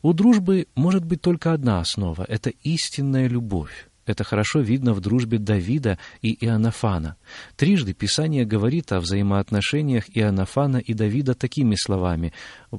У 0.00 0.14
дружбы 0.14 0.66
может 0.74 1.04
быть 1.04 1.20
только 1.20 1.52
одна 1.52 1.80
основа— 1.80 2.24
это 2.28 2.50
истинная 2.62 3.28
любовь. 3.28 3.87
Это 4.08 4.24
хорошо 4.24 4.60
видно 4.60 4.94
в 4.94 5.00
дружбе 5.00 5.36
Давида 5.38 5.98
и 6.22 6.32
Иоаннафана. 6.46 7.16
Трижды 7.56 7.92
Писание 7.92 8.46
говорит 8.46 8.90
о 8.90 9.00
взаимоотношениях 9.00 10.04
Иоаннафана 10.16 10.78
и 10.78 10.94
Давида 10.94 11.34
такими 11.34 11.76
словами 11.78 12.32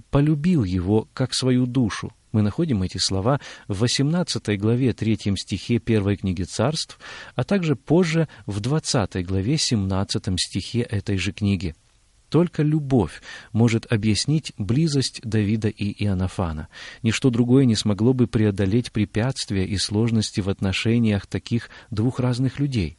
«полюбил 0.09 0.63
его, 0.63 1.07
как 1.13 1.35
свою 1.35 1.67
душу». 1.67 2.11
Мы 2.31 2.41
находим 2.41 2.81
эти 2.81 2.97
слова 2.97 3.39
в 3.67 3.79
18 3.81 4.59
главе 4.59 4.93
3 4.93 5.35
стихе 5.35 5.77
первой 5.77 6.17
книги 6.17 6.41
царств, 6.41 6.99
а 7.35 7.43
также 7.43 7.75
позже 7.75 8.27
в 8.47 8.59
20 8.59 9.23
главе 9.23 9.57
17 9.57 10.23
стихе 10.39 10.81
этой 10.81 11.17
же 11.17 11.31
книги. 11.31 11.75
Только 12.29 12.61
любовь 12.61 13.21
может 13.51 13.91
объяснить 13.91 14.53
близость 14.57 15.21
Давида 15.23 15.69
и 15.69 15.91
Иоаннафана. 16.03 16.67
Ничто 17.01 17.31
другое 17.31 17.65
не 17.65 17.75
смогло 17.75 18.13
бы 18.13 18.27
преодолеть 18.27 18.91
препятствия 18.91 19.65
и 19.65 19.77
сложности 19.77 20.39
в 20.39 20.49
отношениях 20.49 21.25
таких 21.25 21.69
двух 21.89 22.19
разных 22.19 22.59
людей. 22.59 22.97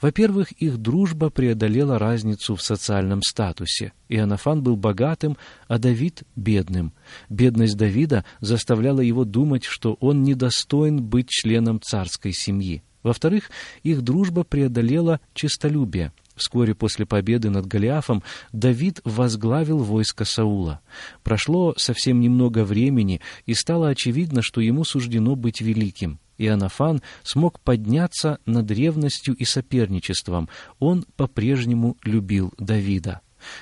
Во-первых, 0.00 0.52
их 0.52 0.78
дружба 0.78 1.28
преодолела 1.28 1.98
разницу 1.98 2.56
в 2.56 2.62
социальном 2.62 3.20
статусе. 3.22 3.92
Иоаннафан 4.08 4.62
был 4.62 4.76
богатым, 4.76 5.36
а 5.68 5.78
Давид— 5.78 6.22
бедным. 6.36 6.94
Бедность 7.28 7.76
Давида 7.76 8.24
заставляла 8.40 9.00
его 9.00 9.24
думать, 9.24 9.64
что 9.64 9.98
он 10.00 10.22
недостоин 10.22 11.02
быть 11.02 11.28
членом 11.28 11.82
царской 11.82 12.32
семьи. 12.32 12.82
Во-вторых, 13.02 13.50
их 13.82 14.02
дружба 14.02 14.44
преодолела 14.44 15.20
честолюбие. 15.34 16.12
Вскоре 16.40 16.74
после 16.74 17.04
победы 17.04 17.50
над 17.50 17.66
Голиафом 17.66 18.22
Давид 18.50 19.02
возглавил 19.04 19.76
войско 19.80 20.24
Саула. 20.24 20.80
Прошло 21.22 21.74
совсем 21.76 22.18
немного 22.18 22.64
времени, 22.64 23.20
и 23.44 23.52
стало 23.52 23.88
очевидно, 23.88 24.40
что 24.40 24.62
ему 24.62 24.84
суждено 24.84 25.36
быть 25.36 25.60
великим. 25.60 26.18
И 26.38 26.46
Анафан 26.46 27.02
смог 27.24 27.60
подняться 27.60 28.38
над 28.46 28.70
ревностью 28.70 29.34
и 29.34 29.44
соперничеством. 29.44 30.48
Он 30.78 31.04
по-прежнему 31.16 31.98
любил 32.04 32.54
Давида. 32.56 33.20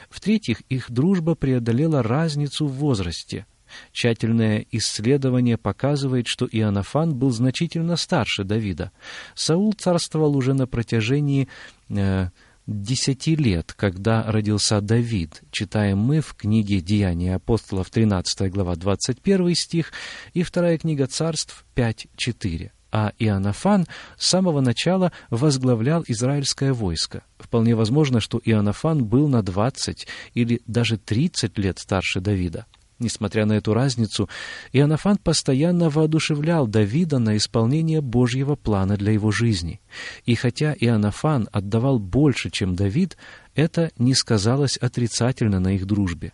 В-третьих, 0.09 0.61
их 0.69 0.89
дружба 0.89 1.35
преодолела 1.35 2.05
разницу 2.05 2.69
в 2.69 2.75
возрасте. 2.75 3.47
Тщательное 3.93 4.65
исследование 4.71 5.57
показывает, 5.57 6.27
что 6.27 6.47
Иоаннафан 6.47 7.15
был 7.15 7.31
значительно 7.31 7.97
старше 7.97 8.45
Давида. 8.45 8.93
Саул 9.35 9.73
царствовал 9.73 10.37
уже 10.37 10.55
на 10.55 10.67
протяжении 10.67 11.49
э, 11.89 12.29
десяти 12.69 13.35
лет, 13.35 13.73
когда 13.73 14.31
родился 14.31 14.81
Давид, 14.83 15.43
читаем 15.51 15.99
мы 15.99 16.21
в 16.21 16.35
книге 16.35 16.81
«Деяния 16.81 17.37
апостолов» 17.37 17.89
13 17.89 18.53
глава 18.53 18.77
21 18.77 19.55
стих 19.55 19.93
и 20.35 20.43
вторая 20.43 20.77
книга 20.77 21.07
царств 21.07 21.65
5.4. 21.75 22.71
А 22.91 23.13
Иоаннафан 23.19 23.87
с 24.17 24.27
самого 24.27 24.61
начала 24.61 25.13
возглавлял 25.31 26.05
израильское 26.07 26.73
войско. 26.73 27.23
Вполне 27.39 27.75
возможно, 27.75 28.21
что 28.21 28.41
Иоаннафан 28.45 29.05
был 29.05 29.29
на 29.29 29.43
20 29.43 30.07
или 30.35 30.61
даже 30.67 30.99
30 30.99 31.59
лет 31.59 31.79
старше 31.79 32.21
Давида. 32.21 32.67
Несмотря 32.99 33.47
на 33.47 33.53
эту 33.53 33.75
разницу, 33.75 34.29
Иоаннафан 34.73 35.19
постоянно 35.19 35.89
воодушевлял 35.89 36.67
Давида 36.67 37.21
на 37.21 37.37
исполнение 37.37 38.01
Божьего 38.01 38.57
плана 38.57 38.97
для 38.97 39.13
его 39.13 39.31
жизни. 39.31 39.81
И 40.25 40.35
хотя 40.35 40.75
Иоаннафан 40.75 41.49
отдавал 41.53 42.01
больше, 42.01 42.51
чем 42.51 42.75
Давид, 42.75 43.17
это 43.55 43.93
не 43.99 44.15
сказалось 44.15 44.77
отрицательно 44.77 45.61
на 45.61 45.77
их 45.77 45.87
дружбе. 45.87 46.33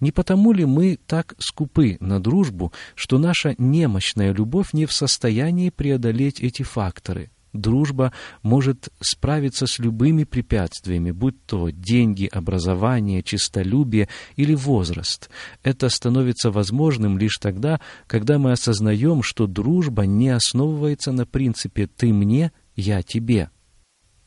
Не 0.00 0.10
потому 0.10 0.52
ли 0.52 0.64
мы 0.64 0.98
так 1.06 1.34
скупы 1.38 1.96
на 2.00 2.18
дружбу, 2.20 2.72
что 2.96 3.18
наша 3.18 3.54
немощная 3.56 4.32
любовь 4.32 4.72
не 4.72 4.86
в 4.86 4.92
состоянии 4.92 5.70
преодолеть 5.70 6.40
эти 6.40 6.64
факторы– 6.64 7.30
Дружба 7.52 8.12
может 8.42 8.90
справиться 9.00 9.66
с 9.66 9.78
любыми 9.78 10.24
препятствиями, 10.24 11.10
будь 11.10 11.44
то 11.46 11.70
деньги, 11.70 12.26
образование, 12.26 13.22
честолюбие 13.22 14.08
или 14.36 14.54
возраст. 14.54 15.30
Это 15.62 15.88
становится 15.88 16.50
возможным 16.50 17.18
лишь 17.18 17.38
тогда, 17.40 17.80
когда 18.06 18.38
мы 18.38 18.52
осознаем, 18.52 19.22
что 19.22 19.46
дружба 19.46 20.06
не 20.06 20.28
основывается 20.28 21.12
на 21.12 21.26
принципе 21.26 21.86
«ты 21.86 22.12
мне, 22.12 22.52
я 22.76 23.02
тебе». 23.02 23.50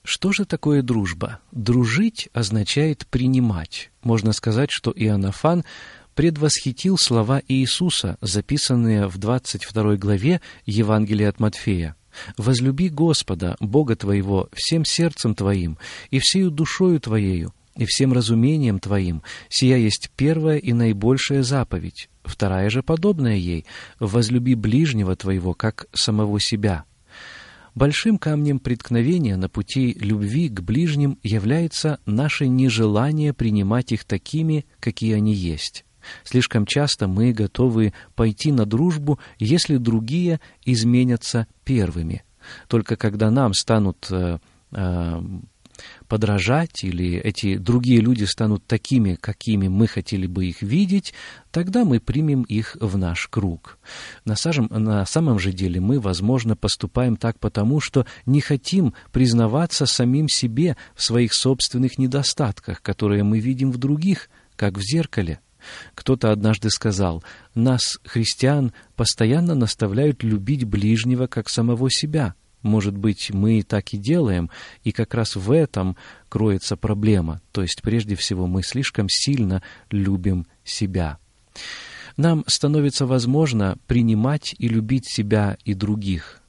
Что 0.03 0.33
же 0.33 0.43
такое 0.43 0.81
дружба? 0.81 1.39
Дружить 1.53 2.27
означает 2.33 3.07
принимать. 3.07 3.89
Можно 4.03 4.33
сказать, 4.33 4.69
что 4.69 4.91
Иоаннафан 4.93 5.63
предвосхитил 6.13 6.97
слова 6.97 7.41
Иисуса, 7.47 8.17
записанные 8.19 9.07
в 9.07 9.17
22 9.17 9.95
главе 9.95 10.41
Евангелия 10.65 11.29
от 11.29 11.39
Матфея. 11.39 11.95
Возлюби 12.37 12.89
Господа, 12.89 13.55
Бога 13.59 13.95
твоего, 13.95 14.49
всем 14.53 14.85
сердцем 14.85 15.35
твоим 15.35 15.77
и 16.11 16.19
всею 16.19 16.51
душою 16.51 16.99
твоею, 16.99 17.53
и 17.75 17.85
всем 17.85 18.13
разумением 18.13 18.79
твоим. 18.79 19.23
Сия 19.49 19.77
есть 19.77 20.11
первая 20.15 20.57
и 20.57 20.73
наибольшая 20.73 21.43
заповедь. 21.43 22.09
Вторая 22.23 22.69
же 22.69 22.83
подобная 22.83 23.35
ей— 23.35 23.65
возлюби 23.99 24.55
ближнего 24.55 25.15
твоего, 25.15 25.53
как 25.53 25.87
самого 25.93 26.39
себя». 26.39 26.85
Большим 27.75 28.19
камнем 28.19 28.59
преткновения 28.59 29.35
на 29.35 29.49
пути 29.49 29.97
любви 29.99 30.47
к 30.47 30.61
ближним 30.61 31.17
является 31.23 31.99
наше 32.05 32.47
нежелание 32.47 33.33
принимать 33.33 33.91
их 33.91 34.03
такими, 34.03 34.67
какие 34.79 35.15
они 35.15 35.33
есть. 35.33 35.83
Слишком 36.23 36.65
часто 36.65 37.07
мы 37.07 37.33
готовы 37.33 37.93
пойти 38.15 38.51
на 38.51 38.65
дружбу, 38.65 39.19
если 39.39 39.77
другие 39.77 40.39
изменятся 40.65 41.47
первыми. 41.63 42.23
Только 42.67 42.95
когда 42.95 43.31
нам 43.31 43.53
станут 43.53 44.07
э, 44.11 44.39
э, 44.71 45.21
подражать, 46.07 46.83
или 46.83 47.17
эти 47.17 47.57
другие 47.57 47.99
люди 47.99 48.23
станут 48.25 48.65
такими, 48.65 49.15
какими 49.15 49.67
мы 49.67 49.87
хотели 49.87 50.27
бы 50.27 50.45
их 50.45 50.61
видеть, 50.61 51.13
тогда 51.51 51.85
мы 51.85 51.99
примем 51.99 52.43
их 52.43 52.77
в 52.79 52.97
наш 52.97 53.27
круг. 53.27 53.77
На, 54.25 54.35
сажем, 54.35 54.67
на 54.69 55.05
самом 55.05 55.39
же 55.39 55.51
деле 55.51 55.79
мы, 55.79 55.99
возможно, 55.99 56.55
поступаем 56.55 57.15
так 57.15 57.39
потому, 57.39 57.81
что 57.81 58.05
не 58.25 58.41
хотим 58.41 58.93
признаваться 59.11 59.85
самим 59.85 60.29
себе 60.29 60.77
в 60.95 61.03
своих 61.03 61.33
собственных 61.33 61.97
недостатках, 61.97 62.81
которые 62.81 63.23
мы 63.23 63.39
видим 63.39 63.71
в 63.71 63.77
других, 63.77 64.29
как 64.55 64.77
в 64.77 64.81
зеркале. 64.81 65.39
Кто-то 65.95 66.31
однажды 66.31 66.69
сказал, 66.69 67.23
«Нас, 67.55 67.99
христиан, 68.05 68.73
постоянно 68.95 69.55
наставляют 69.55 70.23
любить 70.23 70.63
ближнего 70.65 71.27
как 71.27 71.49
самого 71.49 71.89
себя». 71.89 72.35
Может 72.61 72.97
быть, 72.97 73.29
мы 73.33 73.61
так 73.61 73.93
и 73.93 73.97
делаем, 73.97 74.49
и 74.85 74.93
как 74.93 75.13
раз 75.13 75.35
в 75.35 75.51
этом 75.51 75.97
кроется 76.29 76.77
проблема. 76.77 77.41
То 77.51 77.61
есть, 77.61 77.81
прежде 77.81 78.15
всего, 78.15 78.47
мы 78.47 78.63
слишком 78.63 79.09
сильно 79.09 79.61
любим 79.91 80.47
себя. 80.63 81.17
Нам 82.15 82.45
становится 82.47 83.05
возможно 83.05 83.77
принимать 83.85 84.55
и 84.57 84.69
любить 84.69 85.11
себя 85.11 85.57
и 85.65 85.73
других– 85.73 86.39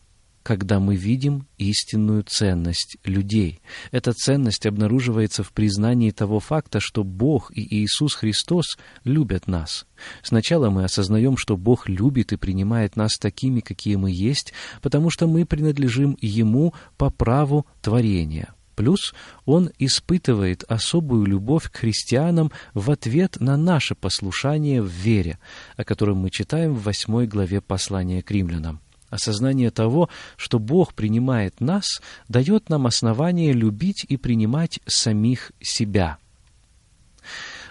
когда 0.45 0.79
мы 0.79 0.95
видим 0.95 1.49
истинную 1.57 2.23
ценность 2.23 2.99
людей. 3.03 3.63
Эта 3.91 4.13
ценность 4.13 4.67
обнаруживается 4.67 5.43
в 5.43 5.53
признании 5.53 6.11
того 6.11 6.39
факта, 6.39 6.81
что 6.81 7.03
Бог 7.03 7.51
и 7.51 7.63
Иисус 7.63 8.15
Христос 8.15 8.77
любят 9.05 9.49
нас. 9.49 9.87
Сначала 10.23 10.69
мы 10.69 10.85
осознаем, 10.85 11.39
что 11.39 11.57
Бог 11.57 11.89
любит 11.89 12.33
и 12.33 12.37
принимает 12.37 12.95
нас 12.95 13.17
такими, 13.19 13.61
какие 13.61 13.97
мы 13.97 14.11
есть, 14.11 14.53
потому 14.83 15.09
что 15.09 15.27
мы 15.27 15.47
принадлежим 15.47 16.17
Ему 16.21 16.75
по 16.99 17.09
праву 17.09 17.67
творения. 17.81 18.55
Плюс 18.77 19.15
Он 19.47 19.71
испытывает 19.79 20.63
особую 20.65 21.25
любовь 21.25 21.71
к 21.71 21.77
христианам 21.77 22.53
в 22.75 22.91
ответ 22.91 23.41
на 23.41 23.57
наше 23.57 23.95
послушание 23.95 24.83
в 24.83 24.89
вере, 24.89 25.39
о 25.77 25.85
котором 25.85 26.19
мы 26.19 26.31
читаем 26.31 26.75
в 26.75 26.83
восьмой 26.83 27.27
главе 27.27 27.63
послания 27.63 28.21
к 28.21 28.31
римлянам. 28.31 28.81
Осознание 29.15 29.71
того, 29.71 30.09
что 30.37 30.59
Бог 30.59 30.93
принимает 30.93 31.61
нас, 31.61 32.03
дает 32.27 32.69
нам 32.69 32.89
основание 32.89 33.53
любить 33.53 34.05
и 34.09 34.17
принимать 34.17 34.81
самих 34.87 35.53
себя. 35.61 36.19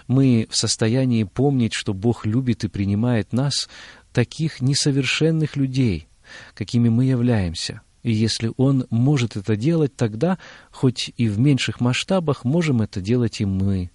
Мы 0.06 0.46
в 0.48 0.56
состоянии 0.56 1.24
помнить, 1.24 1.74
что 1.74 1.92
Бог 1.92 2.24
любит 2.24 2.64
и 2.64 2.68
принимает 2.68 3.34
нас, 3.34 3.68
таких 4.14 4.62
несовершенных 4.62 5.56
людей, 5.56 6.08
какими 6.54 6.88
мы 6.88 7.04
являемся. 7.04 7.82
И 8.02 8.10
если 8.10 8.50
Он 8.56 8.86
может 8.88 9.36
это 9.36 9.54
делать, 9.54 9.94
тогда, 9.96 10.38
хоть 10.70 11.12
и 11.18 11.28
в 11.28 11.38
меньших 11.38 11.78
масштабах, 11.78 12.44
можем 12.44 12.80
это 12.80 13.02
делать 13.02 13.42
и 13.42 13.44
мы. 13.44 13.90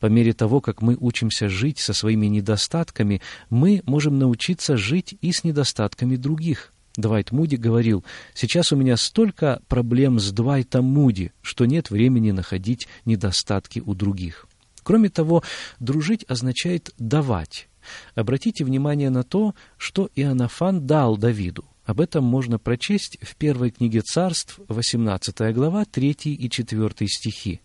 По 0.00 0.06
мере 0.06 0.32
того, 0.32 0.62
как 0.62 0.80
мы 0.80 0.96
учимся 0.98 1.50
жить 1.50 1.80
со 1.80 1.92
своими 1.92 2.28
недостатками, 2.28 3.20
мы 3.50 3.82
можем 3.84 4.18
научиться 4.18 4.78
жить 4.78 5.16
и 5.20 5.32
с 5.32 5.44
недостатками 5.44 6.16
других. 6.16 6.73
Двайт 6.96 7.32
Муди 7.32 7.56
говорил, 7.56 8.04
«Сейчас 8.34 8.72
у 8.72 8.76
меня 8.76 8.96
столько 8.96 9.60
проблем 9.68 10.20
с 10.20 10.30
Двайтом 10.30 10.84
Муди, 10.84 11.32
что 11.42 11.64
нет 11.64 11.90
времени 11.90 12.30
находить 12.30 12.86
недостатки 13.04 13.80
у 13.84 13.94
других». 13.94 14.46
Кроме 14.84 15.08
того, 15.08 15.42
дружить 15.80 16.24
означает 16.28 16.92
давать. 16.98 17.68
Обратите 18.14 18.64
внимание 18.64 19.10
на 19.10 19.24
то, 19.24 19.54
что 19.76 20.08
Иоаннафан 20.14 20.86
дал 20.86 21.16
Давиду. 21.16 21.64
Об 21.84 22.00
этом 22.00 22.24
можно 22.24 22.58
прочесть 22.58 23.18
в 23.20 23.34
первой 23.36 23.70
книге 23.70 24.00
царств, 24.02 24.58
18 24.68 25.54
глава, 25.54 25.84
3 25.84 26.10
и 26.24 26.48
4 26.48 27.08
стихи. 27.08 27.60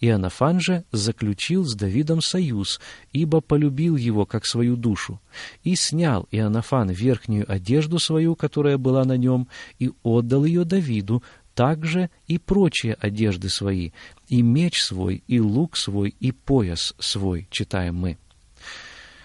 Иоаннафан 0.00 0.60
же 0.60 0.84
заключил 0.92 1.64
с 1.64 1.74
Давидом 1.74 2.20
союз, 2.20 2.80
ибо 3.12 3.40
полюбил 3.40 3.96
его 3.96 4.26
как 4.26 4.46
свою 4.46 4.76
душу. 4.76 5.20
И 5.64 5.74
снял 5.76 6.26
Иоаннафан 6.30 6.90
верхнюю 6.90 7.50
одежду 7.50 7.98
свою, 7.98 8.34
которая 8.34 8.78
была 8.78 9.04
на 9.04 9.16
нем, 9.16 9.48
и 9.78 9.90
отдал 10.02 10.44
ее 10.44 10.64
Давиду, 10.64 11.22
также 11.54 12.08
и 12.28 12.38
прочие 12.38 12.94
одежды 12.94 13.48
свои, 13.48 13.90
и 14.28 14.42
меч 14.42 14.80
свой, 14.80 15.24
и 15.26 15.40
лук 15.40 15.76
свой, 15.76 16.14
и 16.20 16.30
пояс 16.30 16.94
свой, 16.98 17.48
читаем 17.50 17.96
мы. 17.96 18.16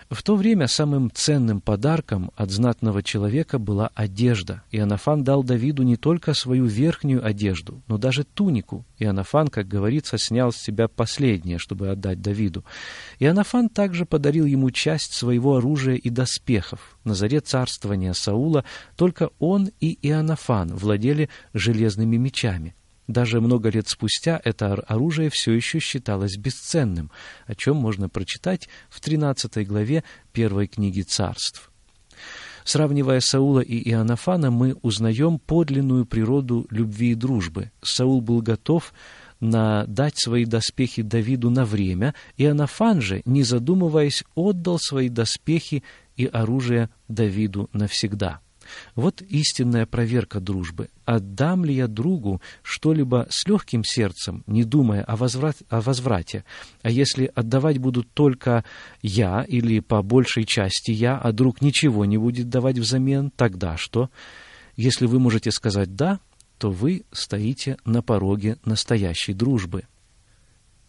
В 0.10 0.22
то 0.22 0.36
время 0.36 0.68
самым 0.68 1.12
ценным 1.14 1.62
подарком 1.62 2.32
от 2.36 2.51
знатного 2.51 3.01
человека 3.04 3.60
была 3.60 3.89
одежда. 3.95 4.64
Иоаннафан 4.72 5.24
дал 5.24 5.43
Давиду 5.43 5.84
не 5.84 5.95
только 5.95 6.34
свою 6.34 6.66
верхнюю 6.66 7.26
одежду, 7.26 7.82
но 7.88 7.97
даже 7.97 8.24
тунику. 8.24 8.86
Иоаннафан, 8.99 9.47
как 9.47 9.68
говорится, 9.68 10.18
снял 10.18 10.51
с 10.51 10.58
себя 10.58 10.88
последнее, 10.88 11.58
чтобы 11.58 11.89
отдать 11.89 12.22
Давиду. 12.22 12.64
Иоаннафан 13.20 13.70
также 13.70 14.06
подарил 14.06 14.45
ему 14.45 14.72
часть 14.72 15.14
своего 15.14 15.58
оружия 15.58 15.95
и 15.95 16.10
доспехов. 16.10 16.97
На 17.04 17.16
заре 17.16 17.39
царствования 17.39 18.14
Саула 18.14 18.66
только 18.95 19.30
он 19.39 19.70
и 19.80 19.97
Иоаннафан 20.08 20.76
владели 20.76 21.30
железными 21.54 22.18
мечами. 22.18 22.76
Даже 23.08 23.41
много 23.41 23.70
лет 23.70 23.89
спустя 23.89 24.39
это 24.43 24.74
оружие 24.74 25.30
все 25.30 25.51
еще 25.54 25.80
считалось 25.80 26.38
бесценным, 26.38 27.12
о 27.47 27.56
чем 27.56 27.78
можно 27.78 28.08
прочитать 28.08 28.70
в 28.89 29.01
13 29.01 29.68
главе 29.68 30.04
первой 30.32 30.68
книги 30.68 31.01
царств. 31.01 31.70
Сравнивая 32.64 33.20
Саула 33.20 33.60
и 33.60 33.89
Иоаннафана, 33.89 34.49
мы 34.49 34.78
узнаем 34.82 35.38
подлинную 35.38 36.06
природу 36.06 36.66
любви 36.70 37.12
и 37.12 37.16
дружбы. 37.16 37.72
Саул 37.82 38.22
был 38.22 38.41
готов 38.41 38.93
на 39.41 39.86
дать 39.86 40.18
свои 40.18 40.45
доспехи 40.45 41.01
Давиду 41.01 41.49
на 41.49 41.66
время, 41.66 42.16
и 42.38 42.45
Иоаннафан 42.45 43.01
же, 43.01 43.22
не 43.26 43.43
задумываясь, 43.43 44.24
отдал 44.36 44.80
свои 44.80 45.10
доспехи 45.10 45.84
и 46.16 46.26
оружие 46.26 46.89
Давиду 47.10 47.70
навсегда. 47.74 48.39
Вот 48.95 49.21
истинная 49.21 49.86
проверка 49.86 50.39
дружбы. 50.39 50.89
Отдам 51.05 51.65
ли 51.65 51.74
я 51.74 51.88
другу 51.88 52.41
что-либо 52.61 53.28
с 53.30 53.47
легким 53.47 53.84
сердцем, 53.84 54.43
не 54.47 54.63
думая 54.63 55.03
о, 55.03 55.15
возврат, 55.15 55.57
о 55.69 55.82
возврате? 55.82 56.45
А 56.82 56.89
если 56.89 57.32
отдавать 57.34 57.78
будут 57.78 58.09
только 58.13 58.63
я 59.01 59.43
или 59.47 59.80
по 59.80 60.01
большей 60.01 60.45
части 60.45 60.91
я, 60.91 61.17
а 61.17 61.32
друг 61.32 61.61
ничего 61.61 62.05
не 62.05 62.17
будет 62.17 62.49
давать 62.49 62.78
взамен, 62.78 63.32
тогда 63.36 63.78
что? 63.78 64.09
Если 64.76 65.05
вы 65.05 65.19
можете 65.19 65.51
сказать 65.51 65.95
«да», 65.95 66.19
то 66.57 66.71
вы 66.71 67.03
стоите 67.11 67.78
на 67.84 68.01
пороге 68.01 68.57
настоящей 68.63 69.34
дружбы– 69.34 69.84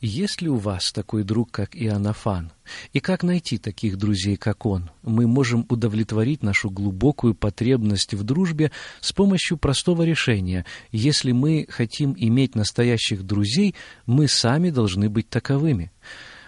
есть 0.07 0.43
ли 0.43 0.49
у 0.49 0.57
вас 0.57 0.93
такой 0.93 1.25
друг, 1.25 1.51
как 1.51 1.75
Иоаннафан? 1.75 2.53
И 2.93 3.01
как 3.01 3.23
найти 3.23 3.59
таких 3.59 3.97
друзей, 3.97 4.37
как 4.37 4.67
он? 4.67 4.91
Мы 5.03 5.27
можем 5.27 5.65
удовлетворить 5.69 6.43
нашу 6.43 6.71
глубокую 6.71 7.35
потребность 7.35 8.15
в 8.15 8.23
дружбе 8.23 8.71
с 9.01 9.13
помощью 9.13 9.57
простого 9.57 10.03
решения. 10.03 10.67
Если 10.93 11.33
мы 11.33 11.67
хотим 11.69 12.15
иметь 12.19 12.55
настоящих 12.55 13.23
друзей, 13.23 13.75
мы 14.07 14.29
сами 14.29 14.71
должны 14.71 15.09
быть 15.09 15.29
таковыми. 15.29 15.91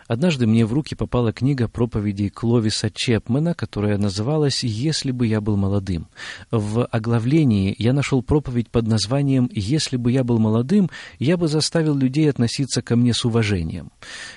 Однажды 0.09 0.47
мне 0.47 0.65
в 0.65 0.73
руки 0.73 0.95
попала 0.95 1.33
книга 1.33 1.67
проповедей 1.67 2.29
Кловиса 2.29 2.91
Чепмена, 2.91 3.55
которая 3.55 3.99
называлась 3.99 4.63
«Если 4.63 5.11
бы 5.11 5.27
я 5.27 5.41
был 5.41 5.57
молодым». 5.57 6.07
В 6.51 6.85
оглавлении 6.85 7.75
я 7.79 7.93
нашел 7.93 8.23
проповедь 8.23 8.71
под 8.71 8.87
названием 8.87 9.51
«Если 9.53 9.97
бы 9.97 10.13
я 10.13 10.23
был 10.23 10.39
молодым, 10.39 10.91
я 11.19 11.37
бы 11.37 11.49
заставил 11.49 11.97
людей 11.97 12.31
относиться 12.31 12.83
ко 12.83 12.95
мне 12.95 13.15
с 13.15 13.25
уважением». 13.25 13.91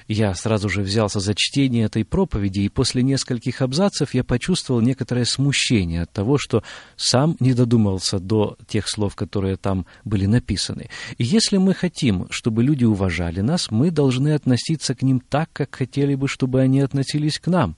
Я 0.07 0.33
сразу 0.33 0.69
же 0.69 0.81
взялся 0.81 1.19
за 1.19 1.35
чтение 1.35 1.85
этой 1.85 2.03
проповеди, 2.03 2.61
и 2.61 2.69
после 2.69 3.03
нескольких 3.03 3.61
абзацев 3.61 4.15
я 4.15 4.23
почувствовал 4.23 4.81
некоторое 4.81 5.25
смущение 5.25 6.03
от 6.03 6.11
того, 6.11 6.37
что 6.39 6.63
сам 6.95 7.35
не 7.39 7.53
додумался 7.53 8.19
до 8.19 8.57
тех 8.67 8.89
слов, 8.89 9.15
которые 9.15 9.55
там 9.55 9.85
были 10.03 10.25
написаны. 10.25 10.89
И 11.19 11.23
если 11.23 11.57
мы 11.57 11.75
хотим, 11.75 12.27
чтобы 12.31 12.63
люди 12.63 12.85
уважали 12.85 13.41
нас, 13.41 13.69
мы 13.69 13.91
должны 13.91 14.33
относиться 14.33 14.95
к 14.95 15.03
ним 15.03 15.19
так, 15.19 15.58
как 15.59 15.75
хотели 15.75 16.15
бы, 16.15 16.29
чтобы 16.29 16.61
они 16.61 16.79
относились 16.79 17.37
к 17.37 17.47
нам. 17.47 17.75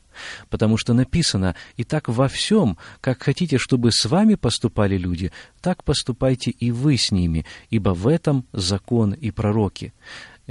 Потому 0.52 0.78
что 0.78 0.94
написано 0.94 1.56
«И 1.78 1.84
так 1.84 2.10
во 2.10 2.28
всем, 2.28 2.78
как 3.00 3.24
хотите, 3.24 3.58
чтобы 3.58 3.90
с 3.92 4.06
вами 4.06 4.36
поступали 4.36 4.98
люди, 4.98 5.32
так 5.62 5.84
поступайте 5.84 6.52
и 6.52 6.70
вы 6.70 6.96
с 6.96 7.10
ними, 7.10 7.44
ибо 7.72 7.90
в 7.96 8.08
этом 8.08 8.46
закон 8.54 9.14
и 9.14 9.32
пророки». 9.32 9.94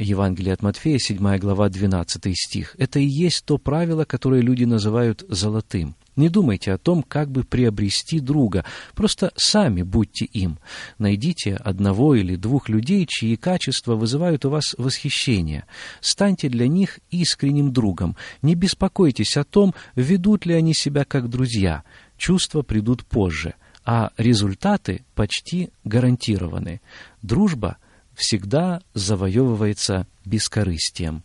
Евангелие 0.00 0.54
от 0.54 0.62
Матфея, 0.62 0.98
7 0.98 1.38
глава, 1.38 1.68
12 1.68 2.34
стих. 2.34 2.74
Это 2.78 2.98
и 2.98 3.06
есть 3.06 3.44
то 3.44 3.58
правило, 3.58 4.04
которое 4.04 4.40
люди 4.40 4.64
называют 4.64 5.24
«золотым». 5.28 5.94
Не 6.16 6.28
думайте 6.28 6.72
о 6.72 6.78
том, 6.78 7.02
как 7.02 7.30
бы 7.30 7.44
приобрести 7.44 8.20
друга, 8.20 8.64
просто 8.94 9.32
сами 9.36 9.82
будьте 9.82 10.24
им. 10.26 10.58
Найдите 10.98 11.54
одного 11.54 12.14
или 12.14 12.36
двух 12.36 12.68
людей, 12.68 13.06
чьи 13.08 13.36
качества 13.36 13.94
вызывают 13.94 14.44
у 14.44 14.50
вас 14.50 14.74
восхищение. 14.76 15.64
Станьте 16.00 16.48
для 16.48 16.68
них 16.68 16.98
искренним 17.10 17.72
другом. 17.72 18.16
Не 18.42 18.54
беспокойтесь 18.54 19.36
о 19.36 19.44
том, 19.44 19.74
ведут 19.94 20.46
ли 20.46 20.54
они 20.54 20.74
себя 20.74 21.04
как 21.04 21.30
друзья. 21.30 21.84
Чувства 22.18 22.62
придут 22.62 23.06
позже, 23.06 23.54
а 23.84 24.10
результаты 24.18 25.04
почти 25.14 25.70
гарантированы. 25.84 26.80
Дружба 27.22 27.78
всегда 28.20 28.82
завоевывается 28.94 30.06
бескорыстием. 30.24 31.24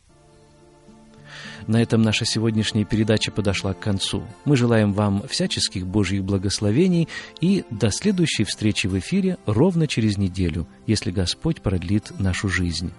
На 1.67 1.81
этом 1.81 2.01
наша 2.01 2.25
сегодняшняя 2.25 2.85
передача 2.85 3.31
подошла 3.31 3.73
к 3.73 3.79
концу. 3.79 4.23
Мы 4.45 4.55
желаем 4.55 4.93
вам 4.93 5.27
всяческих 5.27 5.85
Божьих 5.85 6.23
благословений 6.23 7.09
и 7.41 7.65
до 7.69 7.91
следующей 7.91 8.43
встречи 8.43 8.87
в 8.87 8.97
эфире 8.99 9.37
ровно 9.45 9.87
через 9.87 10.17
неделю, 10.17 10.67
если 10.87 11.11
Господь 11.11 11.61
продлит 11.61 12.17
нашу 12.19 12.49
жизнь. 12.49 12.91